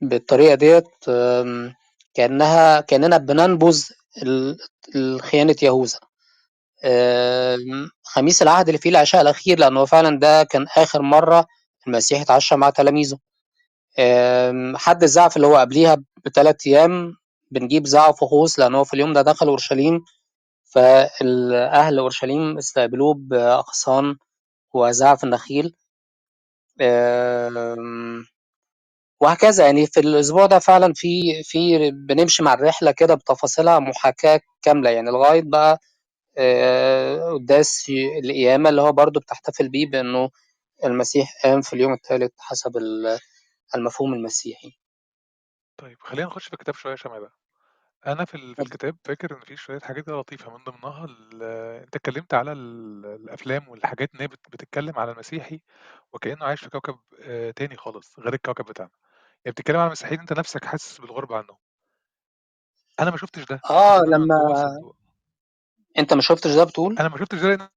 بالطريقة 0.00 0.82
آمم، 1.08 1.74
كأنها 2.14 2.80
كأننا 2.80 3.16
بننبُذ 3.16 3.84
خيانة 5.20 5.56
يهوذا. 5.62 5.98
خميس 8.04 8.42
العهد 8.42 8.68
اللي 8.68 8.78
فيه 8.78 8.90
العشاء 8.90 9.22
الأخير، 9.22 9.58
لأن 9.58 9.76
هو 9.76 9.86
فعلًا 9.86 10.18
ده 10.18 10.44
كان 10.44 10.66
آخر 10.76 11.02
مرّة 11.02 11.46
المسيح 11.86 12.20
اتعشّى 12.20 12.56
مع 12.56 12.70
تلاميذه. 12.70 13.18
حد 14.76 15.02
الزعف 15.02 15.36
اللي 15.36 15.46
هو 15.46 15.56
قبليها 15.56 15.96
ب3 16.28 16.54
أيام 16.66 17.14
بنجيب 17.50 17.86
زعف 17.86 18.22
وخوص، 18.22 18.58
لأن 18.58 18.74
هو 18.74 18.84
في 18.84 18.94
اليوم 18.94 19.12
ده 19.12 19.22
دخل 19.22 19.46
أورشليم، 19.48 20.00
فال 20.64 21.54
أهل 21.54 21.98
أورشليم 21.98 22.58
استقبلوه 22.58 23.14
بأغصان 23.18 24.16
وزعف 24.74 25.24
النخيل. 25.24 25.74
وهكذا 29.20 29.66
يعني 29.66 29.86
في 29.86 30.00
الأسبوع 30.00 30.46
ده 30.46 30.58
فعلًا 30.58 30.92
في 30.96 31.42
في 31.44 31.90
بنمشي 31.90 32.42
مع 32.42 32.54
الرحلة 32.54 32.92
كده 32.92 33.14
بتفاصيلها 33.14 33.78
محاكاة 33.78 34.40
كاملة 34.62 34.90
يعني 34.90 35.10
لغاية 35.10 35.42
بقى 35.44 35.78
آآ 36.38 37.32
قداس 37.34 37.86
القيامة 38.24 38.70
اللي 38.70 38.82
هو 38.82 38.92
برضه 38.92 39.20
بتحتفل 39.20 39.68
بيه 39.68 39.86
بإنه 39.90 40.30
المسيح 40.84 41.34
قام 41.44 41.62
في 41.62 41.72
اليوم 41.74 41.92
التالت 41.94 42.34
حسب 42.38 42.76
ال 42.76 43.18
المفهوم 43.76 44.14
المسيحي. 44.14 44.72
طيب 45.76 45.96
خلّينا 46.00 46.26
نخش 46.28 46.46
في 46.46 46.52
الكتاب 46.52 46.74
شوية 46.74 46.94
شمعة 46.94 47.18
بقى. 47.20 47.32
أنا 48.06 48.24
في 48.24 48.34
ال 48.36 48.56
في 48.56 48.62
اتفضل. 48.62 48.66
الكتاب 48.66 48.96
فاكر 49.04 49.36
إن 49.36 49.40
في 49.40 49.56
شوية 49.56 49.80
حاجات 49.80 50.04
كده 50.06 50.16
لطيفة 50.16 50.58
من 50.58 50.64
ضمنها 50.64 51.04
ال 51.06 51.42
أنت 51.84 51.96
اتكلمت 51.96 52.34
على 52.34 52.52
ال 52.52 53.06
الأفلام 53.06 53.68
والحاجات 53.68 54.10
إن 54.14 54.20
هي 54.20 54.28
بت 54.28 54.40
بتتكلم 54.52 54.98
على 54.98 55.12
المسيحي 55.12 55.60
وكأنه 56.12 56.46
عايش 56.46 56.60
في 56.60 56.70
كوكب 56.70 56.98
آآ 57.22 57.50
تاني 57.52 57.76
خالص 57.76 58.20
غير 58.20 58.34
الكوكب 58.34 58.64
بتاعنا. 58.66 58.92
يعني 59.44 59.52
بتتكلم 59.52 59.76
على 59.76 59.86
المسيحيين 59.86 60.20
أنت 60.20 60.32
نَفْسك 60.32 60.64
حاسس 60.64 61.00
بالغُربة 61.00 61.36
عنهم. 61.36 61.56
أنا 63.00 63.10
ما 63.10 63.16
شُفتش 63.16 63.44
ده، 63.44 63.60
آه، 63.70 64.00
أنا 64.00 64.16
لمّا. 64.16 64.92
أنت 65.98 66.14
ما 66.14 66.20
شُفتش 66.20 66.50
ده 66.54 66.64
بتقول؟ 66.64 67.00
أنا 67.00 67.08
ما 67.08 67.16
شُفتش 67.18 67.38
ده 67.38 67.48
لإن 67.48 67.68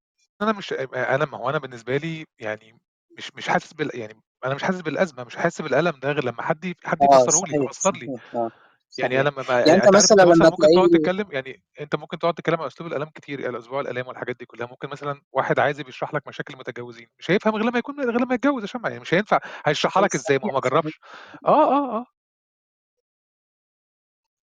أنا 0.41 0.51
مش 0.51 0.74
أ 0.74 1.16
أنا 1.16 1.26
ما 1.26 1.38
هو 1.38 1.49
أنا 1.49 1.57
بالنسبة 1.57 1.97
لي 1.97 2.26
يعني 2.39 2.80
مش 3.18 3.32
مش 3.36 3.49
حاسس 3.49 3.74
بال 3.74 3.99
يعني 3.99 4.22
أنا 4.45 4.55
مش 4.55 4.64
حاسس 4.64 4.82
بالأزمة، 4.82 5.24
مش 5.24 5.36
حاسس 5.36 5.61
بالألم 5.61 5.99
ده 5.99 6.11
غير 6.11 6.24
لمّا 6.26 6.41
حد 6.43 6.66
ي 6.66 6.76
حد 6.86 7.03
آه، 7.03 7.03
يفسّره 7.03 7.45
لي، 7.47 7.53
صحيح، 7.53 7.72
ففسّر 7.72 7.91
لي. 7.93 8.09
صحيح، 8.09 8.22
آه، 8.36 8.51
يعني 8.98 9.16
صحيح. 9.16 9.24
ما 9.32 9.44
يعني 9.66 9.78
ما 9.78 9.86
أنت 9.86 9.88
أنت 9.88 9.96
عارف 9.96 10.10
مثلًا 10.12 10.24
لمّا 10.26 10.46
ممكن 10.50 10.70
تقعد 10.72 10.89
تلاقيه 10.89 10.89
تتكلم 10.89 11.26
يعني 11.32 11.64
أنت 11.82 11.96
ممكن 11.96 12.20
تقعد 12.20 12.34
تتكلم 12.34 12.60
على 12.60 12.68
أسلوب 12.68 12.89
الآلام 12.91 13.10
كتير، 13.10 13.39
يعني 13.39 13.58
أسبوع 13.60 13.82
الآلام 13.82 14.08
والحاجات 14.08 14.36
دي 14.39 14.46
كلّها، 14.46 14.68
ممكن 14.68 14.89
مثلًا 14.89 15.22
واحد 15.32 15.60
عايزب 15.60 15.88
يشرح 15.89 16.14
لك 16.14 16.28
مشاكل 16.28 16.54
المتجوزين، 16.54 17.08
مش 17.20 17.32
هيفهم 17.32 17.56
غير 17.56 17.66
لمّا 17.66 17.80
يكون 17.80 17.96
غير 18.02 18.22
لمّا 18.22 18.34
يتجوز 18.36 18.62
يا 18.62 18.68
شمعة، 18.68 18.89
يعني 18.89 19.02
مش 19.02 19.14
هينفع 19.14 19.39
هيشرحها 19.66 20.04
لك 20.04 20.16
إزاي؟ 20.16 20.38
ما 20.38 20.50
هو 20.50 20.54
ما. 20.54 20.60
جرّبش. 20.60 21.00
آه، 21.48 21.50
آه، 21.74 21.98
آه. 21.98 22.06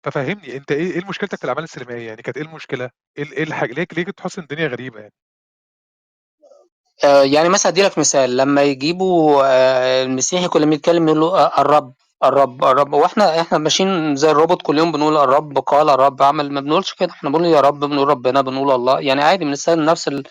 ففهّمني 0.04 0.56
أنت 0.56 0.72
إيه 0.72 0.90
إيه 0.92 1.04
مشكلتك 1.08 1.38
في 1.38 1.44
الأعمال 1.44 1.64
السينمائية؟ 1.64 2.06
يعني 2.08 2.22
كانت 2.22 2.36
إيه 2.36 2.44
المشكلة؟ 2.44 2.90
إيه 3.18 3.24
ال 3.24 3.32
إيه 3.32 3.42
الحاجة 3.42 3.72
ليه 3.72 3.86
ليه 3.96 4.04
كنت 4.04 4.20
حاسس 4.20 4.38
إن 4.38 4.42
الدنيا 4.44 4.66
غريبة 4.68 5.00
يعني؟ 5.00 5.12
آآ 7.04 7.24
يعني 7.24 7.48
مثلًا 7.48 7.72
أدّي 7.72 7.82
لك 7.82 7.98
مثال، 7.98 8.36
لمّا 8.36 8.62
يجيبوا 8.62 9.42
آآ 9.46 10.02
المسيحي 10.04 10.48
كل 10.48 10.66
ما 10.66 10.74
يتكلم 10.74 11.08
يقول 11.08 11.20
له 11.20 11.46
أ 11.46 11.60
الرب، 11.60 11.94
الرب، 12.24 12.64
الرب، 12.64 12.94
هو 12.94 13.04
إحنا 13.04 13.40
إحنا 13.40 13.58
ماشيين 13.58 14.16
زي 14.16 14.30
الروبوت 14.30 14.62
كل 14.62 14.78
يوم 14.78 14.92
بنقول 14.92 15.16
الرب 15.16 15.58
قال، 15.58 15.90
الرب 15.90 16.22
عمل، 16.22 16.52
ما 16.52 16.60
بنقولش 16.60 16.92
كده، 16.94 17.10
إحنا 17.12 17.30
بنقول 17.30 17.44
يا 17.46 17.60
رب، 17.60 17.80
بنقول 17.80 18.08
ربنا، 18.08 18.40
بنقول 18.40 18.70
الله، 18.70 19.00
يعني 19.00 19.22
عادي 19.22 19.44
بنستخدم 19.44 19.82
نفس 19.82 20.08
ال 20.08 20.22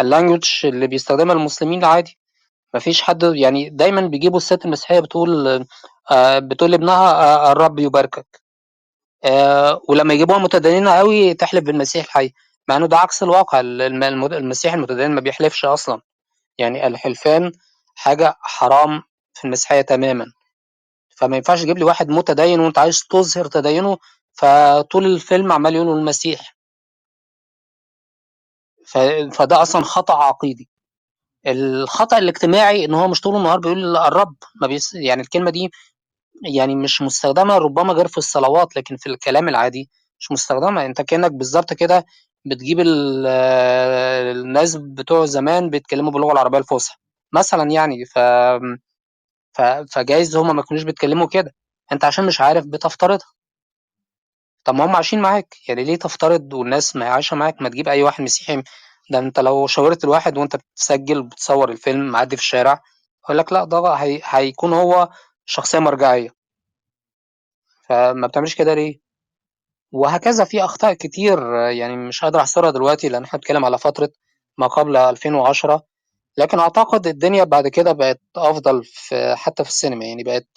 الlanguage 0.00 0.64
اللي 0.64 0.86
بيستخدمها 0.86 1.34
المسلمين 1.36 1.84
عادي، 1.84 2.18
ما 2.74 2.80
فيش 2.80 3.02
حد 3.02 3.22
يعني 3.22 3.70
دايمًا 3.70 4.00
بيجيبوا 4.02 4.38
الست 4.38 4.64
المسيحية 4.64 5.00
بتقول 5.00 5.48
آآ 6.12 6.38
بتقول 6.38 6.70
لابنها 6.70 7.12
آآ 7.48 7.52
الرب 7.52 7.78
يباركك، 7.78 8.42
آآ 9.24 9.80
ولمّا 9.88 10.14
يجيبوها 10.14 10.38
متدينة 10.38 10.90
أوي 10.92 11.34
تحلف 11.34 11.64
بالمسيح 11.64 12.04
الحي، 12.04 12.32
مع 12.68 12.76
إنه 12.76 12.86
ده 12.86 12.98
عكس 12.98 13.22
الواقع، 13.24 13.60
ال 13.60 13.82
الم 13.82 14.02
المد 14.04 14.32
المسيحي 14.34 14.76
المتدين 14.76 15.10
ما 15.10 15.20
بيحلفش 15.22 15.64
أصلًا. 15.64 16.00
يعني 16.58 16.86
الحلفان 16.86 17.52
حاجة 17.96 18.34
حرام 18.42 19.02
في 19.34 19.44
المسيحية 19.46 19.80
تمامًا، 19.82 20.26
فما 21.16 21.36
ينفعش 21.36 21.62
تجيب 21.62 21.78
لي 21.78 21.84
واحد 21.84 22.08
متدين 22.10 22.60
وأنت 22.60 22.78
عايز 22.78 23.00
تظهر 23.10 23.46
تدينه، 23.46 23.98
فطول 24.32 25.06
الفيلم 25.06 25.52
عمال 25.52 25.74
يقول 25.74 25.98
المسيح. 25.98 26.54
فده 29.32 29.62
أصلًا 29.62 29.82
خطأ 29.84 30.14
عقيدي. 30.14 30.68
الخطأ 31.48 32.18
الاجتماعي 32.18 32.84
إن 32.84 32.94
هو 32.94 33.08
مش 33.08 33.22
طول 33.22 33.36
النهار 33.36 33.60
بيقول 33.60 33.96
الرب، 33.96 34.36
ما 34.62 34.68
بيس 34.68 34.94
يعني 34.94 35.22
الكلمة 35.22 35.50
دي 35.50 35.70
يعني 36.54 36.76
مش 36.76 37.02
مستخدمة 37.02 37.58
ربما 37.58 37.92
غير 37.94 38.08
في 38.08 38.18
الصلوات، 38.18 38.76
لكن 38.76 38.96
في 38.96 39.08
الكلام 39.10 39.48
العادي 39.48 39.90
مش 40.20 40.32
مستخدمة، 40.32 40.86
أنت 40.86 41.02
كأنك 41.02 41.32
بالضبط 41.32 41.74
كده 41.74 42.06
بتجيب 42.46 42.80
ال 42.80 43.26
الناس 44.36 44.76
بتوع 44.76 45.26
زمان 45.26 45.70
بيتكلموا 45.70 46.12
باللغة 46.12 46.32
العربية 46.32 46.58
الفصحى 46.58 46.98
مثلًا 47.34 47.70
يعني، 47.72 48.06
ف 48.06 48.18
فجايز 49.92 50.36
هُم 50.36 50.56
ما 50.56 50.60
يكونوش 50.62 50.82
بيتكلموا 50.82 51.26
كده، 51.28 51.54
أنت 51.92 52.04
عشان 52.04 52.26
مش 52.26 52.40
عارف 52.40 52.64
بتفترضها. 52.66 53.28
طب 54.64 54.74
ما 54.74 54.84
هُم 54.84 54.96
عايشين 54.96 55.22
معاك، 55.22 55.54
يعني 55.68 55.84
ليه 55.84 55.96
تفترض 55.96 56.54
والناس 56.54 56.96
ما 56.96 57.04
هي 57.06 57.10
عايشة 57.10 57.36
معاك، 57.36 57.62
ما 57.62 57.68
تجيب 57.68 57.88
أي 57.88 58.02
واحد 58.02 58.22
مسيحي 58.24 58.62
ده 59.10 59.18
أنت 59.18 59.40
لو 59.40 59.66
شاورت 59.66 60.04
الواحد 60.04 60.38
وأنت 60.38 60.56
بتسجل 60.56 61.18
وبتصور 61.18 61.70
الفيلم 61.70 62.08
معدّي 62.10 62.36
في 62.36 62.42
الشارع، 62.42 62.82
هيقول 63.24 63.38
لك 63.38 63.52
لأ 63.52 63.64
ده 63.64 63.94
هي 63.94 64.20
هيكون 64.24 64.72
هو 64.72 65.08
شخصية 65.46 65.78
مرجعية. 65.78 66.30
فما 67.88 68.26
بتعملش 68.26 68.54
كده 68.54 68.74
ليه؟ 68.74 69.00
وهكذا 69.92 70.44
في 70.44 70.64
أخطاء 70.64 70.94
كتير 70.94 71.54
يعني 71.54 71.96
مش 71.96 72.20
قادر 72.24 72.40
أحصرها 72.40 72.70
دلوقتي 72.70 73.08
لأن 73.08 73.24
إحنا 73.24 73.38
بنتكلم 73.38 73.64
على 73.64 73.78
فترة 73.78 74.10
ما 74.58 74.66
قبل 74.66 74.96
2010 74.96 75.82
لكن 76.38 76.58
أعتقد 76.58 77.06
الدنيا 77.06 77.44
بعد 77.44 77.68
كده 77.68 77.92
بقت 77.92 78.20
أفضل 78.36 78.84
في 78.84 79.34
حتى 79.36 79.64
في 79.64 79.70
السينما. 79.70 80.04
يعني 80.04 80.22
بقت 80.24 80.48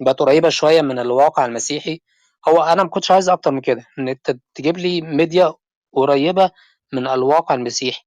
بقت 0.00 0.20
قريبة 0.20 0.48
شوية 0.48 0.82
من 0.82 0.98
الواقع 0.98 1.44
المسيحي. 1.46 2.00
هو 2.48 2.62
أنا 2.62 2.82
ما 2.82 2.88
كنتش 2.88 3.10
عايز 3.10 3.28
أكتر 3.28 3.50
من 3.50 3.60
كده 3.60 3.86
إن 3.98 4.08
أنت 4.08 4.36
تجيب 4.54 4.78
لي 4.78 5.00
ميديا 5.00 5.54
قريبة 5.92 6.50
من 6.92 7.06
الواقع 7.06 7.54
المسيحي. 7.54 8.02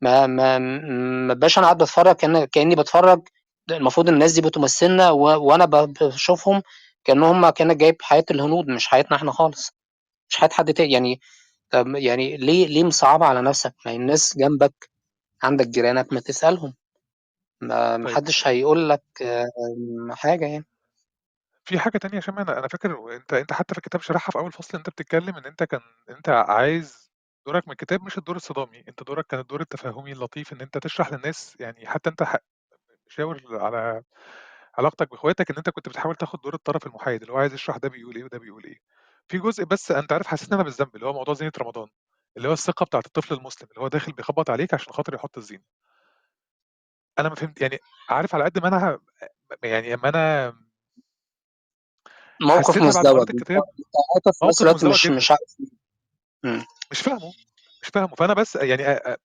ما 0.00 0.26
ما 0.26 0.58
ما 0.58 1.32
ابقاش 1.32 1.58
أنا 1.58 1.66
قاعد 1.66 1.78
باتفرج 1.78 2.16
كأن 2.16 2.44
كأني 2.44 2.74
باتفرج 2.74 3.28
المفروض 3.70 4.08
الناس 4.08 4.32
دي 4.32 4.40
بتمثلنا 4.42 5.10
و... 5.10 5.20
وأنا. 5.48 5.64
بشوفهم 5.66 6.62
كأنهم 7.04 7.50
كأنك 7.50 7.76
جايب 7.76 7.96
حياة 8.02 8.24
الهنود 8.30 8.68
مش 8.68 8.88
حياتنا 8.88 9.16
إحنا 9.16 9.32
خالص. 9.32 9.72
مش 10.30 10.36
حياة 10.36 10.50
حد 10.52 10.74
تاني. 10.74 10.92
يعني 10.92 11.20
طب 11.70 11.86
يعني 11.96 12.36
ليه 12.36 12.66
ليه 12.66 12.84
مصعبة 12.84 13.26
على 13.26 13.42
نفسك؟ 13.42 13.74
ما 13.86 13.92
الناس 13.92 14.36
جنبك 14.38 14.90
عندك 15.46 15.68
جيرانك 15.68 16.12
ما 16.12 16.20
تسألهم. 16.20 16.74
ما 17.60 17.96
ما 17.96 18.06
طيب. 18.06 18.16
حدش 18.16 18.46
هيقول 18.46 18.88
لك 18.88 19.02
حاجة 20.10 20.46
يعني. 20.46 20.66
في 21.64 21.78
حاجة 21.78 21.98
تانية 21.98 22.16
عشان 22.18 22.38
أنا 22.38 22.58
أنا 22.58 22.68
فاكر 22.68 23.16
أنت 23.16 23.32
أنت 23.32 23.52
حتى 23.52 23.74
في 23.74 23.78
الكتاب 23.78 24.00
شرحها 24.00 24.30
في 24.32 24.38
أول 24.38 24.52
فصل 24.52 24.78
أنت 24.78 24.90
بتتكلم 24.90 25.36
إن 25.36 25.44
أنت 25.44 25.62
كان 25.62 25.80
أنت 26.10 26.28
عايز 26.28 27.12
دورك 27.46 27.68
من 27.68 27.72
الكتاب 27.72 28.02
مش 28.02 28.18
الدور 28.18 28.36
الصدامي. 28.36 28.84
أنت 28.88 29.02
دورك 29.02 29.26
كان 29.26 29.40
الدور 29.40 29.60
التفاهمي 29.60 30.12
اللطيف 30.12 30.52
إن 30.52 30.60
أنت 30.60 30.78
تشرح 30.78 31.12
للناس 31.12 31.56
يعني 31.60 31.86
حتى 31.86 32.10
أنت 32.10 32.22
ح... 32.22 32.36
شاور 33.08 33.42
على 33.50 34.02
علاقتك 34.78 35.10
بإخواتك 35.10 35.50
إن 35.50 35.56
أنت 35.56 35.70
كنت 35.70 35.88
بتحاول 35.88 36.14
تاخد 36.16 36.40
دور 36.40 36.54
الطرف 36.54 36.86
المحايد 36.86 37.20
اللي 37.22 37.32
هو 37.32 37.38
عايز 37.38 37.54
يشرح 37.54 37.76
ده 37.76 37.88
بيقول 37.88 38.16
إيه 38.16 38.24
وده 38.24 38.38
بيقول 38.38 38.64
إيه. 38.64 38.78
في 39.28 39.38
جزء 39.38 39.64
بس 39.64 39.92
أنت 39.92 40.12
عارف 40.12 40.26
حسيت 40.26 40.52
أنا 40.52 40.62
بالذنب 40.62 40.94
اللي 40.96 41.06
هو 41.06 41.12
موضوع 41.12 41.34
زينة 41.34 41.52
رمضان. 41.58 41.88
اللي 42.36 42.48
هو 42.48 42.52
الثقة 42.52 42.84
بتاعة 42.84 43.02
الطفل 43.06 43.34
المسلم 43.34 43.68
اللي 43.70 43.80
هو 43.80 43.88
داخل 43.88 44.12
بيخبط 44.12 44.50
عليك 44.50 44.74
عشان 44.74 44.92
خاطر 44.92 45.14
يحط 45.14 45.38
الزينة. 45.38 45.62
أنا 47.18 47.28
ما 47.28 47.34
فهمت 47.34 47.60
يعني 47.60 47.78
عارف 48.08 48.34
على 48.34 48.44
قد 48.44 48.58
ما 48.58 48.68
أنا 48.68 48.98
يعني 49.62 49.96
ما 49.96 50.08
أنا 50.08 50.56
موقف 52.40 52.70
حسيتها 52.70 52.80
بعد 52.80 52.94
ما 52.94 53.00
مزدوج. 53.00 53.16
قريت 53.16 53.30
الكتاب 53.30 53.62
انت 54.16 54.24
في 54.24 54.28
نفس 54.28 54.42
موقف 54.42 54.62
الوقت 54.62 54.74
مزدوج 54.74 54.92
مش 54.92 55.06
جدا. 55.06 55.16
مش 55.16 55.30
عارف. 55.30 55.56
مش 56.90 57.00
فاهمه 57.00 57.32
مش 57.82 57.88
فاهمه. 57.88 58.14
فأنا 58.14 58.34
بس 58.34 58.56
يعني 58.56 58.86
أ... 58.86 59.12
أ... 59.12 59.16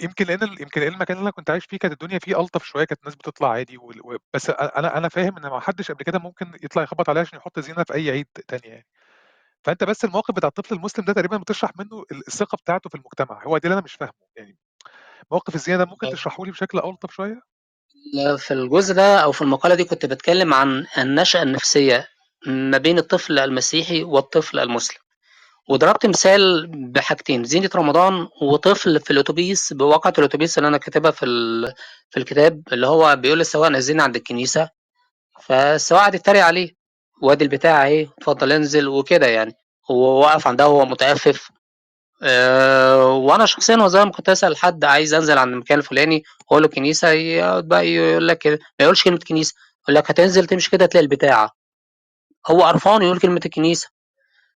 يمكن 0.00 0.24
لأن 0.24 0.42
ال... 0.42 0.62
يمكن 0.62 0.80
لأن 0.80 0.92
المكان 0.92 1.16
اللي 1.16 1.22
أنا 1.22 1.30
كنت 1.30 1.50
عايش 1.50 1.64
فيه 1.64 1.76
كانت 1.76 2.02
الدنيا 2.02 2.18
فيه 2.18 2.40
ألطف 2.40 2.64
شوية 2.64 2.84
كانت 2.84 3.00
الناس 3.00 3.14
بتطلع 3.14 3.50
عادي 3.50 3.78
و... 3.78 3.92
و... 4.04 4.16
بس 4.34 4.50
أنا 4.50 4.98
أنا 4.98 5.08
فاهم 5.08 5.36
إن 5.36 5.42
ما 5.42 5.60
حدش 5.60 5.90
قبل 5.90 6.04
كده 6.04 6.18
ممكن 6.18 6.52
يطلع 6.62 6.82
يخبط 6.82 7.08
عليها 7.08 7.22
عشان 7.22 7.38
يحط 7.38 7.58
زينة 7.58 7.84
في 7.84 7.94
أي 7.94 8.10
عيد 8.10 8.26
تانية 8.48 8.74
يعني. 8.74 8.86
فأنت 9.64 9.84
بس 9.84 10.04
الموقف 10.04 10.34
بتاع 10.34 10.48
الطفل 10.48 10.74
المسلم 10.74 11.04
ده 11.04 11.12
تقريبا 11.12 11.36
بتشرح 11.36 11.70
منه 11.78 12.04
الثقة 12.28 12.56
بتاعته 12.56 12.90
في 12.90 12.94
المجتمع. 12.94 13.44
هو 13.46 13.58
ده 13.58 13.64
اللي 13.64 13.74
أنا 13.74 13.82
مش 13.84 13.94
فاهمه. 13.94 14.12
يعني 14.36 14.56
موقف 15.30 15.54
الزينه 15.54 15.78
ده 15.78 15.84
ممكن 15.84 16.10
تشرحه 16.10 16.44
لي 16.44 16.50
بشكل 16.50 16.78
الطف 16.78 17.12
شوية؟ 17.12 17.40
في 18.38 18.54
الجزء 18.54 18.94
ده 18.94 19.18
أو 19.18 19.32
في 19.32 19.42
المقالة 19.42 19.74
دي 19.74 19.84
كنت 19.84 20.06
بتكلم 20.06 20.54
عن 20.54 20.86
النشأة 20.98 21.42
النفسية 21.42 22.08
ما 22.46 22.78
بين 22.78 22.98
الطفل 22.98 23.38
المسيحي 23.38 24.02
والطفل 24.02 24.58
المسلم. 24.58 24.98
وضربت 25.68 26.06
مثال 26.06 26.66
بحاجتين. 26.92 27.44
زينة 27.44 27.70
رمضان 27.76 28.28
وطفل 28.42 29.00
في 29.00 29.10
الأتوبيس 29.10 29.72
بواقعة 29.72 30.12
الأتوبيس 30.18 30.58
اللي 30.58 30.68
أنا 30.68 30.78
كاتبها 30.78 31.10
في 31.10 31.26
في 32.10 32.16
الكتاب 32.20 32.62
اللي 32.72 32.86
هو 32.86 33.16
بيقول 33.16 33.38
للسواق 33.38 33.70
نزلنا 33.70 34.02
عند 34.02 34.16
الكنيسة 34.16 34.70
فالسواق 35.40 36.00
قعد 36.00 36.14
يتريق 36.14 36.44
عليه. 36.44 36.77
وادي 37.22 37.44
البتاع 37.44 37.84
اهي 37.86 38.02
اتفضل 38.18 38.52
انزل 38.52 38.88
وكده 38.88 39.26
يعني. 39.26 39.54
هو 39.90 40.20
واقف 40.20 40.46
عندها 40.46 40.66
وهو 40.66 40.84
متأفف 40.86 41.50
أه 42.22 43.04
وأنا 43.04 43.46
شخصيا 43.46 43.76
وزي 43.76 44.04
ما 44.04 44.10
كنت 44.10 44.28
أسأل 44.28 44.56
حد 44.56 44.84
عايز 44.84 45.14
أنزل 45.14 45.38
عند 45.38 45.52
المكان 45.52 45.78
الفلاني 45.78 46.22
أقول 46.50 46.62
له 46.62 46.68
كنيسة 46.68 47.08
يقعد 47.08 47.68
بقى 47.68 47.88
يقول 47.88 48.28
لك 48.28 48.46
ما 48.46 48.58
يقولش 48.80 49.04
كلمة 49.04 49.18
كنيسة 49.18 49.54
يقول 49.84 49.94
لك 49.96 50.10
هتنزل 50.10 50.46
تمشي 50.46 50.70
كده 50.70 50.86
تلاقي 50.86 51.02
البتاعة. 51.04 51.50
هو 52.50 52.62
قرفان 52.62 53.02
يقول 53.02 53.18
كلمة 53.20 53.40
الكنيسة. 53.46 53.88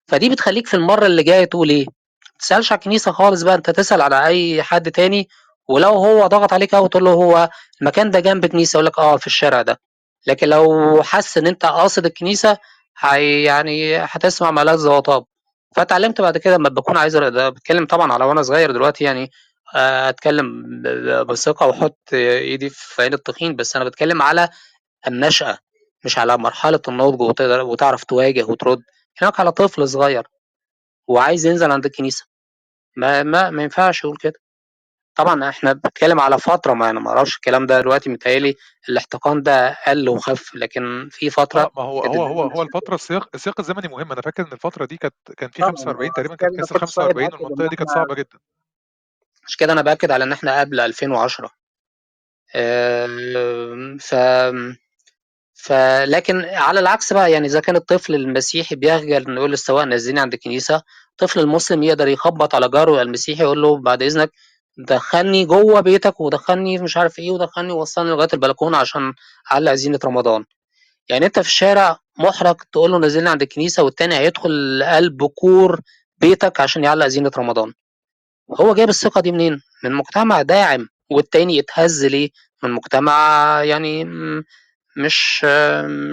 فدي 0.08 0.28
بتخليك 0.28 0.66
في 0.66 0.74
المرة 0.74 1.06
اللي 1.06 1.22
جاية 1.22 1.44
تقول 1.44 1.70
إيه؟ 1.70 1.86
ما 1.86 1.92
تسألش 2.38 2.72
على 2.72 2.78
الكنيسة 2.78 3.12
خالص 3.12 3.42
بقى 3.42 3.54
أنت 3.54 3.70
تسأل 3.70 4.02
على 4.02 4.26
أي 4.26 4.62
حد 4.62 4.90
تاني 4.90 5.28
ولو 5.68 5.88
هو 5.90 6.26
ضغط 6.26 6.52
عليك 6.52 6.74
قوي 6.74 6.88
تقول 6.88 7.04
له 7.04 7.10
هو 7.10 7.50
المكان 7.82 8.10
ده 8.10 8.20
جنب 8.20 8.46
كنيسه 8.46 8.76
يقول 8.76 8.86
لك 8.86 8.98
آه 8.98 9.16
في 9.16 9.26
الشارع 9.26 9.62
ده. 9.62 9.80
لكن 10.26 10.48
لو 10.48 11.02
حس 11.02 11.38
إن 11.38 11.46
أنت 11.46 11.66
قاصد 11.66 12.06
الكنيسة 12.06 12.58
هي 12.98 13.42
يعني 13.44 13.96
هتسمع 13.96 14.50
ملذ 14.50 14.88
وطاب 14.88 15.24
فاتعلمت 15.76 16.20
بعد 16.20 16.38
كده 16.38 16.56
لما 16.56 16.68
بكون 16.68 16.96
عايز 16.96 17.16
ده 17.16 17.48
بتكلم 17.48 17.86
طبعا 17.86 18.12
على 18.12 18.24
وأنا 18.24 18.42
صغير 18.42 18.70
دلوقتي 18.70 19.04
يعني 19.04 19.30
أتكلم 19.74 20.64
بثقة 21.28 21.66
واحط 21.66 21.98
إيدي 22.12 22.70
في 22.70 23.02
عين 23.02 23.14
التخين 23.14 23.56
بس 23.56 23.76
أنا 23.76 23.84
بتكلم 23.84 24.22
على 24.22 24.48
النشأة 25.08 25.58
مش 26.04 26.18
على 26.18 26.38
مرحلة 26.38 26.80
النضج 26.88 27.20
وتقدر 27.20 27.60
وتعرف 27.62 28.04
تواجه 28.04 28.44
وترد. 28.44 28.82
هناك 29.22 29.40
على 29.40 29.52
طفل 29.52 29.88
صغير 29.88 30.26
وعايز 31.08 31.46
ينزل 31.46 31.72
عند 31.72 31.84
الكنيسة. 31.86 32.26
ما 32.96 33.22
ما 33.22 33.50
ما 33.50 33.62
ينفعش 33.62 34.04
يقول 34.04 34.16
كده. 34.16 34.40
طبعا 35.14 35.48
إحنا 35.48 35.72
بنتكلم 35.72 36.20
على 36.20 36.38
فترة 36.38 36.74
ما 36.74 36.90
أنا 36.90 37.00
ما 37.00 37.08
أعرفش 37.10 37.36
الكلام 37.36 37.66
ده 37.66 37.80
دلوقتي 37.80 38.10
متهيألي 38.10 38.54
الاحتقان 38.88 39.42
ده 39.42 39.76
قل 39.86 40.08
وخف 40.08 40.54
لكن 40.54 41.08
في 41.12 41.30
فترة 41.30 41.60
آه 41.62 41.70
ما 41.76 41.82
هو 41.82 42.00
هو 42.02 42.22
هو 42.26 42.42
هو 42.42 42.62
الفترة 42.62 42.94
السياق 42.94 43.28
السياق 43.34 43.60
الزمني 43.60 43.88
مهم. 43.88 44.12
أنا 44.12 44.20
فاكر 44.20 44.46
إن 44.46 44.52
الفترة 44.52 44.84
دي 44.84 44.96
كانت 44.96 45.14
كان 45.36 45.50
في 45.50 45.62
45 45.62 46.12
تقريبا 46.12 46.34
كانت 46.34 46.60
كسر 46.60 46.78
45 46.78 47.28
والمنطقة 47.34 47.68
دي 47.68 47.76
كانت 47.76 47.90
صعبة 47.90 48.14
جدا. 48.14 48.38
مش 49.48 49.56
كده 49.56 49.72
أنا 49.72 49.82
باكد 49.82 50.10
على 50.10 50.24
إن 50.24 50.32
إحنا 50.32 50.60
قبل 50.60 50.80
2010 50.80 51.50
ف 54.00 54.14
فلكن 55.54 56.44
على 56.44 56.80
العكس 56.80 57.12
بقى 57.12 57.32
يعني 57.32 57.46
إذا 57.46 57.60
كان 57.60 57.76
الطفل 57.76 58.14
المسيحي 58.14 58.74
بيخجل 58.76 59.34
نقول 59.34 59.50
للسواق 59.50 59.84
نزلني 59.84 60.20
عند 60.20 60.32
الكنيسة 60.34 60.82
الطفل 61.10 61.40
المسلم 61.40 61.82
يقدر 61.82 62.08
يخبط 62.08 62.54
على 62.54 62.68
جاره 62.68 63.02
المسيحي 63.02 63.42
يقول 63.42 63.62
له 63.62 63.76
بعد 63.78 64.02
إذنك 64.02 64.30
دخلني 64.78 65.44
جوه 65.46 65.80
بيتك 65.80 66.20
ودخلني 66.20 66.78
مش 66.78 66.96
عارف 66.96 67.18
إيه 67.18 67.30
ودخلني 67.30 67.72
ووصلني 67.72 68.10
لغاية 68.10 68.28
البلكونة 68.34 68.76
عشان 68.78 69.14
أعلق 69.52 69.72
زينة 69.74 69.98
رمضان. 70.04 70.44
يعني 71.08 71.26
أنت 71.26 71.40
في 71.40 71.48
الشارع 71.48 71.98
محرج 72.18 72.56
تقول 72.72 72.90
له 72.90 72.98
نزلني 72.98 73.30
عند 73.30 73.42
الكنيسة 73.42 73.82
والتاني 73.82 74.14
هيدخل 74.18 74.82
قلب 74.86 75.26
كور 75.26 75.80
بيتك 76.18 76.60
عشان 76.60 76.84
يعلق 76.84 77.06
زينة 77.06 77.30
رمضان. 77.38 77.72
هو 78.60 78.74
جايب 78.74 78.88
الثقة 78.88 79.20
دي 79.20 79.32
منين؟ 79.32 79.62
من 79.84 79.92
مجتمع 79.92 80.42
داعم 80.42 80.88
والتاني 81.10 81.56
يتهز 81.56 82.04
ليه؟ 82.04 82.30
من 82.62 82.70
مجتمع 82.70 83.14
يعني 83.64 84.04
مش 84.96 85.44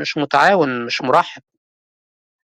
مش 0.01 0.17
متعاون 0.17 0.85
مش 0.85 1.01
مرحب. 1.01 1.41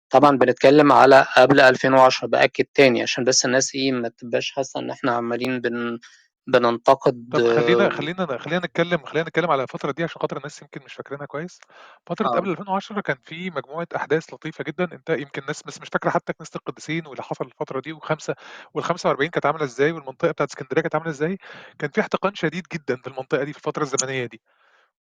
طبعا 0.10 0.38
بنتكلم 0.38 0.92
على 0.92 1.26
قبل 1.38 1.60
2010 1.60 2.28
بأكد 2.28 2.66
تاني 2.74 3.02
عشان 3.02 3.24
بس 3.24 3.46
الناس 3.46 3.76
إيه 3.76 3.92
ما 3.92 4.08
تبقاش 4.18 4.52
حاسة 4.52 4.80
إن 4.80 4.90
إحنا 4.90 5.12
عمالين 5.12 5.62
بن 5.62 6.00
بننتقد 6.48 7.30
طب 7.34 7.40
خلينا 7.40 7.90
خلينا 7.90 8.38
خلينا 8.38 8.60
نتكلم 8.66 8.98
خلينا 9.06 9.28
نتكلم 9.28 9.52
على 9.52 9.64
الفترة 9.64 9.92
دي 9.92 10.04
عشان 10.04 10.22
خاطر 10.22 10.38
الناس 10.38 10.62
يمكن 10.62 10.82
مش 10.86 10.94
فاكرينها 10.94 11.26
كويس. 11.26 11.60
فترة 12.06 12.28
آه. 12.28 12.30
قبل 12.30 12.50
2010 12.50 13.02
كان 13.02 13.18
في 13.24 13.50
مجموعة 13.50 13.88
أحداث 13.96 14.34
لطيفة 14.34 14.64
جدا. 14.64 14.84
أنت 14.84 15.10
يمكن 15.10 15.42
الناس 15.42 15.64
بس 15.64 15.82
مش 15.82 15.88
فاكرة 15.94 16.10
حتى 16.10 16.34
كنيسة 16.34 16.52
القديسين 16.58 17.08
واللي 17.08 17.24
حصل 17.24 17.46
الفترة 17.46 17.80
دي 17.80 17.94
وخمسة 17.94 18.36
وال 18.74 18.84
45 18.84 19.30
كانت 19.30 19.46
عاملة 19.46 19.64
إزاي 19.64 19.92
والمنطقة 19.92 20.32
بتاعت 20.32 20.50
اسكندرية 20.50 20.82
كانت 20.82 20.96
عاملة 20.96 21.10
إزاي. 21.10 21.38
كان 21.80 21.90
في 21.90 22.02
احتقان 22.02 22.36
شديد 22.36 22.64
جدا 22.74 22.96
في 22.96 23.08
المنطقة 23.08 23.44
دي 23.44 23.52
في 23.54 23.58
الفترة 23.60 23.84
الزمنية 23.84 24.26
دي. 24.26 24.42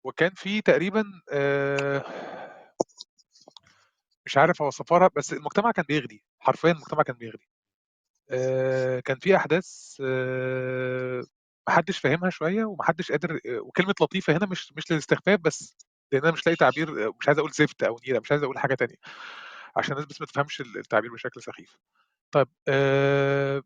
وكان 0.03 0.31
في 0.35 0.61
تقريبا 0.61 1.03
آه 1.31 2.05
مش 4.29 4.37
عارف 4.37 4.61
اوصفها 4.61 5.09
بس 5.15 5.33
المجتمع 5.33 5.71
كان 5.71 5.85
بيغلي 5.87 6.23
حرفيا 6.39 6.71
المجتمع 6.71 7.03
كان 7.03 7.15
بيغلي 7.15 7.47
آه 8.31 8.99
كان 8.99 9.19
في 9.19 9.35
أحداث 9.35 9.97
آه 10.05 11.23
محدش 11.69 11.99
فاهمها 11.99 12.29
شوية 12.29 12.65
ومحدش 12.65 13.11
قادر 13.11 13.39
وكلمة 13.61 13.95
لطيفة 14.01 14.37
هنا 14.37 14.45
مش 14.45 14.73
مش 14.77 14.91
للاستخفاف 14.91 15.39
بس 15.39 15.77
لأن 16.11 16.23
أنا 16.23 16.31
مش 16.31 16.47
لاقي 16.47 16.55
تعبير 16.55 17.13
مش 17.19 17.27
عايز 17.27 17.39
أقول 17.39 17.51
زفت 17.51 17.83
أو 17.83 17.99
نيلة 18.07 18.19
مش 18.19 18.31
عايز 18.31 18.43
أقول 18.43 18.59
حاجة 18.59 18.75
تانية 18.75 18.95
عشان 19.77 19.93
الناس 19.93 20.07
بس 20.07 20.21
ما 20.21 20.27
تفهمش 20.27 20.61
التعبير 20.61 21.13
بشكل 21.13 21.41
سخيف. 21.43 21.77
طيب 22.31 22.47
آه 22.67 23.63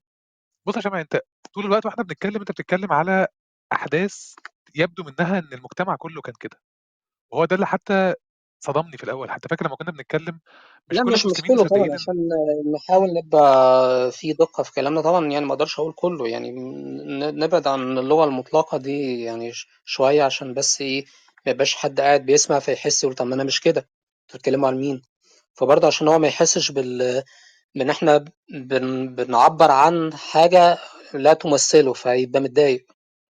بص 0.68 0.76
يا 0.76 0.82
شمع 0.82 1.02
أنت 1.02 1.22
طول 1.54 1.66
الوقت 1.66 1.86
وإحنا 1.86 2.04
بنتكلم 2.04 2.36
أنت 2.40 2.52
بتتكلم 2.52 2.94
على 2.94 3.28
أحداث 3.74 4.36
يبدو 4.76 5.04
منها 5.04 5.40
إن 5.40 5.54
المجتمع 5.54 5.96
كله 5.96 6.22
كان 6.22 6.36
كده. 6.40 6.62
وهو 7.34 7.46
ده 7.46 7.56
اللي 7.56 7.68
حتى 7.68 8.16
صدمني 8.64 8.98
في 8.98 9.04
الأول. 9.04 9.32
حتى 9.32 9.48
فاكر 9.50 9.66
لما 9.68 9.76
كنا 9.76 9.92
بنتكلم 9.92 10.40
مش 10.90 10.98
لا 10.98 11.04
كل 11.04 11.12
مش 11.12 11.26
مش 11.26 11.42
كله 11.42 11.56
طبعا 11.56 11.64
مصدقين 11.66 11.94
عشان 11.94 12.30
نحاول 12.76 13.10
نبقى 13.14 14.12
في 14.12 14.34
دقة 14.34 14.64
في 14.64 14.72
كلامنا. 14.74 15.02
طبعا 15.02 15.28
يعني 15.32 15.46
ما 15.46 15.54
أقدرش 15.54 15.80
أقول 15.80 15.94
كله 15.96 16.28
يعني 16.28 16.52
ن- 16.52 17.40
نبعد 17.40 17.68
عن 17.68 17.98
اللغة 17.98 18.26
المطلقة 18.26 18.78
دي 18.78 19.24
يعني 19.24 19.54
ش- 19.54 19.68
شوية 19.86 20.24
عشان 20.24 20.54
بس 20.54 20.82
إيه 20.82 21.06
ما 21.46 21.52
يبقاش 21.52 21.76
حد 21.76 22.02
قاعد 22.02 22.26
بيسمع 22.26 22.60
فيحس 22.60 23.04
يقول 23.04 23.16
طب 23.16 23.26
ما 23.28 23.36
أنا 23.36 23.44
مش 23.44 23.62
كده. 23.62 23.90
بتتكلموا 24.28 24.68
عن 24.68 24.78
مين؟ 24.78 25.02
فبرضه 25.54 25.88
عشان 25.88 26.08
هو 26.08 26.20
ما 26.20 26.28
يحسش 26.28 26.72
بال 26.72 27.24
بإن 27.76 27.90
إحنا 27.90 28.26
بن... 28.50 29.16
بنعبر 29.16 29.72
عن 29.72 30.14
حاجة 30.14 30.78
لا 31.14 31.34
تمثله 31.34 31.94
فيبقى 31.94 32.42
متضايق. 32.42 32.86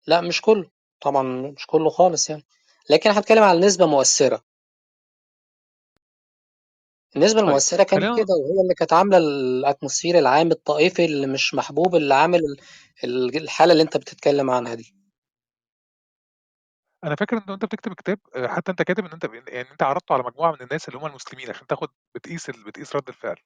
لا 0.06 0.20
مش 0.20 0.40
كله. 0.40 0.70
طبعا 1.00 1.22
مش 1.56 1.66
كله 1.66 1.90
خالص 1.90 2.30
يعني. 2.30 2.44
لكن 2.90 3.10
هتكلم 3.10 3.42
على 3.42 3.60
نسبة 3.60 3.86
مؤثرة. 3.86 4.42
النسبة 7.16 7.38
طيب 7.40 7.48
المؤثرة 7.48 7.82
كانت 7.82 8.02
خلينا 8.02 8.16
كده 8.16 8.34
وهي 8.34 8.62
اللي 8.62 8.74
كانت 8.74 8.92
عاملة 8.92 9.18
الأتموسفير 9.18 10.18
العام 10.18 10.50
الطائفي 10.50 11.04
اللي 11.04 11.26
مش 11.26 11.54
محبوب 11.54 11.94
اللي 11.96 12.14
عامل 12.14 12.40
ال- 13.04 13.36
الحالة 13.36 13.72
اللي 13.72 13.82
أنت 13.82 13.96
بتتكلم 13.96 14.50
عنها 14.50 14.74
دي. 14.74 14.94
أنا 17.04 17.14
فاكر 17.16 17.36
إن 17.36 17.52
انت 17.52 17.64
بتكتب 17.64 17.92
كتاب 17.94 18.18
حتى 18.46 18.70
أنت 18.70 18.82
كاتب 18.82 19.04
إن 19.04 19.12
أنت 19.12 19.24
يعني 19.48 19.70
أنت 19.70 19.82
عرضته 19.82 20.12
على 20.12 20.22
مجموعة 20.22 20.52
من 20.52 20.60
الناس 20.60 20.88
اللي 20.88 20.98
هم 20.98 21.06
المسلمين 21.06 21.50
عشان 21.50 21.66
تاخد 21.66 21.88
بتقيس 22.14 22.48
ال... 22.50 22.64
بتقيس 22.64 22.96
رد 22.96 23.08
الفعل. 23.08 23.36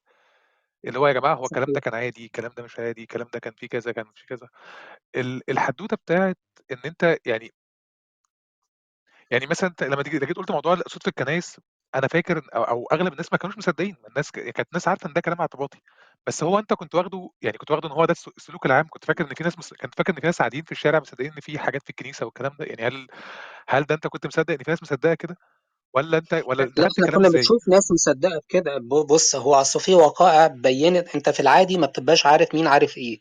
اللي 0.85 0.99
هو 0.99 1.07
يا 1.09 1.13
جماعة 1.13 1.35
هو 1.35 1.45
الكلام 1.45 1.73
ده 1.73 1.81
كان 1.81 1.95
عادي 1.95 2.25
الكلام 2.27 2.53
ده 2.57 2.63
مش 2.63 2.79
عادي 2.79 3.03
الكلام 3.03 3.29
ده 3.35 3.39
كان 3.41 3.53
فيه 3.53 3.67
كذا 3.69 3.93
كان 3.93 4.05
فيه 4.15 4.27
كذا. 4.37 4.49
ال- 5.17 5.51
الحدوتة 5.51 5.97
بتاعت 5.97 6.39
إن 6.73 6.79
أنت 6.85 7.19
يعني 7.27 7.53
يعني 9.31 9.47
مثلا 9.47 9.71
أنت 9.71 9.83
لما 9.83 10.03
تيجي 10.03 10.19
جيت 10.19 10.37
قلت 10.37 10.51
موضوع 10.51 10.75
الصوت 10.75 11.03
في 11.03 11.09
الكنايس 11.09 11.61
أنا 11.95 12.09
فاكر 12.09 12.41
إن- 12.41 12.57
أو, 12.57 12.63
أو 12.65 12.87
أغلب 12.93 13.13
الناس 13.13 13.33
ما 13.33 13.39
كانوش 13.39 13.59
مصدقين 13.59 13.97
الناس 14.09 14.31
ك- 14.31 14.41
كانت 14.51 14.69
ناس 14.75 14.89
عارفة 14.89 15.09
إن 15.09 15.13
ده 15.13 15.21
كلام 15.21 15.41
اعتباطي 15.41 15.79
بس 16.27 16.43
هو 16.45 16.59
أنت 16.59 16.73
كنت 16.73 16.95
واخده 16.95 17.31
يعني 17.43 17.59
كنت 17.59 17.71
واخده 17.71 17.89
إن 17.89 17.93
هو 17.93 18.05
ده 18.05 18.13
الس- 18.13 18.29
السلوك 18.37 18.67
العام 18.67 18.87
كنت 18.91 19.05
فاكر 19.05 19.25
إن 19.25 19.35
في 19.35 19.45
ناس 19.45 19.59
مس... 19.59 19.75
كنت 19.75 19.95
فاكر 19.99 20.13
إن 20.15 20.21
في 20.21 20.27
ناس 20.27 20.39
قاعدين 20.39 20.65
في 20.65 20.73
الشارع 20.73 21.01
مصدقين 21.01 21.33
إن 21.33 21.41
في 21.41 21.59
حاجات 21.59 21.83
في 21.85 21.91
الكنيسة 21.91 22.27
والكلام 22.27 22.53
ده؟ 22.59 22.65
يعني 22.67 22.83
هل 22.89 23.09
هل 23.69 23.85
ده 23.85 23.95
أنت 23.95 24.07
كنت 24.07 24.27
مصدق 24.27 24.51
إن 24.53 24.59
في 24.65 24.71
ناس 24.71 24.83
مصدقة 24.83 25.15
كده؟ 25.15 25.37
ولا 25.95 26.19
أنت 26.19 26.45
ولا 26.47 26.71
لا 26.77 26.89
خدت 26.89 27.01
كلامه 27.01 27.29
كنا؟ 27.29 27.31
بنشوف 27.31 27.69
ناس 27.69 27.93
مصدقة 27.93 28.39
بكده. 28.39 28.79
ب- 28.79 29.07
بص 29.07 29.37
هو 29.37 29.55
أصل 29.55 29.81
في 29.81 29.95
وقائع 29.95 30.47
بينت 30.47 31.15
أنت 31.17 31.29
في 31.31 31.41
العادي 31.41 31.79
ما 31.79 31.87
بتبقاش 31.87 32.27
عارف 32.27 32.55
مين 32.55 32.67
عارف 32.67 32.97
إيه 32.99 33.19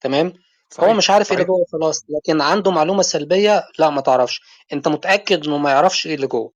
تمام؟ 0.00 0.32
هو 0.80 0.86
صحيح 0.86 0.94
مش 0.94 1.10
عارف 1.10 1.28
إيه 1.32 1.34
اللي 1.34 1.44
صحيح. 1.44 1.48
جوه 1.48 1.64
خلاص 1.72 2.04
لكن 2.10 2.40
عنده 2.40 2.70
معلومة 2.70 3.02
سلبية 3.02 3.64
لا 3.78 3.90
ما 3.90 4.00
تعرفش. 4.00 4.40
أنت 4.72 4.88
متأكد 4.88 5.46
إنه 5.46 5.58
ما 5.58 5.70
يعرفش 5.70 6.06
إيه 6.06 6.14
اللي 6.14 6.26
جوه. 6.26 6.52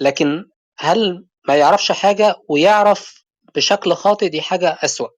لكن 0.00 0.44
هل 0.78 1.26
ما 1.48 1.56
يعرفش 1.56 1.92
حاجة 1.92 2.36
ويعرف 2.48 3.24
بشكل 3.54 3.94
خاطئ 3.94 4.28
دي 4.28 4.42
حاجة 4.42 4.78
أسوأ. 4.84 5.08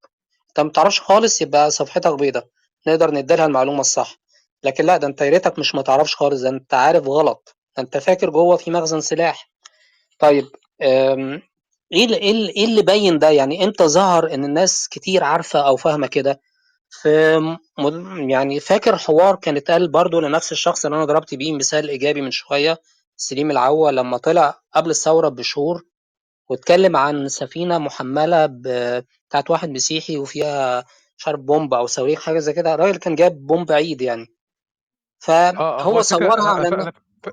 أنت 0.48 0.60
ما 0.60 0.70
تعرفش 0.70 1.00
خالص 1.00 1.42
يبقى 1.42 1.70
صفحتك 1.70 2.14
بيضة. 2.14 2.42
نقدر 2.86 3.10
نديلها 3.10 3.46
المعلومة 3.46 3.80
الصح. 3.80 4.16
لكن 4.64 4.84
لا 4.84 4.96
ده 4.96 5.06
أنت 5.06 5.20
يا 5.20 5.30
ريتك 5.30 5.58
مش 5.58 5.74
ما 5.74 5.82
تعرفش 5.82 6.16
خالص 6.16 6.40
ده 6.42 6.48
أنت 6.48 6.74
عارف 6.74 7.06
غلط. 7.06 7.56
ده 7.76 7.82
أنت 7.82 7.96
فاكر 7.98 8.30
جوه 8.30 8.56
في 8.56 8.70
مخزن 8.70 9.00
سلاح. 9.00 9.50
طيب 10.18 10.48
آم، 10.82 11.42
إيه 11.92 12.04
اللي 12.04 12.16
إيه 12.16 12.30
اللي 12.30 12.52
إيه 12.80 12.82
بين 12.86 13.18
ده؟ 13.18 13.30
يعني 13.30 13.64
إمتى 13.64 13.84
ظهر 13.88 14.34
إن 14.34 14.44
الناس 14.44 14.88
كتير 14.88 15.24
عارفة 15.24 15.60
أو 15.60 15.76
فاهمة 15.76 16.06
كده؟ 16.06 16.40
في 16.90 17.38
يعني 18.28 18.60
فاكر 18.60 18.96
حوار 18.98 19.36
كان 19.36 19.56
اتقال 19.56 19.88
برضه 19.90 20.20
لنفس 20.20 20.52
الشخص 20.52 20.84
اللي 20.84 20.96
أنا 20.96 21.04
ضربت 21.04 21.34
بيه 21.34 21.52
مثال 21.52 21.88
إيجابي 21.88 22.20
من 22.20 22.30
شوية؟ 22.30 22.78
سليم 23.20 23.50
العوة 23.50 23.90
لما 23.90 24.16
طلع 24.16 24.60
قبل 24.74 24.90
الثورة 24.90 25.28
بشهور 25.28 25.82
واتكلم 26.50 26.96
عن 26.96 27.28
سفينة 27.28 27.78
محملة 27.78 28.46
ب- 28.46 29.04
بتاعت 29.28 29.50
واحد 29.50 29.68
مسيحي 29.70 30.16
وفيها 30.18 30.84
مش 31.18 31.26
عارف 31.28 31.40
بومب 31.40 31.74
أو 31.74 31.86
صواريخ 31.86 32.22
حاجة 32.22 32.38
زي 32.38 32.52
كده. 32.52 32.74
الراجل 32.74 32.96
كان 32.96 33.14
جايب 33.14 33.46
بومب 33.46 33.72
عيد 33.72 34.02
يعني. 34.02 34.26
آه 35.28 35.50
هو 35.50 35.78
فهو 35.78 35.98
الفكرة 35.98 36.18
صورها 36.18 36.34
أنا 36.34 36.42
أنا 36.42 36.50
على 36.50 36.68
إن 36.68 36.72
أنا 36.80 36.92
فا- 37.22 37.32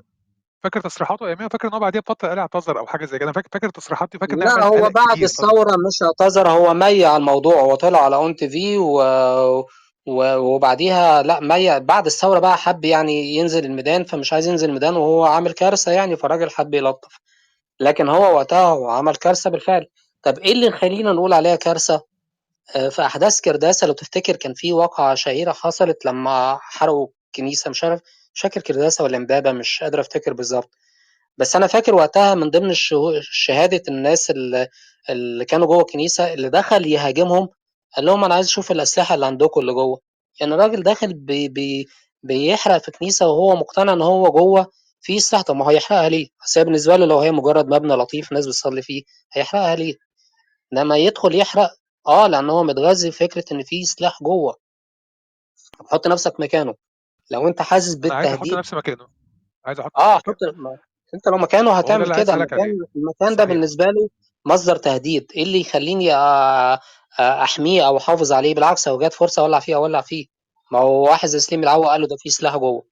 فاكر 0.62 0.80
تصريحاته 0.80 1.26
اياميها 1.26 1.46
وفاكر 1.46 1.68
إن 1.68 1.72
هو 1.74 1.80
بعديها 1.80 2.00
بفتره 2.00 2.28
قال 2.28 2.38
اعتذر 2.38 2.78
أو 2.78 2.86
حاجة 2.86 3.04
زي 3.04 3.18
كده؟ 3.18 3.24
أنا 3.24 3.32
فاكر 3.32 3.48
فاكر 3.52 3.66
التصريحات 3.66 4.08
دي 4.12 4.18
فاكر 4.18 4.34
انها 4.34 4.44
لا 4.46 4.52
عملت 4.52 4.64
هو 4.66 4.84
قلق 4.84 4.88
بعد 4.88 5.14
كبير 5.14 5.24
الثورة 5.24 5.76
مش 5.88 6.02
اعتذر 6.02 6.48
هو 6.48 6.74
مي 6.74 7.04
على 7.04 7.16
الموضوع. 7.16 7.60
هو 7.60 7.74
طلع 7.74 8.04
على 8.04 8.16
اون 8.16 8.36
تي 8.36 8.48
في 8.48 8.78
و... 8.78 9.00
وبعديها 10.06 11.22
لا 11.22 11.40
مي 11.40 11.80
بعد 11.80 12.06
الثورة 12.06 12.38
بقى 12.38 12.58
حب 12.58 12.84
يعني 12.84 13.34
ينزل 13.36 13.64
الميدان 13.64 14.04
فمش 14.04 14.32
عايز 14.32 14.46
ينزل 14.48 14.68
الميدان 14.68 14.96
وهو 14.96 15.24
عامل 15.24 15.52
كارثة 15.52 15.92
يعني 15.92 16.16
فالراجل 16.16 16.50
حب 16.50 16.74
يلطف. 16.74 17.20
لكن 17.80 18.08
هو 18.08 18.36
وقتها 18.36 18.64
هو 18.66 18.88
عمل 18.90 19.16
كارثة 19.16 19.50
بالفعل. 19.50 19.86
طب 20.22 20.38
إيه 20.38 20.52
اللي 20.52 20.66
يخلينا 20.66 21.12
نقول 21.12 21.32
عليها 21.32 21.56
كارثة؟ 21.56 22.02
آه، 22.76 22.88
في 22.88 23.02
أحداث 23.02 23.40
كرداسة 23.40 23.86
لو 23.86 23.92
تفتكر 23.92 24.36
كان 24.36 24.54
في 24.54 24.72
واقعة 24.72 25.14
شهيرة 25.14 25.52
حصلت 25.52 26.04
لما 26.06 26.58
حرقوا 26.62 27.08
كنيسة 27.36 27.70
مش 27.70 27.84
عارف 27.84 28.00
مش 28.34 28.40
فاكر 28.40 28.60
كرداسة 28.60 29.04
ولا 29.04 29.16
إمبابة 29.16 29.52
مش 29.52 29.82
قادر 29.82 30.00
أفتكر 30.00 30.32
بالظبط. 30.32 30.70
بس 31.38 31.56
أنا 31.56 31.66
فاكر 31.66 31.94
وقتها 31.94 32.34
من 32.34 32.50
ضمن 32.50 32.74
شهادة 33.22 33.82
الناس 33.88 34.30
اللي, 34.30 34.68
اللي 35.10 35.44
كانوا 35.44 35.66
جوه 35.66 35.80
الكنيسة 35.80 36.32
اللي 36.34 36.48
دخل 36.50 36.86
يهاجمهم 36.86 37.48
قال 37.96 38.04
لهم 38.04 38.24
أنا 38.24 38.34
عايز 38.34 38.46
أشوف 38.46 38.70
الأسلحة 38.72 39.14
اللي 39.14 39.26
عندكم 39.26 39.60
اللي 39.60 39.72
جوه. 39.72 40.00
يعني 40.40 40.54
الراجل 40.54 40.82
داخل 40.82 41.14
بي 41.14 41.48
بي 41.48 41.86
بيحرق 42.22 42.78
في 42.78 42.90
كنيسة 42.90 43.26
وهو 43.26 43.56
مقتنع 43.56 43.92
إن 43.92 44.02
هو 44.02 44.30
جوه 44.30 44.70
في 45.00 45.20
سلاح. 45.20 45.42
طب 45.42 45.56
ما 45.56 45.64
هو 45.64 45.68
هيحرقها 45.68 46.08
ليه؟ 46.08 46.28
أصل 46.44 46.60
هي 46.60 46.64
بالنسبة 46.64 46.96
له 46.96 47.06
لو 47.06 47.18
هي 47.20 47.32
مجرد 47.32 47.66
مبنى 47.74 47.92
لطيف 47.94 48.32
ناس 48.32 48.46
بتصلي 48.46 48.82
فيه 48.82 49.02
هيحرقها 49.32 49.74
ليه؟ 49.76 49.94
لما 50.72 50.96
يدخل 50.96 51.34
يحرق 51.34 51.70
آه 52.06 52.26
لأن 52.26 52.50
هو 52.50 52.62
متغذي 52.62 53.08
بفكره 53.10 53.44
إن 53.52 53.62
في 53.62 53.84
سلاح 53.84 54.22
جوه. 54.22 54.56
حط 55.90 56.06
نفسك 56.06 56.40
مكانه. 56.40 56.74
لو 57.30 57.48
أنت 57.48 57.62
حاسس 57.62 57.94
أنا 58.04 58.14
عايز 58.14 58.26
أحط 58.26 58.38
بالتهديد 58.38 58.58
نفسي 58.58 58.76
مكانه. 58.76 59.06
عايز 59.64 59.80
أحط 59.80 59.90
آه 59.98 60.18
حط. 60.18 60.24
أنت 61.14 61.28
لو 61.28 61.38
مكانه 61.38 61.72
هتعمل 61.72 62.16
كده. 62.16 62.34
المكان 62.34 62.78
المكان 62.96 63.36
ده 63.36 63.44
بالنسبة 63.44 63.84
له 63.84 64.08
مصدر 64.44 64.76
تهديد. 64.76 65.32
إيه 65.36 65.42
اللي 65.42 65.60
يخليني 65.60 66.14
أحميه 67.20 67.86
أو 67.86 67.96
أحافظ 67.96 68.32
عليه 68.32 68.54
بالعكس 68.54 68.88
لو 68.88 68.98
جت 68.98 69.12
فرصة 69.12 69.42
أولع 69.42 69.60
فيه 69.60 69.76
أولع 69.76 70.00
فيه. 70.00 70.26
ما 70.72 70.78
هو 70.78 71.04
واحد 71.04 71.28
زي 71.28 71.38
سليم 71.38 71.62
العوا 71.62 71.86
قال 71.86 72.00
له 72.00 72.06
ده 72.08 72.16
في 72.18 72.30
سلاح 72.30 72.56
جوه. 72.56 72.86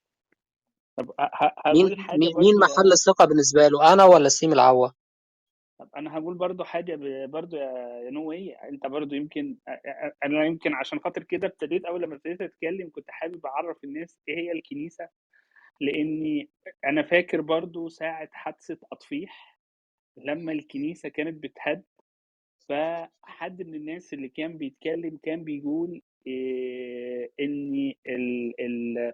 طب 0.98 1.10
ه- 1.10 1.22
ه- 1.22 1.54
مين 1.74 1.86
هقول 1.86 1.98
حاجة 2.00 2.18
مين 2.18 2.28
مين 2.38 2.54
برضو 2.54 2.58
محل 2.60 2.92
الثقة 2.92 3.24
بالنسبة 3.24 3.68
له 3.68 3.92
أنا 3.92 4.04
ولا 4.04 4.28
سليم 4.28 4.52
العوا 4.52 4.88
طب 5.78 5.88
أنا 5.96 6.18
هقول 6.18 6.34
برضو 6.34 6.64
حاجة 6.64 6.94
ب- 6.96 7.30
برضو 7.30 7.56
يا 7.56 8.00
يا 8.04 8.10
نوية 8.10 8.54
أنت 8.54 8.86
برضو 8.86 9.14
يمكن 9.14 9.58
أ- 9.70 9.72
أ- 9.72 10.12
أنا 10.24 10.44
يمكن 10.46 10.74
عشان 10.74 11.00
خاطر 11.00 11.22
كده 11.22 11.46
ابتديت 11.46 11.84
أول 11.84 12.02
لما 12.02 12.14
ابتديت 12.14 12.40
أتكلم 12.40 12.90
كنت 12.94 13.10
حابب 13.10 13.46
أعرف 13.46 13.84
الناس 13.84 14.18
إيه 14.28 14.36
هي 14.38 14.52
الكنيسة 14.52 15.08
لأني 15.80 16.50
أنا 16.84 17.02
فاكر 17.02 17.40
برضو 17.40 17.88
ساعة 17.88 18.28
حادثة 18.32 18.78
أطفيح 18.92 19.58
لما 20.16 20.52
الكنيسة 20.52 21.08
كانت 21.08 21.42
بتهد 21.42 21.84
فحد 22.68 23.62
من 23.62 23.74
الناس 23.74 24.14
اللي 24.14 24.28
كان 24.28 24.58
بيتكلم 24.58 25.18
كان 25.22 25.44
بيقول 25.44 26.02
إيه 26.26 27.30
إن 27.40 27.94
ال 28.06 28.54
ال 28.60 29.12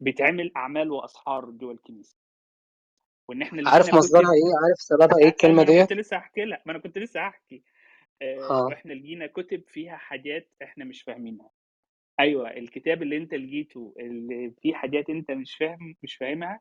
بيتعمل 0.00 0.52
أعمال 0.56 0.90
وأسحار 0.90 1.50
جوه 1.50 1.72
الكنيسة. 1.72 2.16
وإن 3.28 3.42
إحنا 3.42 3.70
عارف 3.70 3.94
مصدرها 3.94 4.32
إيه؟ 4.32 4.66
عارف 4.68 4.78
سببها 4.80 5.18
إيه 5.18 5.28
الكلمة 5.28 5.62
ديت؟ 5.62 5.88
كنت 5.88 5.98
لسه 5.98 6.16
هحكي 6.16 6.44
لك 6.44 6.62
ما 6.66 6.72
أنا 6.72 6.80
كنت 6.80 6.98
لسه 6.98 7.20
هحكي. 7.20 7.62
آه، 8.22 8.50
آه. 8.50 8.66
وإحنا 8.66 8.92
لقينا 8.92 9.26
كتب 9.26 9.62
فيها 9.68 9.96
حاجات 9.96 10.48
إحنا 10.62 10.84
مش 10.84 11.02
فاهمينها. 11.02 11.50
أيوه 12.20 12.50
الكتاب 12.50 13.02
اللي 13.02 13.16
أنت 13.16 13.34
لقيته 13.34 13.94
اللي 13.98 14.52
فيه 14.62 14.74
حاجات 14.74 15.10
أنت 15.10 15.30
مش 15.30 15.56
فاهم 15.56 15.96
مش 16.02 16.16
فاهمها 16.16 16.60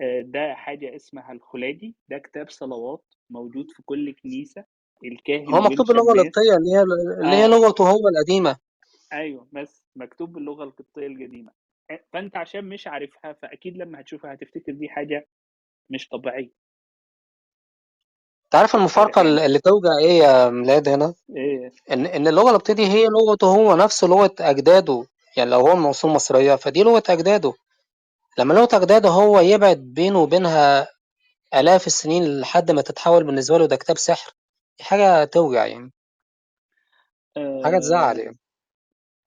آه، 0.00 0.20
ده 0.20 0.54
حاجة 0.54 0.96
اسمها 0.96 1.32
الخلاجي. 1.32 1.94
ده 2.08 2.18
كتاب 2.18 2.50
صلوات 2.50 3.04
موجود 3.30 3.70
في 3.70 3.82
كل 3.82 4.14
كنيسة. 4.14 4.64
الكاهن 5.04 5.54
هو 5.54 5.60
مكتوب 5.60 5.86
باللغة 5.86 6.12
القبطيه 6.12 6.56
اللي 6.56 6.70
هي 6.76 6.82
اللي 7.22 7.36
هي 7.36 7.44
آه. 7.44 7.48
لغته 7.48 7.90
هو 7.90 8.08
القديمة. 8.08 8.56
أيوه 9.12 9.46
بس 9.52 9.82
مكتوب 9.96 10.32
باللغة 10.32 10.64
القبطية 10.64 11.06
القديمة. 11.06 11.52
فأنت 12.12 12.36
عشان 12.36 12.64
مش 12.64 12.86
عارفها 12.86 13.32
فأكيد 13.32 13.76
لما 13.76 14.00
هتشوفها 14.00 14.34
هتفتكر 14.34 14.72
دي 14.72 14.88
حاجة 14.88 15.28
مش 15.90 16.08
طبيعية. 16.08 16.50
تعرف 18.50 18.70
حاجة 18.72 18.80
المفارقة 18.80 19.22
يعني 19.22 19.46
اللي 19.46 19.58
توجع 19.58 19.98
إيه 20.00 20.18
يا 20.18 20.50
ميلاد 20.50 20.88
هنا؟ 20.88 21.14
إيه. 21.36 21.72
إن 21.90 22.06
إن 22.06 22.28
اللغة 22.28 22.50
القبطية 22.50 22.86
هي 22.86 23.06
لغته 23.06 23.46
هو 23.46 23.76
نفسه 23.76 24.06
لغة 24.06 24.34
أجداده. 24.40 25.04
يعني 25.36 25.50
لو 25.50 25.60
هو 25.60 25.76
من 25.76 25.86
اصول 25.86 26.10
مصرية 26.10 26.54
فدي 26.54 26.82
لغة 26.82 27.02
أجداده. 27.08 27.52
لما 28.38 28.54
لغة 28.54 28.68
أجداده 28.76 29.08
هو 29.08 29.40
يبعد 29.40 29.76
بينه 29.76 30.18
وبينها 30.22 30.88
آلاف 31.54 31.86
السنين 31.86 32.40
لحد 32.40 32.70
ما 32.70 32.82
تتحول 32.82 33.24
بالنسبة 33.24 33.58
له 33.58 33.66
ده 33.66 33.76
كتاب 33.76 33.98
سحر. 33.98 34.32
دي 34.32 34.39
حاجة 34.80 35.24
توجع 35.24 35.66
يعني. 35.66 35.92
حاجة 37.64 37.78
تزعل 37.78 38.18
يعني 38.18 38.38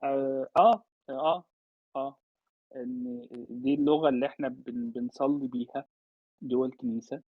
آه 0.02 0.48
آه 0.56 0.84
آه, 1.10 1.44
آه. 1.96 2.16
إن 2.76 3.28
دي 3.50 3.74
اللغة 3.74 4.08
اللي 4.08 4.26
إحنا 4.26 4.48
بن 4.48 4.90
بنصلي 4.90 5.48
بيها 5.48 5.86
جوه 6.42 6.66
الكنيسة 6.66 7.22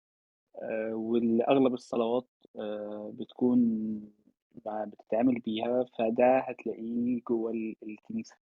آه 0.63 0.95
واللي 0.95 1.45
اغلب 1.45 1.75
الصلوات 1.75 2.29
آه 2.59 3.13
بتكون 3.19 3.59
بتتعمل 4.67 5.39
بيها 5.41 5.85
فده 5.99 6.39
هتلاقيه 6.39 7.21
جوه 7.29 7.51
ال- 7.53 7.77
الكنيسة. 7.83 8.37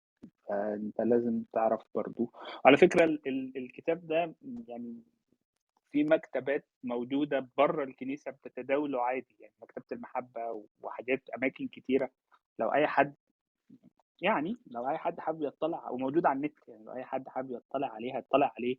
فأنت 0.49 1.01
لازم 1.01 1.43
تعرف 1.53 1.83
برضو. 1.95 2.33
وعلى 2.65 2.77
فكرة 2.77 3.05
ال 3.05 3.29
ال 3.29 3.57
الكتاب 3.57 4.07
ده 4.07 4.35
يعني 4.69 5.03
في 5.93 6.05
مكتبات 6.05 6.67
موجودة 6.85 7.49
برّه 7.59 7.85
الكنيسة 7.85 8.31
بتتداوله 8.31 9.03
عادي، 9.03 9.37
يعني 9.41 9.55
مكتبة 9.63 9.85
المحبة 9.93 10.65
وحاجات 10.81 11.31
أماكن 11.39 11.69
كتيرة 11.69 12.11
لو 12.59 12.75
أي 12.75 12.87
حد 12.87 13.15
يعني 14.23 14.57
لو 14.67 14.89
أي 14.89 14.99
حد 14.99 15.21
حابب 15.21 15.43
يطّلع 15.43 15.91
وموجود 15.91 16.27
على 16.27 16.37
النت، 16.37 16.55
يعني 16.69 16.85
لو 16.85 16.93
أي 16.93 17.05
حد 17.05 17.29
حابب 17.29 17.53
يطّلع 17.53 17.89
عليه 17.89 18.17
هيطّلع 18.17 18.53
عليه، 18.59 18.77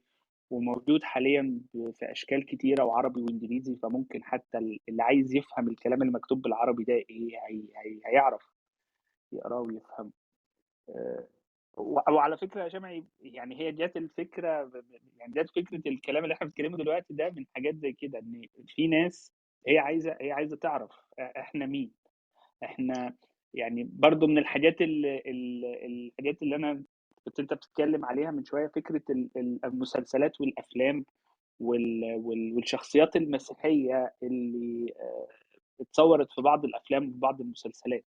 وموجود 0.51 1.03
حاليًا 1.03 1.61
في 1.93 2.11
أشكال 2.11 2.45
كتيرة 2.45 2.83
وعربي 2.85 3.21
وإنجليزي، 3.21 3.75
فممكن 3.75 4.23
حتى 4.23 4.57
ال 4.57 4.79
اللي 4.89 5.03
عايز 5.03 5.35
يفهم 5.35 5.67
الكلام 5.69 6.01
المكتوب 6.01 6.41
بالعربي 6.41 6.83
ده 6.83 6.93
إيه 6.93 7.37
هي 7.49 7.69
هي 7.85 8.01
هيعرف 8.05 8.51
يقراه 9.33 9.59
ويفهمه. 9.61 10.11
وعلى 11.77 12.37
فكرة 12.37 12.63
يا 12.63 12.69
شمعي 12.69 13.03
يعني 13.21 13.59
هي 13.59 13.71
ب 14.63 14.77
ب 14.77 14.83
يعني 15.19 15.33
جات 15.33 15.49
فكرة 15.49 15.81
الكلام 15.87 16.23
اللي 16.23 16.33
إحنا 16.35 16.47
بنتكلمه 16.47 16.77
دلوقتي 16.77 17.13
ده 17.13 17.29
من 17.29 17.45
حاجات 17.55 17.75
زي 17.75 17.91
كده، 17.93 18.19
إن 18.19 18.41
في 18.67 18.87
ناس 18.87 19.33
هي 19.67 19.77
عايزة 19.79 20.17
هي 20.21 20.31
عايزة 20.31 20.57
تعرف 20.57 20.91
أ 21.19 21.39
إحنا 21.39 21.65
مين، 21.65 21.91
إحنا 22.63 23.15
يعني 23.53 23.83
برضه 23.93 24.27
من 24.27 24.37
الحاجات 24.37 24.81
ال 24.81 25.05
ال 25.05 25.65
الحاجات 25.65 26.43
اللي 26.43 26.55
أنا 26.55 26.83
كنت 27.25 27.39
أنت 27.39 27.53
بتتكلم 27.53 28.05
عليها 28.05 28.31
من 28.31 28.43
ال 29.11 29.29
ال 29.37 29.59
المسلسلات 29.65 30.41
والأفلام 30.41 31.05
وال 31.59 32.15
وال 32.25 32.53
والشخصيات 32.55 33.15
المسيحية 33.15 34.13
اللي 34.23 34.93
آآ 35.01 35.27
اتصوّرت 35.81 36.33
في 36.33 36.41
بعض 36.41 36.65
الأفلام 36.65 37.09
وفي 37.09 37.19
بعض 37.19 37.41
المسلسلات. 37.41 38.05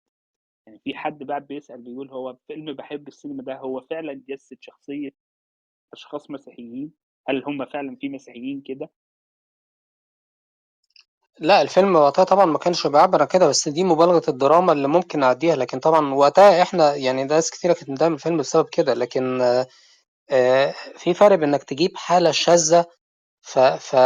يعني 0.66 0.80
في 0.84 0.94
حد 0.94 1.22
بقى 1.22 1.40
بيسأل 1.40 1.82
بيقول 1.82 2.10
هو 2.10 2.36
فيلم 2.48 2.72
باحب 2.72 3.08
السينما 3.08 3.42
ده 3.42 3.56
هو 3.56 3.80
فعلًا 3.80 4.22
جسّد 4.28 4.56
شخصية 4.60 5.10
أشخاص 5.92 6.30
مسيحيين؟ 6.30 6.92
هل 7.28 7.44
هم 7.44 7.64
فعلًا 7.66 7.96
في 8.00 8.08
مسيحيين 8.08 8.60
كده؟ 8.60 8.90
لأ، 11.40 11.62
الفيلم 11.62 11.96
وقتها 11.96 12.24
طبعًا 12.24 12.44
ما 12.46 12.58
كانش 12.58 12.86
بيعبّر 12.86 13.24
كده، 13.24 13.46
بس 13.48 13.68
دي 13.68 13.84
مبالغة 13.84 14.22
الدراما 14.28 14.72
اللي 14.72 14.88
ممكن 14.88 15.20
نعدّيها، 15.20 15.56
لكن 15.56 15.78
طبعًا 15.80 16.14
وقتها 16.14 16.62
إحنا 16.62 16.94
يعني 16.94 17.24
ناس 17.24 17.50
كتيرة 17.50 17.72
كانت 17.72 17.90
متضايقة 17.90 18.08
من 18.10 18.14
الفيلم 18.14 18.36
بسبب 18.36 18.68
كده، 18.68 18.94
لكن 18.94 19.40
آآ 20.30 20.72
في 20.96 21.14
فرق 21.14 21.36
بين 21.36 21.48
إنك 21.48 21.62
تجيب 21.64 21.90
حالة 21.96 22.30
شاذة 22.30 22.86
ف 23.42 23.58
ف 23.60 23.96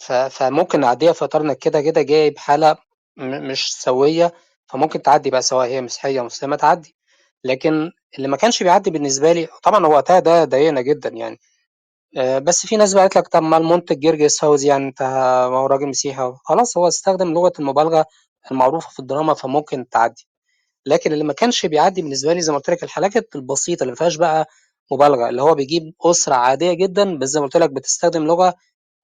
ف 0.00 0.12
فممكن 0.12 0.80
نعدّيها 0.80 1.12
في 1.12 1.24
إطار 1.24 1.42
إنك 1.42 1.58
كده، 1.58 1.80
كده 1.82 2.02
جايب 2.02 2.38
حالة 2.38 2.76
مش 3.18 3.72
سويّة، 3.72 4.32
فممكن 4.72 5.02
تعدّي 5.02 5.30
بقى 5.30 5.42
سواء 5.42 5.68
هي 5.68 5.80
مسيحية 5.82 6.20
أو 6.20 6.24
مسلمة 6.26 6.56
تعدّي، 6.56 6.96
لكن 7.44 7.90
اللي 8.18 8.28
ما 8.28 8.36
كانش 8.36 8.62
بيعدّي 8.62 8.90
بالنسبة 8.90 9.32
لي 9.32 9.48
طبعًا 9.64 9.86
هو 9.86 9.92
وقتها 9.94 10.20
ده 10.20 10.44
ضايقنا 10.44 10.80
جدًا 10.82 11.08
يعني، 11.10 11.40
آآ 12.18 12.38
بس 12.38 12.66
في 12.66 12.76
ناس 12.76 12.94
بقى 12.94 13.02
قالت 13.02 13.16
لك 13.18 13.28
طب 13.28 13.42
ما 13.42 13.56
المُنتج 13.56 14.00
جرجس 14.00 14.40
فوزي 14.40 14.68
يعني 14.68 14.88
أنت 14.88 15.02
ما 15.52 15.58
هو 15.58 15.66
راجل 15.66 15.88
مسيحي 15.88 16.32
خلاص 16.44 16.76
هو 16.78 16.88
استخدم 16.88 17.32
لغة 17.34 17.52
المبالغة 17.60 18.06
المعروفة 18.52 18.90
في 18.90 19.00
الدراما 19.00 19.34
فممكن 19.34 19.88
تعدّي، 19.90 20.28
لكن 20.86 21.12
اللي 21.12 21.24
ما 21.24 21.32
كانش 21.32 21.66
بيعدّي 21.66 22.02
بالنسبة 22.02 22.32
لي 22.34 22.42
زي 22.42 22.52
ما 22.52 22.58
قُلت 22.58 22.70
لك 22.70 22.82
الحاجات 22.84 23.36
البسيطة 23.36 23.82
اللي 23.82 23.92
ما 23.92 23.96
فيهاش 23.96 24.16
بقى 24.16 24.46
مبالغة، 24.92 25.28
اللي 25.28 25.42
هو 25.42 25.54
بيجيب 25.54 25.94
أسرة 26.06 26.34
عادية 26.34 26.72
جدًا 26.72 27.18
بس 27.18 27.28
زي 27.28 27.40
ما 27.40 27.46
قُلت 27.46 27.56
لك 27.56 27.70
بتستخدم 27.70 28.24
لغة 28.24 28.54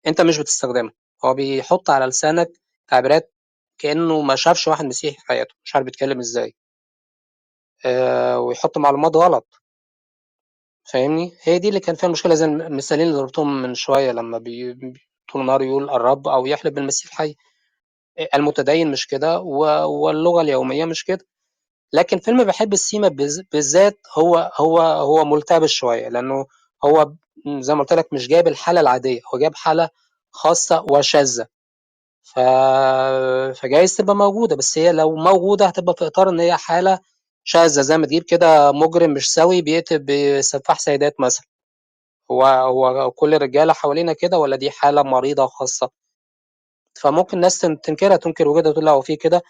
أنت 0.07 0.21
مش 0.21 0.39
بتستخدمها، 0.39 0.93
هو 1.25 1.35
بيحُط 1.35 1.91
على 1.91 2.07
لسانك 2.07 2.51
تعبيرات 2.89 3.35
كإنه 3.79 4.21
ما 4.23 4.37
شافش 4.37 4.69
واحد 4.69 4.85
مسيحي 4.85 5.17
في 5.21 5.27
حياته، 5.29 5.55
مش 5.65 5.75
عارف 5.77 5.85
بيتكلم 5.87 6.19
إزاي. 6.19 6.55
آآ 7.87 8.37
ويحُط 8.37 8.79
معلومات 8.79 9.17
غلط. 9.17 9.49
فاهمني؟ 10.93 11.33
هي 11.43 11.59
دي 11.59 11.69
اللي 11.69 11.81
كان 11.81 11.95
فيها 11.95 12.07
المشكلة 12.07 12.35
زي 12.35 12.45
الم 12.45 12.63
المثالين 12.63 13.07
اللي 13.09 13.19
ضربتهم 13.19 13.63
من 13.63 13.75
شوية 13.75 14.13
لمّا 14.13 14.39
بي 14.39 14.75
طول 15.33 15.41
النهار 15.43 15.63
يقول 15.63 15.91
الرب 15.91 16.29
أو 16.29 16.47
يحلف 16.47 16.75
بالمسيح 16.75 17.11
الحي، 17.13 17.37
آآ 18.19 18.29
المتدين 18.35 18.91
مش 18.93 19.07
كده 19.09 19.41
و 19.41 19.59
واللغة 20.05 20.43
اليومية 20.43 20.85
مش 20.85 21.05
كده، 21.05 21.27
لكن 21.95 22.19
فيلم 22.19 22.45
باحب 22.45 22.73
السيما 22.73 23.09
بالذ 23.09 23.43
بالذات 23.53 24.01
هو 24.19 24.53
هو 24.61 24.81
هو 24.81 25.25
ملتبس 25.27 25.71
شوية، 25.71 26.09
لأنه 26.09 26.47
هو 26.87 27.15
زي 27.61 27.75
ما 27.75 27.81
قُلت 27.81 27.95
لك 27.95 28.13
مش 28.13 28.29
جايب 28.29 28.49
الحالة 28.49 28.81
العادية، 28.83 29.21
هو 29.35 29.39
جايب 29.41 29.57
حالة 29.57 29.91
خاصة 30.33 30.87
وشاذة. 30.93 31.47
ف 32.35 32.39
فجايز 33.61 33.97
تبقى 33.97 34.17
موجودة، 34.17 34.57
بس 34.57 34.79
هي 34.79 34.93
لو 34.93 35.17
موجودة 35.17 35.67
هتبقى 35.67 35.95
في 35.99 36.07
إطار 36.07 36.29
إن 36.29 36.41
هي 36.41 36.57
حالة 36.57 36.99
شاذة، 37.45 37.81
زي 37.83 37.99
ما 37.99 38.07
تجيب 38.07 38.23
كده 38.23 38.73
مجرم 38.73 39.11
مش 39.11 39.33
سوي 39.35 39.63
بيقتل 39.63 39.99
بسفاح 39.99 40.79
سيدات 40.81 41.21
مثلًا، 41.21 41.47
هو 42.31 42.45
هو 42.47 43.11
كل 43.11 43.35
الرجالة 43.35 43.73
حوالينا 43.73 44.13
كده 44.13 44.39
والّا 44.39 44.57
دي 44.57 44.71
حالة 44.71 45.03
مريضة 45.03 45.47
خاصة؟ 45.47 45.91
فممكن 47.03 47.41
ناس 47.41 47.59
تن 47.59 47.81
تنكرها، 47.81 48.17
تنكر 48.17 48.49
وجودها 48.49 48.73
تقول 48.73 48.85
لأ 48.85 48.91
هو 48.91 49.01
في 49.03 49.17
كده، 49.17 49.43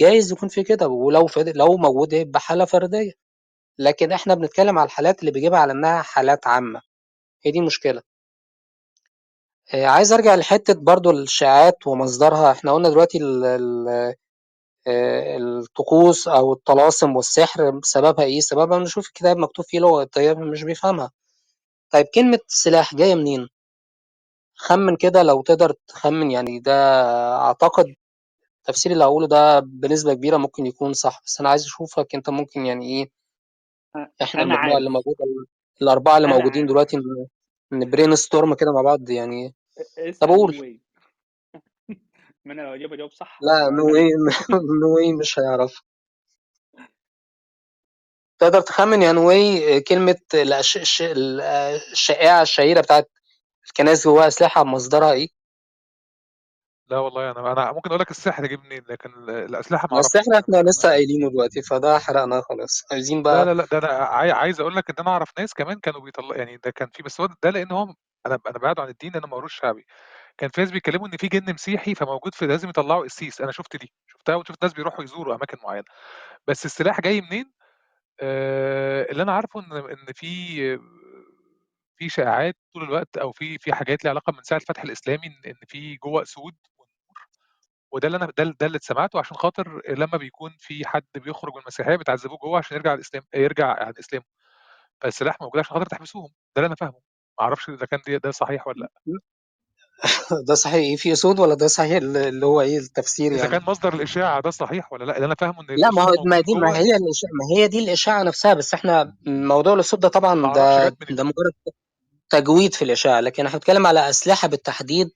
جايز 0.00 0.32
يكون 0.32 0.48
في 0.48 0.62
كده، 0.62 0.88
ولو 0.88 1.26
فضل 1.26 1.52
لو 1.58 1.76
موجود 1.76 2.12
يبقى 2.12 2.40
حالة 2.40 2.64
فردية، 2.64 3.12
لكن 3.78 4.12
إحنا 4.12 4.34
بنتكلم 4.34 4.78
على 4.78 4.86
الحالات 4.86 5.20
اللي 5.20 5.30
بيجيبها 5.32 5.58
على 5.60 5.72
إنها 5.72 6.02
حالات 6.02 6.46
عامة، 6.46 6.82
هي 7.46 7.52
دي 7.52 7.58
المشكلة. 7.58 8.02
آآ 9.74 9.86
عايز 9.86 10.12
أرجع 10.12 10.34
لحتة 10.34 10.74
برضه 10.74 11.10
الشائعات 11.10 11.86
ومصدرها، 11.86 12.52
إحنا 12.52 12.72
قُلنا 12.72 12.88
دلوقتي 12.88 13.18
ال 13.18 13.44
ال 13.44 13.88
آآ 14.88 15.36
الطقوس 15.38 16.28
أو 16.28 16.52
الطلاسم 16.52 17.16
والسحر 17.16 17.80
سببها 17.84 18.24
إيه؟ 18.24 18.40
سببها 18.40 18.78
نشوف 18.78 19.08
الكتاب 19.08 19.36
مكتوب 19.36 19.64
فيه 19.64 19.80
لغة 19.80 20.02
الطيب 20.02 20.38
مش 20.38 20.64
بيفهمها. 20.64 21.10
طيب 21.92 22.06
كلمة 22.14 22.38
سلاح 22.48 22.94
جاية 22.94 23.14
منين؟ 23.14 23.48
خمّن 24.56 24.96
كده 24.96 25.22
لو 25.22 25.42
تقدر 25.42 25.74
تخمّن 25.88 26.30
يعني 26.30 26.58
ده 26.60 26.72
أعتقد 27.42 27.94
التفسير 28.60 28.92
اللي 28.92 29.04
هاقوله 29.04 29.26
ده 29.28 29.60
بنسبة 29.60 30.14
كبيرة 30.14 30.36
ممكن 30.36 30.66
يكون 30.66 30.92
صح، 30.94 31.22
بس 31.26 31.40
أنا 31.40 31.48
عايز 31.50 31.62
أشوفك 31.64 32.14
أنت 32.14 32.30
ممكن 32.30 32.66
يعني 32.66 33.12
إحنا 34.22 34.42
أنا 34.42 34.54
المجموعة 34.54 34.78
اللي 34.78 34.90
عارف. 34.90 35.06
موجودة 35.06 35.24
ال 35.24 35.46
الأربعة 35.82 36.16
اللي 36.16 36.28
موجودين 36.28 36.62
عارف. 36.62 36.70
دلوقتي 36.72 36.96
ن 36.98 37.84
نbrainstorm 37.84 38.54
كده 38.56 38.72
مع 38.72 38.82
بعض 38.82 39.10
يعني 39.10 39.54
طب 40.20 40.28
قُل. 40.30 40.52
no 40.52 40.60
way. 40.62 40.80
ما 42.44 42.52
أنا 42.52 42.62
لو 42.62 42.74
أجاوب 42.74 42.92
أجاوب 42.92 43.12
صح 43.12 43.44
way 43.92 44.04
غبي. 44.04 44.12
no 44.80 44.88
way 44.96 45.18
مش 45.20 45.38
هيعرفها. 45.38 45.82
تقدر 48.40 48.60
تخمّن 48.60 49.02
يا 49.02 49.12
no 49.12 49.16
way 49.16 49.82
كلمة 49.88 50.16
الأش 50.34 50.76
الش 50.76 51.02
ال 51.02 51.40
الشائعة 51.92 52.42
الشهيرة 52.42 52.80
بتاعة 52.80 53.04
الكنايس 53.68 54.04
جواها 54.04 54.28
أسلحة 54.28 54.64
مصدرها 54.64 55.12
إيه؟ 55.12 55.28
لا 56.90 56.98
والله 56.98 57.30
أنا 57.30 57.52
أنا 57.52 57.72
ممكن 57.72 57.88
أقول 57.90 58.00
لك 58.00 58.10
السحر 58.10 58.46
جه 58.46 58.56
منين، 58.56 58.82
لكن 58.88 59.10
ال 59.10 59.30
الأسلحة 59.30 59.88
ما 59.90 59.96
أعرفش، 59.96 60.06
السحر 60.06 60.38
إحنا 60.38 60.62
لسه 60.62 60.88
ما 60.88 60.94
قايلينه 60.94 61.30
دلوقتي، 61.30 61.62
فده 61.62 61.98
حرقناه 61.98 62.40
خلاص، 62.40 62.82
عايزين 62.92 63.22
لا، 63.30 63.44
بقى 63.44 63.44
لا، 63.44 63.54
لأ، 63.54 63.64
ده 63.72 63.78
أنا 63.78 63.86
عاي 63.88 64.30
عايز 64.30 64.60
أقول 64.60 64.76
لك 64.76 64.90
إن 64.90 64.96
أنا 64.98 65.10
أعرف 65.10 65.30
ناس 65.38 65.54
كمان 65.54 65.80
كانوا 65.80 66.00
بيطل 66.00 66.36
يعني 66.36 66.56
ده 66.56 66.70
كان 66.70 66.88
في 66.92 67.02
بس 67.02 67.20
هو 67.20 67.28
ده 67.42 67.50
لإن 67.50 67.72
هو 67.72 67.94
أنا 68.26 68.38
أنا 68.46 68.58
بعيد 68.58 68.80
عن 68.80 68.88
الدين 68.88 69.10
لإن 69.12 69.18
أنا 69.22 69.26
ما 69.30 69.36
قريتش 69.36 69.54
شعبي، 69.54 69.86
كان 70.38 70.50
في 70.50 70.60
ناس 70.60 70.70
بيتكلموا 70.72 71.06
إن 71.08 71.16
في 71.18 71.28
جِن 71.28 71.54
مسيحي 71.54 71.94
فموجود 71.94 72.34
في 72.34 72.46
لازم 72.46 72.68
يطلّعوا 72.68 73.04
قسيس، 73.04 73.40
أنا 73.40 73.52
شُفت 73.52 73.76
دي، 73.76 73.92
شُفتها 74.08 74.34
وشُفت 74.36 74.62
ناس 74.64 74.72
بيروحوا 74.72 75.04
يزوروا 75.04 75.34
أماكن 75.36 75.58
معيّنة، 75.64 75.84
بس 76.48 76.66
السلاح 76.66 77.00
جاي 77.00 77.20
منين؟ 77.20 77.52
آآ 78.20 79.06
اللي 79.12 79.24
أنا 79.24 79.32
عارفه 79.32 79.60
إن 79.60 79.72
إن 79.76 80.06
في 80.16 80.78
في 81.96 82.08
شائعات 82.08 82.56
طول 82.74 82.82
الوقت 82.84 83.16
أو 83.16 83.32
في 83.32 83.58
في 83.58 83.72
حاجات 83.74 84.04
ليها 84.04 84.10
علاقة 84.10 84.32
من 84.32 84.42
ساعة 84.42 84.58
الفتح 84.58 84.82
الإسلامي 84.82 85.26
إن 85.26 85.42
إن 85.50 85.54
في 85.68 85.96
جوّه 85.96 86.22
أسود 86.22 86.54
وده 87.92 88.06
اللي 88.06 88.16
أنا 88.18 88.26
ده 88.38 88.44
ده 88.60 88.66
اللي 88.66 88.78
سمعته 88.82 89.18
عشان 89.18 89.36
خاطر 89.36 89.80
لمّا 89.88 90.16
بيكون 90.18 90.56
في 90.58 90.86
حد 90.88 91.04
بيخرج 91.16 91.52
من 91.54 91.60
المسيحية 91.60 91.96
بتعذّبوه 91.96 92.38
جوّه 92.42 92.58
عشان 92.58 92.76
يرجع 92.76 92.94
الإسلام 92.94 93.22
يرجع 93.34 93.66
عن 93.84 93.92
إسلامه، 93.98 94.24
فالسلاح 95.02 95.36
موجود 95.42 95.60
عشان 95.60 95.74
خاطر 95.74 95.86
تحبسوهم، 95.86 96.28
ده 96.28 96.34
اللي 96.58 96.66
أنا 96.66 96.76
فاهمه، 96.76 97.00
ما 97.40 97.44
أعرفش 97.44 97.68
إذا 97.68 97.86
كان 97.86 98.00
دي 98.06 98.18
ده 98.18 98.30
صحيح 98.30 98.66
والّا 98.66 98.80
لأ. 98.80 98.90
ده 100.48 100.54
صحيح 100.54 100.74
إيه 100.74 100.96
في 100.96 101.12
أسود 101.12 101.40
والّا 101.40 101.54
ده 101.54 101.66
صحيح 101.66 101.92
ال 101.96 102.16
اللي 102.16 102.46
هو 102.46 102.60
إيه 102.60 102.78
التفسير 102.78 103.32
إذا 103.32 103.46
يعني؟ 103.46 103.48
كان 103.48 103.62
مصدر 103.62 103.94
الإشاعة 103.94 104.40
ده 104.42 104.50
صحيح 104.50 104.92
والّا 104.92 105.04
لأ، 105.04 105.16
اللي 105.16 105.26
أنا 105.26 105.34
فاهمه 105.34 105.60
إن 105.60 105.66
لأ 105.76 105.90
ما 105.90 106.02
هو 106.02 106.08
الأسود 106.08 106.26
ما 106.26 106.40
دي 106.40 106.54
ما 106.54 106.68
جوّه 106.68 106.76
هي 106.78 106.90
الإشا 106.96 107.26
ما 107.40 107.44
هي 107.56 107.68
دي 107.68 107.78
الإشاعة 107.78 108.22
نفسها، 108.22 108.54
بس 108.54 108.74
إحنا 108.74 109.16
موضوع 109.26 109.74
الأسود 109.74 110.00
ده 110.00 110.08
ما 110.42 110.48
طبعًا 110.48 110.48
أعرفش 110.48 110.78
ده 110.78 110.80
جات 110.80 110.94
منين. 111.00 111.16
ده 111.16 111.24
مجرد 111.24 111.52
تجويد 112.30 112.74
في 112.74 112.82
الإشاعة، 112.84 113.20
لكن 113.20 113.46
إحنا 113.46 113.58
بنتكلم 113.58 113.86
على 113.86 114.10
أسلحة 114.10 114.48
بالتحديد 114.48 115.08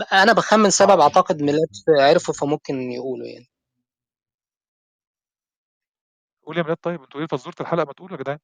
ب 0.00 0.02
أنا 0.14 0.34
باخمّن 0.34 0.62
ما 0.64 0.70
سبب 0.70 1.00
أعرفش. 1.02 1.02
أعتقد 1.02 1.42
ميلاد 1.42 1.68
عرفوا 2.00 2.34
فممكن 2.34 2.92
يقولوا 2.92 3.26
يعني. 3.26 3.46
قُل 6.46 6.56
يا 6.58 6.62
ميلاد 6.62 6.76
طيب، 6.82 7.02
أنتم 7.02 7.18
إيه 7.18 7.26
فزورة 7.26 7.54
الحلقة 7.60 7.84
ما 7.84 7.92
تقولوا 7.92 8.16
يا 8.16 8.22
جدعان، 8.22 8.38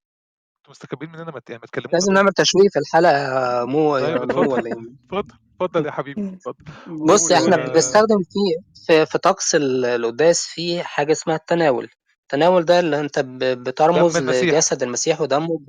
أنتم 0.68 0.70
مستكبرين 0.70 1.12
مننا 1.12 1.30
ما 1.30 1.40
ت 1.40 1.50
يعني 1.50 1.62
ما 1.62 1.68
لازم. 1.92 2.12
نعمل 2.12 2.32
تشويق 2.32 2.70
في 2.72 2.78
الحلقة 2.78 3.64
مو 3.64 3.98
طيب 4.00 4.22
اتفضل، 4.22 4.66
إيه؟ 4.66 4.72
اتفضل، 5.06 5.34
اتفضل 5.60 5.86
يا 5.86 5.90
حبيبي، 5.90 6.20
اتفضل. 6.34 6.64
بُص 6.86 7.30
يا 7.30 7.36
يوسف. 7.56 7.72
بنستخدم 7.74 8.18
في 8.22 8.38
في 8.86 9.06
في 9.06 9.18
طقس 9.18 9.54
ال 9.54 9.84
القداس 9.84 10.44
في 10.46 10.82
حاجة 10.82 11.12
اسمها 11.12 11.36
التناول، 11.36 11.88
التناول 12.22 12.64
ده 12.64 12.80
اللي 12.80 12.96
ب 13.18 13.38
دم 13.38 13.62
بترمز 13.62 14.16
المسيح. 14.16 14.42
لجسد 14.44 14.82
المسيح 14.82 15.20
ودمه 15.20 15.58
ب 15.58 15.66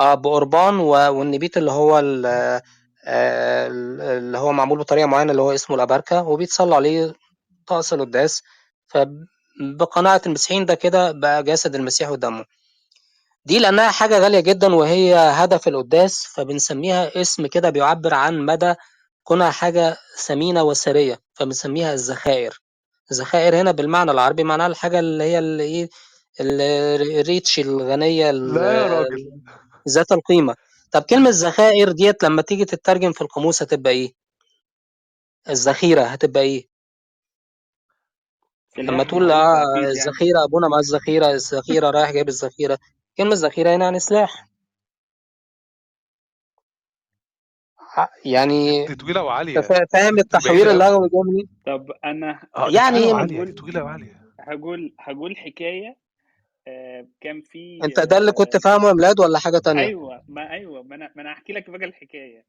آه 0.00 0.14
بقربان 0.14 0.78
و 0.80 0.90
والنبيت 0.90 1.56
اللي 1.56 1.70
هو 1.70 1.98
ال 1.98 2.26
آه، 3.06 3.66
اللي 4.18 4.38
هو 4.38 4.52
معمول 4.52 4.78
بطريقة 4.78 5.06
معينة 5.06 5.30
اللي 5.30 5.42
هو 5.42 5.52
اسمه 5.54 5.76
الأباركة 5.76 6.22
وبيتصلى 6.22 6.74
عليه 6.74 7.12
طقس 7.66 7.92
القداس 7.92 8.42
فبقناعة 8.88 10.22
المسيحيين 10.26 10.66
ده 10.66 10.74
كده 10.74 11.12
بقى 11.12 11.42
جسد 11.42 11.74
المسيح 11.74 12.10
ودمه 12.10 12.44
دي 13.48 13.58
لأنها 13.58 13.90
حاجة 13.90 14.18
غالية 14.18 14.40
جدا 14.40 14.74
وهي 14.74 15.14
هدف 15.16 15.68
القداس 15.68 16.26
فبنسميها 16.34 17.20
اسم 17.20 17.46
كده 17.46 17.70
بيعبر 17.70 18.14
عن 18.14 18.38
مدى 18.46 18.74
كونها 19.24 19.50
حاجة 19.50 19.96
ثمينة 20.26 20.62
وثرية 20.62 21.20
فبنسميها 21.34 21.94
الذخائر. 21.94 22.60
الذخائر 23.10 23.60
هنا 23.60 23.70
بالمعنى 23.70 24.10
العربي 24.10 24.44
معناها 24.44 24.66
الحاجة 24.66 24.98
اللي 24.98 25.24
هي 25.24 25.38
اللي 25.38 25.62
إيه 25.62 25.88
الريتش 26.40 27.58
الغنية 27.58 28.30
لا 28.30 28.72
يا 28.72 28.86
راجل. 28.86 29.40
ذات 29.88 30.12
القيمة. 30.12 30.54
طب 30.92 31.02
كلمة 31.02 31.30
ذخائر 31.32 31.92
ديت 31.92 32.24
لما 32.24 32.42
تيجي 32.42 32.64
تترجم 32.64 33.12
في 33.12 33.20
القاموس 33.20 33.62
هتبقى 33.62 33.92
إيه؟ 33.92 34.12
الذخيرة 35.48 36.02
هتبقى 36.02 36.42
إيه؟ 36.42 36.68
لما 38.78 38.88
سلاح 38.90 39.08
تقول 39.08 39.30
آه 39.30 39.62
أكيد 39.62 39.82
يعني. 39.82 39.86
الذخيرة 39.90 40.44
أبونا 40.44 40.68
مع 40.68 40.78
الذخيرة 40.78 41.30
الذخيرة 41.30 41.90
رايح 41.90 42.10
جايب 42.10 42.28
الذخيرة. 42.28 42.78
كلمة 43.18 43.34
ذخيرة 43.34 43.76
هنا 43.76 43.84
يعني 43.84 43.98
سلاح 43.98 44.48
يعني 48.24 48.86
انت 48.88 49.16
وعالية. 49.16 49.60
فا- 49.60 49.86
فاهم 49.92 50.18
التحوير 50.18 50.64
بعيدة 50.64 50.70
قوي 50.70 50.72
اللغوي 50.72 51.08
ده 51.08 51.22
منين؟ 51.22 51.48
طب 51.66 51.90
أنا 52.04 52.40
آه 52.56 52.68
دي 52.68 52.74
يعني 52.76 53.00
طويلة 53.00 53.14
وعالية 53.14 53.26
دي 53.26 53.34
هقول 53.40 54.14
هقول 54.40 54.94
هقول 55.00 55.36
حكاية 55.36 55.96
آه، 56.68 57.06
كان 57.20 57.42
في 57.42 57.80
أنت 57.84 58.00
ده 58.00 58.18
اللي 58.18 58.32
كنت 58.32 58.54
آه، 58.54 58.58
فاهمه 58.58 58.88
يا 58.88 58.92
ميلاد 58.92 59.20
ولا 59.20 59.38
حاجة 59.38 59.58
تانية؟ 59.58 59.80
أيوه 59.86 60.22
ما 60.28 60.50
أيوه 60.50 60.82
ما 60.82 60.94
أنا 60.94 61.10
ما 61.16 61.22
أنا 61.22 61.32
هحكي 61.32 61.52
لك 61.52 61.70
بقى 61.70 61.84
الحكاية. 61.84 62.44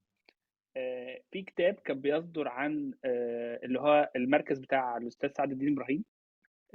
آه، 0.78 1.22
في 1.32 1.42
كتاب 1.42 1.74
كان 1.76 2.00
بيصدر 2.02 2.48
عن 2.48 2.94
آه، 3.06 3.60
اللي 3.64 3.80
هو 3.80 4.10
المركز 4.16 4.60
بتاع 4.60 4.98
الأستاذ 4.98 5.30
سعد 5.38 5.52
الدين 5.52 5.74
إبراهيم 5.74 6.04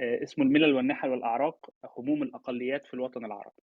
آه، 0.00 0.22
اسمه 0.22 0.44
الملل 0.44 0.74
والنحل 0.74 1.08
والأعراق 1.10 1.70
هموم 1.98 2.22
الأقليات 2.22 2.86
في 2.86 2.94
الوطن 2.94 3.24
العربي. 3.24 3.62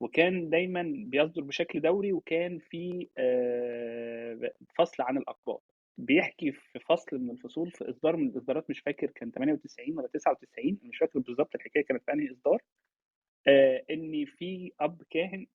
وكان 0.00 0.50
دايما 0.50 0.92
بيصدر 1.06 1.42
بشكل 1.42 1.80
دوري 1.80 2.12
وكان 2.12 2.58
في 2.58 3.08
آه، 3.18 4.52
فصل 4.78 5.02
عن 5.02 5.16
الأقباط 5.16 5.62
بيحكي 5.98 6.52
في 6.52 6.78
فصل 6.78 7.18
من 7.18 7.30
الفصول 7.30 7.70
في 7.70 7.90
إصدار 7.90 8.16
من 8.16 8.28
الإصدارات 8.28 8.70
مش 8.70 8.80
فاكر 8.80 9.06
كان 9.10 9.30
98 9.30 9.98
ولا 9.98 10.08
99 10.08 10.78
مش 10.82 10.98
فاكر 10.98 11.18
بالظبط 11.18 11.54
الحكاية 11.54 11.84
كانت 11.84 12.02
في 12.04 12.12
أنهي 12.12 12.30
إصدار 12.30 12.62
آه، 13.48 13.84
إن 13.90 14.24
في 14.24 14.72
أب 14.80 15.02
كاهن 15.10 15.46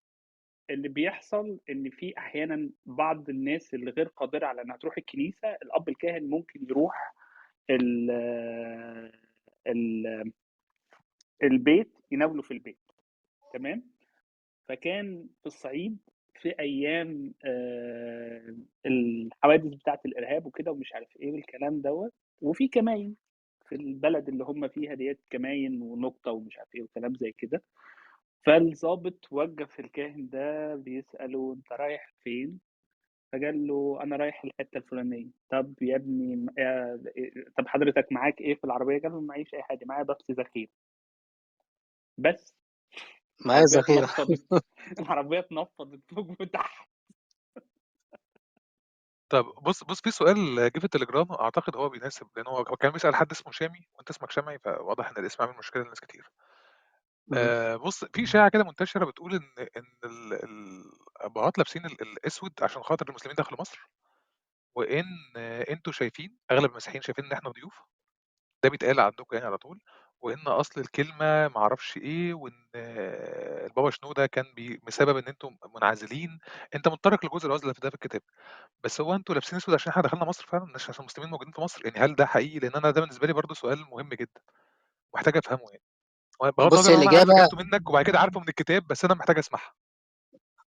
اللي 0.70 0.88
بيحصل 0.90 1.60
إن 1.70 1.90
في 1.90 2.18
أحيانا 2.18 2.70
بعض 2.86 3.30
الناس 3.30 3.74
اللي 3.74 3.92
غير 3.92 4.08
قادرة 4.08 4.46
على 4.46 4.62
إنها 4.62 4.78
تروح 4.78 4.98
الكنيسة 4.98 5.48
الأب 5.50 5.90
الكاهن 5.90 6.30
ممكن 6.30 6.64
يروح 6.70 7.14
ال 7.70 8.12
البيت 11.44 11.92
يناوله 12.12 12.42
في 12.42 12.52
البيت. 12.52 12.92
تمام؟ 13.54 13.95
فكان 14.68 15.28
في 15.42 15.46
الصعيد 15.46 15.98
في 16.42 16.60
أيام 16.60 17.34
آه، 17.46 18.56
الحوادث 18.86 19.74
بتاعة 19.74 20.00
الإرهاب 20.06 20.46
وكده 20.46 20.72
ومش 20.72 20.94
عارف 20.94 21.10
إيه 21.22 21.32
والكلام 21.32 21.82
دوت. 21.82 22.14
وفي 22.42 22.68
كماين 22.68 23.16
في 23.70 23.76
البلد 23.76 24.30
اللي 24.30 24.44
هم 24.44 24.68
فيها 24.68 24.94
ديت 24.94 25.20
كماين 25.30 25.82
ونقطة 25.82 26.32
ومش 26.32 26.58
عارف 26.58 26.76
إيه 26.76 26.82
وكلام 26.82 27.16
زي 27.16 27.32
كده. 27.32 27.64
فالضابط 28.46 29.28
وقف 29.32 29.80
الكاهن 29.80 30.30
ده 30.30 30.76
بيسأله 30.76 31.54
أنت 31.58 31.72
رايح 31.72 32.14
فين؟ 32.24 32.60
فقال 33.32 33.68
له 33.68 34.00
أنا 34.04 34.16
رايح 34.16 34.44
الحتة 34.44 34.78
الفلانية. 34.78 35.28
طب 35.50 35.74
يا 35.82 35.96
ابني 35.96 36.46
طب 37.58 37.68
حضرتك 37.68 38.12
معاك 38.12 38.42
إيه 38.42 38.56
في 38.56 38.64
العربية؟ 38.64 39.00
قال 39.02 39.12
له 39.12 39.22
معيش 39.22 39.54
أي 39.54 39.64
حاجة 39.64 39.86
معايا 39.86 40.04
بس 40.04 40.32
ذخيرة. 40.32 40.70
بس 42.18 42.56
معايا 43.40 43.64
العربيه 43.64 43.80
ذخيرة. 43.82 44.06
اتنفضت 44.06 44.44
العربيه 45.00 45.40
اتنفضت 45.40 46.02
فوق 46.16 46.28
وتحت 46.42 46.88
طب 49.30 49.46
بص 49.46 49.84
بص 49.84 50.02
في 50.02 50.12
سؤال 50.12 50.56
جه 50.76 50.80
في 50.80 50.86
التليجرام 50.86 51.32
أعتقد 51.32 51.76
هو 51.76 51.90
بيناسب 51.90 52.28
لأن 52.36 52.48
هو 52.48 52.58
هو 52.58 52.76
كان 52.76 52.92
بيسأل 52.92 53.16
حد 53.16 53.32
اسمه 53.32 53.52
شامي 53.52 53.88
وأنت 53.96 54.10
اسمك 54.10 54.32
شامي 54.32 54.58
فواضح 54.60 55.10
إن 55.10 55.18
الاسم 55.18 55.44
عامل 55.44 55.58
مشكلة 55.58 55.84
لناس 55.84 56.00
كتير. 56.00 56.32
آه 57.34 57.76
بص 57.76 58.06
في 58.06 58.24
إشاعة 58.24 58.50
كده 58.50 58.64
منتشرة 58.64 59.06
بتقول 59.06 59.34
إن 59.36 59.68
إن 59.78 59.84
ال- 60.06 60.34
الأبهات 61.22 61.58
لابسين 61.58 61.86
ال- 61.86 62.02
الأسود 62.02 62.52
عشان 62.62 62.84
خاطر 62.84 63.10
المسلمين 63.10 63.36
دخلوا 63.36 63.62
مصر 63.62 63.90
وإن 64.76 65.06
آه، 65.38 65.66
أنتوا 65.72 65.94
شايفين 65.94 66.38
أغلب 66.52 66.72
المسيحيين 66.72 67.02
شايفين 67.02 67.26
إن 67.26 67.32
إحنا 67.32 67.50
ضيوف. 67.50 67.82
ده 68.64 68.70
بيتقال 68.70 69.00
عندكم 69.00 69.36
يعني 69.36 69.46
على 69.48 69.58
طول. 69.58 69.80
وإن 70.26 70.48
أصل 70.48 70.82
الكلمة 70.82 71.48
معرفش 71.48 71.98
إيه 71.98 72.34
وإن 72.34 72.54
البابا 73.66 73.90
شنودة 73.90 74.26
كان 74.26 74.46
بي- 74.56 74.82
بسبب 74.88 75.18
إن 75.18 75.24
أنتم 75.28 75.58
منعزلين. 75.76 76.40
أنت 76.76 76.88
متطرق 76.88 77.26
لجزء 77.26 77.48
العزلة 77.48 77.74
في 77.74 77.82
ده 77.82 77.90
في 77.90 77.96
الكتاب. 77.96 78.22
بس 78.84 79.02
هو 79.02 79.16
أنتوا 79.16 79.36
لابسين 79.36 79.58
أسود 79.58 79.74
عشان 79.76 79.92
إحنا 79.92 80.04
دخلنا 80.04 80.26
مصر 80.26 80.46
فعلا؟ 80.48 80.66
مش 80.66 80.90
عشان 80.90 81.02
المسلمين 81.02 81.30
موجودين 81.32 81.54
في 81.54 81.62
مصر. 81.62 81.86
يعني 81.86 82.00
هل 82.00 82.16
ده 82.16 82.26
حقيقي؟ 82.26 82.60
لأن 82.60 82.72
أنا 82.76 82.92
ده 82.92 83.02
بالنسبة 83.02 83.28
لي 83.28 83.34
برضو 83.34 83.54
سؤال 83.54 83.80
مهم 83.92 84.10
جدا 84.10 84.42
محتاج 85.16 85.38
أفهمه 85.38 85.66
يعني. 85.72 85.84
بغض 86.42 86.74
بص 86.74 86.90
النظر 86.90 86.94
إن 87.04 87.08
أنا 87.10 87.18
عارف 87.18 87.54
منك 87.54 87.90
وبعد 87.90 88.06
كده 88.06 88.20
عارفه 88.20 88.40
من 88.40 88.50
الكتاب 88.50 88.88
بس 88.88 89.06
أنا 89.06 89.14
محتاج 89.14 89.38
أسمعها. 89.38 89.74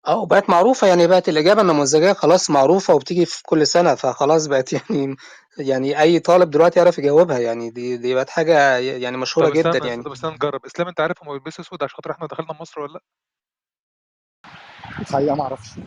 آه 0.07 0.27
بقت 0.27 0.51
معروفة 0.51 0.87
يعني 0.87 1.07
بقت 1.07 1.29
الإجابة 1.29 1.61
النموذجية 1.63 2.13
خلاص 2.13 2.51
معروفة 2.51 2.95
وبتيجي 2.95 3.27
في 3.27 3.43
كل 3.43 3.67
سنة 3.67 3.95
فخلاص 3.95 4.47
بقت 4.47 4.73
يعني 4.73 5.17
يعني 5.59 6.01
أي 6.01 6.19
طالب 6.19 6.51
دلوقتي 6.51 6.79
يعرف 6.79 6.99
يجاوبها 6.99 7.39
يعني 7.39 7.71
دي 7.71 7.97
دي 7.97 8.15
بقت 8.15 8.31
حاجة 8.31 8.79
يعني 8.79 9.17
مشهورة 9.17 9.47
طب 9.49 9.53
جدا 9.55 9.71
استنى 9.71 9.89
يعني. 9.89 10.03
طب 10.03 10.13
استنى 10.13 10.31
نجرب. 10.35 10.61
إسلام 10.67 10.89
أنت 10.89 11.01
عارف 11.01 11.23
هم 11.23 11.33
بيلبسوا 11.33 11.65
أسود 11.65 11.83
عشان 11.83 11.97
خاطر 11.97 12.11
إحنا 12.11 12.27
دخلنا 12.27 12.53
مصر 12.61 12.81
ولا 12.81 12.93
لأ؟ 12.93 13.01
الحقيقة 15.01 15.35
ما 15.37 15.43
أعرفش. 15.43 15.79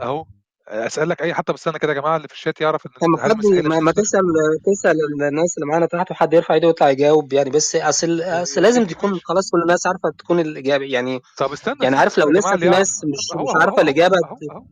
أهو. 0.00 0.26
أسألك 0.68 1.22
أي 1.22 1.34
حتى 1.34 1.52
بس 1.52 1.68
أنا 1.68 1.78
كده 1.78 1.92
يا 1.92 2.00
جماعة 2.00 2.16
اللي 2.16 2.28
في 2.28 2.34
الشات 2.34 2.60
يعرف 2.60 2.86
إن 2.86 2.90
لما 3.02 3.18
هل 3.18 3.22
حد 3.22 3.30
المسيحيين 3.30 3.68
ما, 3.68 3.80
ما 3.80 3.92
تسأل 3.92 4.20
تسأل 4.66 4.96
الناس 5.22 5.54
اللي 5.58 5.66
معانا 5.66 5.86
تحت 5.86 6.10
وحد 6.10 6.32
يرفع 6.34 6.54
إيده 6.54 6.66
ويطلع 6.66 6.90
يجاوب 6.90 7.32
يعني 7.32 7.50
بس 7.50 7.76
أصل 7.76 8.20
يا 8.20 8.44
لازم 8.56 8.80
سيدي 8.80 8.94
تكون 8.94 9.20
خلاص 9.24 9.50
كل 9.50 9.62
الناس 9.62 9.86
عارفة 9.86 10.10
تكون 10.18 10.40
الإجابة 10.40 10.84
يعني 10.84 11.20
طب 11.38 11.52
استنى 11.52 11.74
يعني 11.82 11.86
استنى 11.86 12.00
عارف 12.00 12.18
لو 12.18 12.28
يا 12.28 12.32
لسه 12.38 12.48
اللي 12.54 12.60
في 12.60 12.66
يعرف 12.66 12.78
ناس 12.78 13.00
مش 13.04 13.42
مش 13.42 13.78
الإجابة 13.80 14.16
أهو 14.16 14.36
أهو 14.56 14.64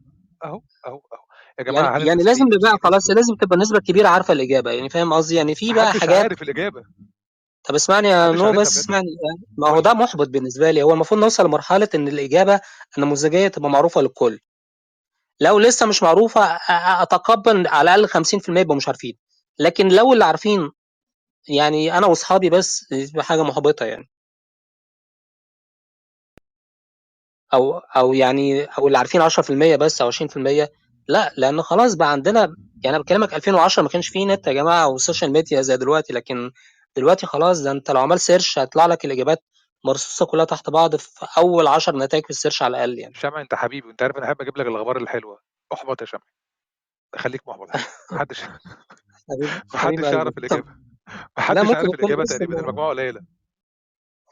أهو 0.44 0.60
أهو 0.86 1.00
أهو. 1.12 1.24
يا 1.58 1.64
يعني 1.64 1.78
جماعة 1.78 1.96
هل 1.96 2.06
يعني 2.06 2.22
لازم 2.22 2.48
بقى 2.62 2.78
خلاص 2.82 3.10
لازم 3.10 3.34
تبقى 3.40 3.58
نسبة 3.58 3.78
كبيرة 3.78 4.08
عارفة 4.08 4.32
الإجابة 4.32 4.70
يعني 4.70 4.88
فاهم 4.90 5.12
قصدي؟ 5.12 5.34
يعني 5.34 5.54
في 5.54 5.72
بقى 5.72 5.84
محدش 5.84 6.00
حاجات 6.00 6.22
عارف 6.22 6.42
الإجابة. 6.42 6.82
طب 7.68 7.74
اسمعني 7.74 8.08
يا 8.08 8.28
محدش 8.28 8.40
نو 8.40 8.46
عارفها 8.46 8.60
بس 8.62 8.70
بجد 8.72 8.78
اسمعني. 8.84 9.06
ما 9.58 9.68
هو 9.68 9.74
قول 9.74 9.82
ده 9.82 9.92
لي 9.92 9.98
محبط 9.98 10.28
بالنسبة 10.28 10.70
لي 10.70 10.82
هو 10.82 10.92
المفروض 10.92 11.20
نوصل 11.20 11.46
لمرحلة 11.46 11.88
إن 11.94 12.08
الإجابة 12.08 12.60
النموذجية 12.98 13.48
تبقى 13.48 13.70
معروفة 13.70 14.00
للكل. 14.00 14.38
لو 15.40 15.58
لسه 15.58 15.86
مش 15.86 16.02
معروفة 16.02 16.58
أتقبل 17.02 17.66
على 17.66 17.94
الأقل 17.94 18.08
50% 18.08 18.60
يبقوا 18.60 18.76
مش 18.76 18.88
عارفين. 18.88 19.18
لكن 19.58 19.88
لو 19.88 20.12
اللي 20.12 20.24
عارفين 20.24 20.70
يعني 21.48 21.98
أنا 21.98 22.06
وأصحابي 22.06 22.50
بس 22.50 22.86
حاجة 23.20 23.42
محبطة 23.42 23.86
يعني. 23.86 24.10
أو 27.54 27.78
أو 27.78 28.12
يعني 28.14 28.64
أو 28.64 28.86
اللي 28.86 28.98
عارفين 28.98 29.20
10% 29.22 29.76
بس 29.76 30.00
أو 30.02 30.06
20% 30.08 30.68
لأ 31.08 31.32
لأن 31.36 31.62
خلاص 31.62 31.94
بقى 31.94 32.12
عندنا 32.12 32.40
يعني 32.84 32.96
أنا 32.96 32.98
بكلمك 33.04 33.34
2010 33.34 33.82
ما 33.82 33.88
كانش 33.88 34.08
فيه 34.08 34.26
نت 34.26 34.46
يا 34.46 34.52
جماعة 34.52 34.88
وال 34.88 34.99
social 34.99 35.32
media 35.32 35.60
زي 35.62 35.76
دلوقتي 35.76 36.12
لكن 36.12 36.50
دلوقتي 36.96 37.26
خلاص 37.26 37.60
ده 37.60 37.70
أنت 37.70 37.90
لو 37.90 38.00
عملت 38.00 38.20
search 38.20 38.58
هيطلع 38.58 38.86
لك 38.86 39.04
الإجابات 39.04 39.44
مرصوصة 39.84 40.26
كلها 40.26 40.44
تحت 40.44 40.70
بعض 40.70 40.96
في 40.96 41.26
أول 41.38 41.66
10 41.66 41.96
نتائج 41.96 42.24
في 42.24 42.30
ال 42.30 42.35
search 42.35 42.62
على 42.62 42.70
الأقل 42.76 42.98
يعني. 42.98 43.14
شمع 43.14 43.40
أنت 43.40 43.54
حبيبي 43.54 43.88
وانت 43.88 44.02
عارف 44.02 44.16
أنا 44.16 44.26
أحب 44.26 44.40
أجيب 44.40 44.58
لك 44.58 44.66
الأخبار 44.66 44.96
الحلوة. 44.96 45.40
أحبط 45.72 46.00
يا 46.00 46.06
شمع 46.06 46.20
خليك 47.16 47.48
محبط. 47.48 47.68
يا 48.12 48.16
محدش 48.16 48.44
محدش 49.74 50.04
يعرف 50.04 50.38
الإجابة. 50.38 50.76
لا 51.38 51.62
محدش 51.62 51.70
يكون 51.70 51.94
الإجابة 51.94 52.24
تقريبا 52.24 52.60
المجموعة 52.60 52.88
قليلة. 52.88 53.20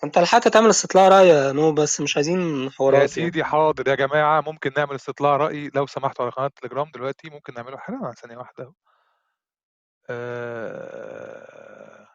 أنت 0.05 0.19
لحقت 0.19 0.49
تعمل 0.49 0.71
استطلاع 0.71 1.09
رأي 1.09 1.29
يا 1.29 1.53
نو 1.53 1.73
بس 1.73 2.01
مش 2.01 2.17
عايزين 2.17 2.65
يا 2.65 2.71
حوارات 2.71 2.99
يعني. 2.99 3.09
سيدي 3.09 3.45
حاضر 3.45 3.89
يا 3.89 3.95
جماعة 3.95 4.41
ممكن 4.41 4.73
نعمل 4.77 4.95
استطلاع 4.95 5.37
رأي. 5.37 5.71
لو 5.75 5.87
سمحتوا 5.87 6.25
على 6.25 6.33
قناة 6.33 6.51
تليجرام 6.61 6.91
دلوقتي 6.95 7.31
ممكن 7.31 7.55
نعمله 7.55 7.77
حالا. 7.77 8.13
ثانية 8.13 8.37
واحدة 8.37 8.65
أهو. 8.65 8.73
آه... 10.11 12.09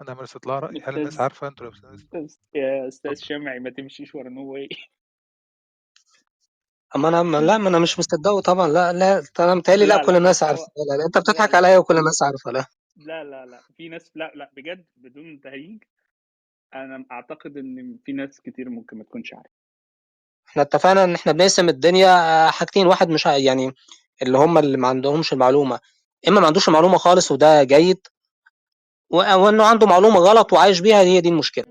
طيب 0.00 0.08
هنعمل 0.08 0.24
استطلاع 0.24 0.58
رأي. 0.58 0.82
هل 0.84 0.98
الناس 0.98 1.20
عارفة 1.20 1.48
أنتوا 1.48 1.66
لابسين؟ 1.66 2.08
يا 2.54 2.88
أستاذ 2.88 3.14
شمعي 3.14 3.58
ما 3.58 3.70
تمشيش 3.70 4.14
ورا 4.14 4.28
نو 4.28 4.52
واي 4.52 4.68
أما 6.96 7.08
أنا 7.08 7.22
ما- 7.22 7.36
لا 7.40 7.58
ما 7.58 7.68
أنا 7.68 7.78
مش 7.78 7.98
مصدقه 7.98 8.40
طبعا. 8.40 8.68
لا 8.68 8.92
لا 8.92 9.22
أنا 9.40 9.54
متهيألي 9.54 9.86
لا 9.86 9.94
لا 9.94 10.04
كل 10.06 10.12
لا 10.12 10.18
الناس 10.18 10.42
عارفة. 10.42 10.62
لا, 10.62 10.96
لا 10.96 11.06
أنت 11.06 11.16
لا 11.16 11.22
بتضحك 11.22 11.50
لا 11.50 11.56
عليا 11.56 11.78
وكل 11.78 11.96
الناس 11.98 12.22
عارفة. 12.22 12.50
لا. 12.50 12.66
لا 12.96 13.24
لا 13.24 13.46
لا. 13.46 13.60
في 13.76 13.88
ناس 13.88 14.10
لا 14.14 14.32
لا 14.34 14.50
بجد 14.56 14.86
بدون 14.96 15.40
تهيج. 15.40 15.82
أنا 16.74 17.04
أعتقد 17.12 17.56
إن 17.56 17.98
في 18.04 18.12
ناس 18.12 18.40
كتير 18.40 18.68
ممكن 18.68 18.98
ما 18.98 19.04
تكونش 19.04 19.34
عارفة. 19.34 19.50
إحنا 20.48 20.62
اتفقنا 20.62 21.04
إن 21.04 21.14
إحنا 21.14 21.32
بنقسم 21.32 21.68
الدنيا 21.68 22.46
حاجتين، 22.50 22.86
واحد 22.86 23.08
مش 23.08 23.26
يعني 23.26 23.72
اللي 24.22 24.38
هم 24.38 24.58
اللي 24.58 24.76
ما 24.76 24.88
عندهمش 24.88 25.32
المعلومة، 25.32 25.80
إما 26.28 26.40
ما 26.40 26.46
عندوش 26.46 26.68
المعلومة 26.68 26.98
خالص 26.98 27.32
وده 27.32 27.64
جيد، 27.64 28.06
و 29.10 29.20
أو 29.20 29.48
إنه 29.48 29.64
عنده 29.64 29.86
معلومة 29.86 30.20
غلط 30.20 30.52
وعايش 30.52 30.80
بيها 30.80 31.00
هي 31.00 31.20
دي 31.20 31.28
المشكلة. 31.28 31.64